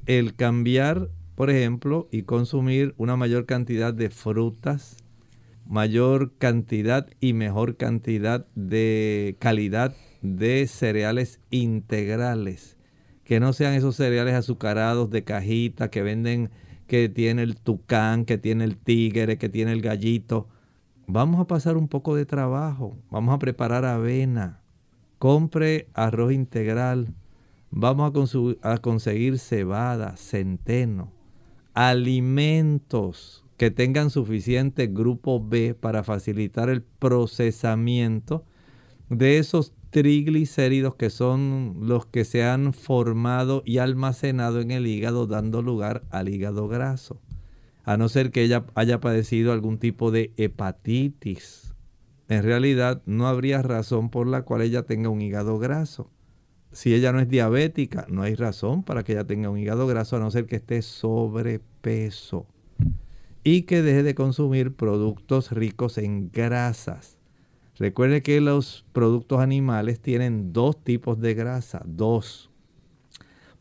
El 0.06 0.34
cambiar, 0.34 1.10
por 1.34 1.50
ejemplo, 1.50 2.08
y 2.10 2.22
consumir 2.22 2.94
una 2.96 3.16
mayor 3.16 3.44
cantidad 3.44 3.92
de 3.92 4.08
frutas, 4.08 4.96
mayor 5.66 6.32
cantidad 6.38 7.06
y 7.20 7.34
mejor 7.34 7.76
cantidad 7.76 8.46
de 8.54 9.36
calidad 9.38 9.94
de 10.22 10.66
cereales 10.66 11.40
integrales, 11.50 12.76
que 13.24 13.40
no 13.40 13.52
sean 13.52 13.74
esos 13.74 13.96
cereales 13.96 14.34
azucarados 14.34 15.10
de 15.10 15.24
cajita 15.24 15.90
que 15.90 16.02
venden, 16.02 16.50
que 16.86 17.08
tiene 17.08 17.42
el 17.42 17.56
tucán, 17.56 18.24
que 18.24 18.38
tiene 18.38 18.64
el 18.64 18.76
tigre, 18.76 19.38
que 19.38 19.48
tiene 19.48 19.72
el 19.72 19.82
gallito. 19.82 20.48
Vamos 21.06 21.40
a 21.40 21.46
pasar 21.46 21.76
un 21.76 21.88
poco 21.88 22.14
de 22.14 22.26
trabajo, 22.26 22.96
vamos 23.10 23.34
a 23.34 23.38
preparar 23.38 23.84
avena, 23.84 24.60
compre 25.18 25.88
arroz 25.94 26.32
integral, 26.32 27.14
vamos 27.70 28.12
a, 28.62 28.72
a 28.72 28.78
conseguir 28.78 29.38
cebada, 29.38 30.16
centeno, 30.16 31.12
alimentos 31.74 33.44
que 33.56 33.70
tengan 33.70 34.10
suficiente 34.10 34.86
grupo 34.86 35.42
B 35.42 35.74
para 35.74 36.02
facilitar 36.02 36.68
el 36.68 36.82
procesamiento 36.82 38.44
de 39.08 39.38
esos 39.38 39.72
triglicéridos 39.96 40.94
que 40.94 41.08
son 41.08 41.76
los 41.80 42.04
que 42.04 42.26
se 42.26 42.44
han 42.44 42.74
formado 42.74 43.62
y 43.64 43.78
almacenado 43.78 44.60
en 44.60 44.70
el 44.70 44.86
hígado 44.86 45.26
dando 45.26 45.62
lugar 45.62 46.02
al 46.10 46.28
hígado 46.28 46.68
graso. 46.68 47.22
A 47.82 47.96
no 47.96 48.10
ser 48.10 48.30
que 48.30 48.42
ella 48.42 48.66
haya 48.74 49.00
padecido 49.00 49.54
algún 49.54 49.78
tipo 49.78 50.10
de 50.10 50.34
hepatitis. 50.36 51.74
En 52.28 52.42
realidad 52.42 53.00
no 53.06 53.26
habría 53.26 53.62
razón 53.62 54.10
por 54.10 54.26
la 54.26 54.42
cual 54.42 54.60
ella 54.60 54.82
tenga 54.82 55.08
un 55.08 55.22
hígado 55.22 55.58
graso. 55.58 56.10
Si 56.72 56.92
ella 56.92 57.10
no 57.10 57.18
es 57.18 57.30
diabética, 57.30 58.04
no 58.10 58.20
hay 58.20 58.34
razón 58.34 58.82
para 58.82 59.02
que 59.02 59.12
ella 59.12 59.24
tenga 59.24 59.48
un 59.48 59.56
hígado 59.56 59.86
graso 59.86 60.16
a 60.16 60.20
no 60.20 60.30
ser 60.30 60.44
que 60.44 60.56
esté 60.56 60.82
sobrepeso. 60.82 62.46
Y 63.44 63.62
que 63.62 63.80
deje 63.80 64.02
de 64.02 64.14
consumir 64.14 64.74
productos 64.74 65.52
ricos 65.52 65.96
en 65.96 66.30
grasas 66.30 67.15
Recuerde 67.78 68.22
que 68.22 68.40
los 68.40 68.86
productos 68.92 69.40
animales 69.40 70.00
tienen 70.00 70.54
dos 70.54 70.82
tipos 70.82 71.20
de 71.20 71.34
grasa, 71.34 71.82
dos. 71.84 72.48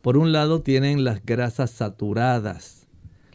Por 0.00 0.16
un 0.16 0.32
lado 0.32 0.62
tienen 0.62 1.04
las 1.04 1.24
grasas 1.24 1.70
saturadas, 1.70 2.86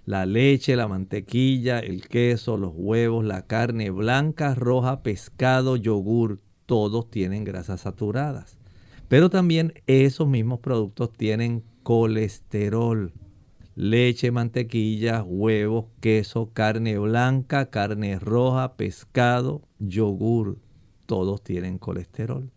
la 0.05 0.25
leche, 0.25 0.75
la 0.75 0.87
mantequilla, 0.87 1.77
el 1.77 2.07
queso, 2.07 2.57
los 2.57 2.73
huevos, 2.75 3.23
la 3.23 3.45
carne 3.45 3.91
blanca, 3.91 4.55
roja, 4.55 5.03
pescado, 5.03 5.75
yogur, 5.75 6.39
todos 6.65 7.11
tienen 7.11 7.43
grasas 7.43 7.81
saturadas. 7.81 8.57
Pero 9.07 9.29
también 9.29 9.73
esos 9.85 10.27
mismos 10.27 10.61
productos 10.61 11.13
tienen 11.13 11.63
colesterol. 11.83 13.13
Leche, 13.75 14.31
mantequilla, 14.31 15.21
huevos, 15.21 15.85
queso, 15.99 16.49
carne 16.53 16.97
blanca, 16.97 17.69
carne 17.69 18.17
roja, 18.17 18.73
pescado, 18.77 19.61
yogur, 19.77 20.57
todos 21.11 21.43
tienen 21.43 21.77
colesterol. 21.77 22.49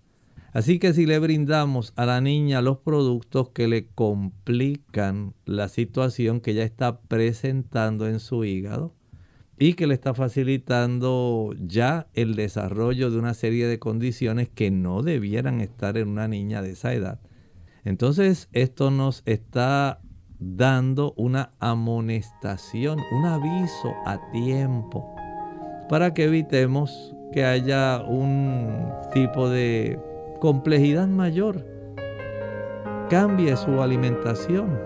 Así 0.52 0.78
que 0.78 0.92
si 0.92 1.06
le 1.06 1.18
brindamos 1.18 1.92
a 1.96 2.06
la 2.06 2.20
niña 2.20 2.62
los 2.62 2.78
productos 2.78 3.48
que 3.48 3.66
le 3.66 3.88
complican 3.88 5.34
la 5.44 5.66
situación 5.66 6.40
que 6.40 6.52
ella 6.52 6.62
está 6.62 7.00
presentando 7.00 8.06
en 8.06 8.20
su 8.20 8.44
hígado 8.44 8.94
y 9.58 9.74
que 9.74 9.88
le 9.88 9.94
está 9.94 10.14
facilitando 10.14 11.52
ya 11.58 12.06
el 12.14 12.36
desarrollo 12.36 13.10
de 13.10 13.18
una 13.18 13.34
serie 13.34 13.66
de 13.66 13.80
condiciones 13.80 14.48
que 14.48 14.70
no 14.70 15.02
debieran 15.02 15.60
estar 15.60 15.98
en 15.98 16.06
una 16.06 16.28
niña 16.28 16.62
de 16.62 16.70
esa 16.70 16.94
edad, 16.94 17.18
entonces 17.84 18.48
esto 18.52 18.92
nos 18.92 19.24
está 19.26 20.00
dando 20.38 21.12
una 21.16 21.54
amonestación, 21.58 23.00
un 23.10 23.24
aviso 23.24 23.94
a 24.06 24.30
tiempo 24.30 25.12
para 25.88 26.14
que 26.14 26.24
evitemos 26.24 27.13
que 27.34 27.44
haya 27.44 28.00
un 28.06 28.92
tipo 29.12 29.48
de 29.48 29.98
complejidad 30.38 31.08
mayor. 31.08 31.66
Cambie 33.10 33.56
su 33.56 33.82
alimentación. 33.82 34.78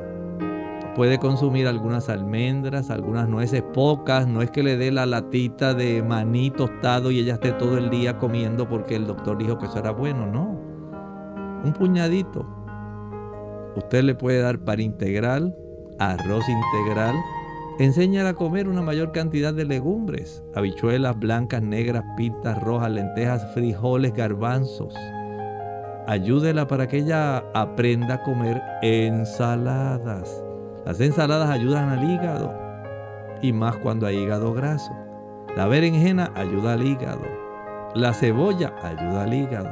Puede 0.96 1.18
consumir 1.18 1.66
algunas 1.68 2.08
almendras, 2.08 2.88
algunas 2.88 3.28
nueces, 3.28 3.62
pocas. 3.74 4.26
No 4.26 4.40
es 4.40 4.50
que 4.50 4.62
le 4.62 4.78
dé 4.78 4.90
la 4.90 5.04
latita 5.04 5.74
de 5.74 6.02
maní 6.02 6.50
tostado 6.50 7.10
y 7.10 7.18
ella 7.18 7.34
esté 7.34 7.52
todo 7.52 7.76
el 7.76 7.90
día 7.90 8.16
comiendo 8.16 8.66
porque 8.66 8.96
el 8.96 9.06
doctor 9.06 9.36
dijo 9.36 9.58
que 9.58 9.66
eso 9.66 9.80
era 9.80 9.90
bueno. 9.90 10.26
No. 10.26 10.58
Un 11.62 11.74
puñadito. 11.74 12.46
Usted 13.76 14.04
le 14.04 14.14
puede 14.14 14.40
dar 14.40 14.58
para 14.60 14.80
integral, 14.80 15.54
arroz 15.98 16.44
integral, 16.48 17.14
Enséñala 17.78 18.30
a 18.30 18.34
comer 18.34 18.68
una 18.68 18.82
mayor 18.82 19.12
cantidad 19.12 19.54
de 19.54 19.64
legumbres, 19.64 20.42
habichuelas 20.52 21.16
blancas, 21.16 21.62
negras, 21.62 22.02
pintas, 22.16 22.60
rojas, 22.60 22.90
lentejas, 22.90 23.54
frijoles, 23.54 24.12
garbanzos. 24.12 24.92
Ayúdela 26.08 26.66
para 26.66 26.88
que 26.88 26.96
ella 26.96 27.44
aprenda 27.54 28.14
a 28.14 28.22
comer 28.24 28.60
ensaladas. 28.82 30.42
Las 30.84 31.00
ensaladas 31.00 31.50
ayudan 31.50 31.90
al 31.90 32.10
hígado 32.10 32.52
y 33.42 33.52
más 33.52 33.76
cuando 33.76 34.08
hay 34.08 34.16
hígado 34.16 34.52
graso. 34.54 34.92
La 35.54 35.68
berenjena 35.68 36.32
ayuda 36.34 36.72
al 36.72 36.84
hígado. 36.84 37.22
La 37.94 38.12
cebolla 38.12 38.74
ayuda 38.82 39.22
al 39.22 39.34
hígado. 39.34 39.70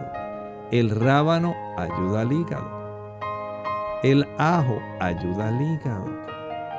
El 0.70 0.90
rábano 0.90 1.56
ayuda 1.76 2.20
al 2.20 2.32
hígado. 2.32 3.18
El 4.04 4.28
ajo 4.38 4.78
ayuda 5.00 5.48
al 5.48 5.60
hígado. 5.60 6.35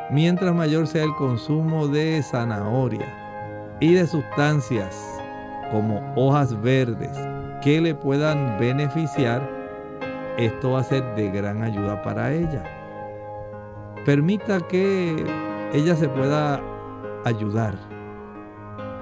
Mientras 0.09 0.55
mayor 0.55 0.87
sea 0.87 1.03
el 1.03 1.13
consumo 1.15 1.89
de 1.89 2.23
zanahoria 2.23 3.05
y 3.81 3.93
de 3.93 4.07
sustancias 4.07 4.97
como 5.69 6.01
hojas 6.15 6.61
verdes 6.61 7.11
que 7.61 7.81
le 7.81 7.93
puedan 7.93 8.57
beneficiar, 8.57 9.41
esto 10.37 10.71
va 10.71 10.79
a 10.79 10.83
ser 10.83 11.03
de 11.15 11.29
gran 11.29 11.61
ayuda 11.61 12.01
para 12.03 12.33
ella. 12.33 12.63
Permita 14.05 14.61
que 14.61 15.25
ella 15.73 15.93
se 15.97 16.07
pueda 16.07 16.61
ayudar, 17.25 17.75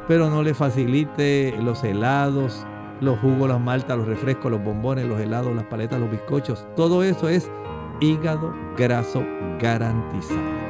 pero 0.08 0.32
no 0.32 0.42
le 0.42 0.56
facilite 0.56 1.54
los 1.62 1.84
helados, 1.84 2.66
los 3.00 3.20
jugos, 3.20 3.48
las 3.48 3.62
maltas, 3.62 3.96
los 3.96 4.08
refrescos, 4.08 4.52
los 4.52 4.64
bombones, 4.64 5.06
los 5.06 5.20
helados, 5.20 5.54
las 5.56 5.66
paletas, 5.66 6.00
los 6.00 6.10
bizcochos. 6.10 6.66
Todo 6.76 7.04
eso 7.04 7.30
es 7.30 7.52
hígado 8.00 8.56
graso 8.76 9.24
garantizado. 9.60 10.65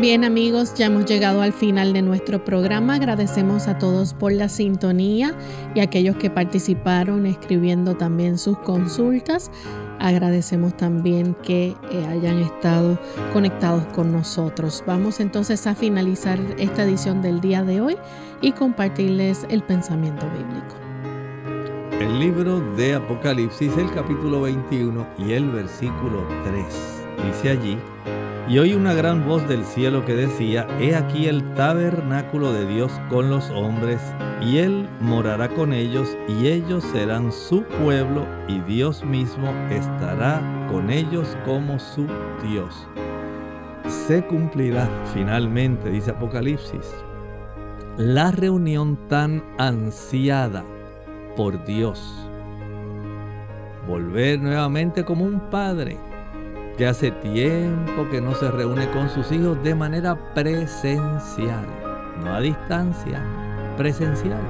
Bien 0.00 0.24
amigos, 0.24 0.72
ya 0.72 0.86
hemos 0.86 1.04
llegado 1.04 1.42
al 1.42 1.52
final 1.52 1.92
de 1.92 2.00
nuestro 2.00 2.42
programa. 2.42 2.94
Agradecemos 2.94 3.68
a 3.68 3.76
todos 3.76 4.14
por 4.14 4.32
la 4.32 4.48
sintonía 4.48 5.36
y 5.74 5.80
a 5.80 5.82
aquellos 5.82 6.16
que 6.16 6.30
participaron 6.30 7.26
escribiendo 7.26 7.94
también 7.94 8.38
sus 8.38 8.56
consultas. 8.60 9.50
Agradecemos 9.98 10.74
también 10.74 11.34
que 11.42 11.76
eh, 11.90 12.06
hayan 12.08 12.38
estado 12.38 12.98
conectados 13.34 13.84
con 13.92 14.10
nosotros. 14.10 14.82
Vamos 14.86 15.20
entonces 15.20 15.66
a 15.66 15.74
finalizar 15.74 16.40
esta 16.56 16.84
edición 16.84 17.20
del 17.20 17.42
día 17.42 17.62
de 17.62 17.82
hoy 17.82 17.98
y 18.40 18.52
compartirles 18.52 19.46
el 19.50 19.62
pensamiento 19.62 20.24
bíblico. 20.30 20.76
El 22.00 22.18
libro 22.18 22.60
de 22.74 22.94
Apocalipsis, 22.94 23.76
el 23.76 23.90
capítulo 23.92 24.40
21 24.40 25.06
y 25.18 25.32
el 25.32 25.50
versículo 25.50 26.26
3. 26.44 26.64
Dice 27.26 27.50
allí, 27.50 27.76
y 28.48 28.58
oí 28.58 28.74
una 28.74 28.94
gran 28.94 29.26
voz 29.26 29.46
del 29.48 29.64
cielo 29.64 30.04
que 30.04 30.14
decía, 30.14 30.66
He 30.80 30.96
aquí 30.96 31.26
el 31.26 31.54
tabernáculo 31.54 32.52
de 32.52 32.66
Dios 32.66 32.92
con 33.08 33.30
los 33.30 33.50
hombres, 33.50 34.00
y 34.40 34.58
Él 34.58 34.88
morará 35.00 35.48
con 35.48 35.72
ellos, 35.72 36.16
y 36.28 36.48
ellos 36.48 36.82
serán 36.84 37.30
su 37.32 37.62
pueblo, 37.62 38.26
y 38.48 38.58
Dios 38.60 39.04
mismo 39.04 39.50
estará 39.70 40.66
con 40.70 40.90
ellos 40.90 41.36
como 41.44 41.78
su 41.78 42.06
Dios. 42.42 42.88
Se 43.86 44.24
cumplirá 44.24 44.88
finalmente, 45.14 45.90
dice 45.90 46.10
Apocalipsis, 46.10 46.94
la 47.96 48.30
reunión 48.30 48.98
tan 49.08 49.44
ansiada 49.58 50.64
por 51.36 51.64
Dios. 51.64 52.26
Volver 53.86 54.40
nuevamente 54.40 55.04
como 55.04 55.24
un 55.24 55.40
padre 55.50 55.98
que 56.80 56.86
hace 56.86 57.10
tiempo 57.10 58.08
que 58.10 58.22
no 58.22 58.34
se 58.34 58.50
reúne 58.50 58.90
con 58.92 59.10
sus 59.10 59.30
hijos 59.32 59.62
de 59.62 59.74
manera 59.74 60.16
presencial, 60.32 61.66
no 62.24 62.32
a 62.32 62.40
distancia, 62.40 63.22
presencial. 63.76 64.40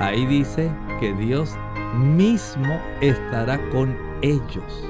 Ahí 0.00 0.24
dice 0.24 0.70
que 1.00 1.12
Dios 1.12 1.50
mismo 1.94 2.80
estará 3.02 3.60
con 3.68 3.94
ellos. 4.22 4.88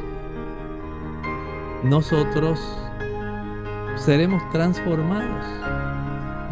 Nosotros 1.83 2.61
seremos 3.97 4.41
transformados. 4.53 5.45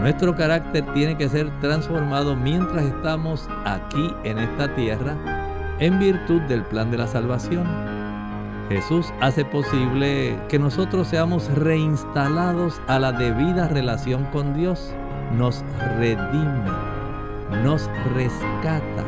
Nuestro 0.01 0.35
carácter 0.35 0.93
tiene 0.93 1.17
que 1.17 1.29
ser 1.29 1.49
transformado 1.61 2.35
mientras 2.35 2.85
estamos 2.85 3.49
aquí 3.65 4.13
en 4.25 4.41
esta 4.41 4.75
tierra 4.75 5.15
en 5.79 6.01
virtud 6.01 6.41
del 6.49 6.65
plan 6.65 6.91
de 6.91 6.99
la 6.99 7.07
salvación. 7.07 7.92
Jesús 8.73 9.13
hace 9.21 9.45
posible 9.45 10.39
que 10.49 10.59
nosotros 10.59 11.09
seamos 11.09 11.53
reinstalados 11.55 12.81
a 12.89 12.99
la 12.99 13.13
debida 13.13 13.69
relación 13.69 14.25
con 14.33 14.55
Dios. 14.55 14.95
Nos 15.37 15.63
redime, 15.99 16.71
nos 17.63 17.89
rescata 18.15 19.05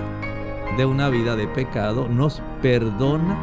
de 0.76 0.84
una 0.84 1.08
vida 1.08 1.36
de 1.36 1.46
pecado, 1.48 2.08
nos 2.08 2.42
perdona 2.60 3.36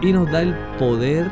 y 0.00 0.12
nos 0.12 0.30
da 0.30 0.42
el 0.42 0.54
poder 0.78 1.30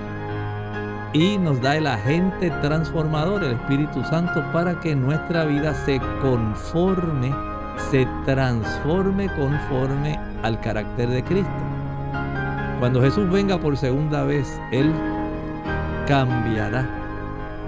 y 1.14 1.38
nos 1.38 1.60
da 1.60 1.76
el 1.76 1.86
agente 1.86 2.50
transformador, 2.60 3.44
el 3.44 3.52
Espíritu 3.52 4.04
Santo, 4.04 4.44
para 4.52 4.80
que 4.80 4.94
nuestra 4.96 5.44
vida 5.44 5.72
se 5.86 6.00
conforme, 6.20 7.32
se 7.90 8.06
transforme 8.24 9.28
conforme 9.34 10.18
al 10.42 10.60
carácter 10.60 11.08
de 11.08 11.22
Cristo. 11.22 11.63
Cuando 12.84 13.00
Jesús 13.00 13.30
venga 13.30 13.56
por 13.56 13.78
segunda 13.78 14.24
vez, 14.24 14.60
Él 14.70 14.92
cambiará 16.06 16.86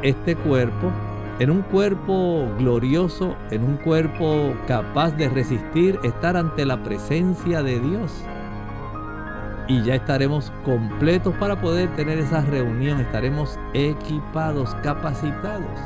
este 0.03 0.37
cuerpo 0.37 0.93
en 1.39 1.51
un 1.51 1.63
cuerpo 1.63 2.47
glorioso, 2.59 3.35
en 3.51 3.65
un 3.65 3.79
cuerpo 3.79 4.53
capaz 4.69 5.13
de 5.13 5.31
resistir, 5.31 5.99
estar 6.03 6.37
ante 6.37 6.67
la 6.67 6.83
presencia 6.83 7.63
de 7.63 7.81
Dios. 7.81 8.13
Y 9.69 9.83
ya 9.85 9.95
estaremos 9.95 10.53
completos 10.67 11.35
para 11.37 11.63
poder 11.63 11.89
tener 11.97 12.19
esa 12.19 12.43
reunión, 12.43 13.01
estaremos 13.01 13.59
equipados, 13.73 14.75
capacitados. 14.83 15.81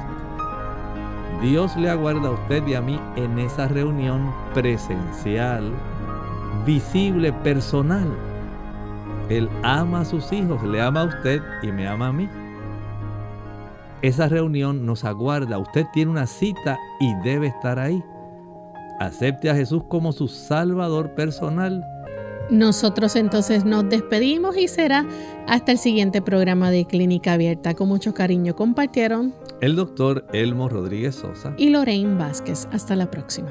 Dios 1.41 1.77
le 1.77 1.89
aguarda 1.89 2.31
a 2.31 2.33
usted 2.33 2.67
y 2.67 2.75
a 2.75 2.81
mí 2.81 3.01
en 3.15 3.39
esa 3.39 3.69
reunión 3.69 4.35
presencial, 4.55 5.71
visible, 6.67 7.33
personal 7.33 8.09
él 9.31 9.49
ama 9.63 10.01
a 10.01 10.05
sus 10.05 10.33
hijos, 10.33 10.63
le 10.65 10.81
ama 10.81 11.03
a 11.03 11.05
usted 11.05 11.41
y 11.63 11.69
me 11.69 11.87
ama 11.87 12.09
a 12.09 12.13
mí. 12.13 12.29
Esa 14.03 14.29
reunión 14.29 14.85
nos 14.85 15.05
aguarda. 15.05 15.59
Usted 15.59 15.87
tiene 15.93 16.11
una 16.11 16.27
cita 16.27 16.79
y 16.99 17.15
debe 17.23 17.47
estar 17.47 17.79
ahí. 17.79 18.03
Acepte 18.99 19.49
a 19.49 19.55
Jesús 19.55 19.85
como 19.89 20.13
su 20.13 20.27
Salvador 20.27 21.15
personal. 21.15 21.85
Nosotros 22.51 23.15
entonces 23.15 23.65
nos 23.65 23.89
despedimos 23.89 24.57
y 24.57 24.67
será 24.67 25.07
hasta 25.47 25.73
el 25.73 25.79
siguiente 25.79 26.21
programa 26.21 26.71
de 26.71 26.85
Clínica 26.85 27.35
Abierta. 27.35 27.75
Con 27.75 27.89
mucho 27.89 28.13
cariño 28.13 28.57
compartieron 28.57 29.33
el 29.61 29.77
doctor 29.77 30.27
Elmo 30.33 30.69
Rodríguez 30.69 31.15
Sosa 31.15 31.55
y 31.57 31.71
Lorraine 31.71 32.19
Vázquez. 32.19 32.67
Hasta 32.73 32.97
la 32.97 33.11
próxima. 33.11 33.51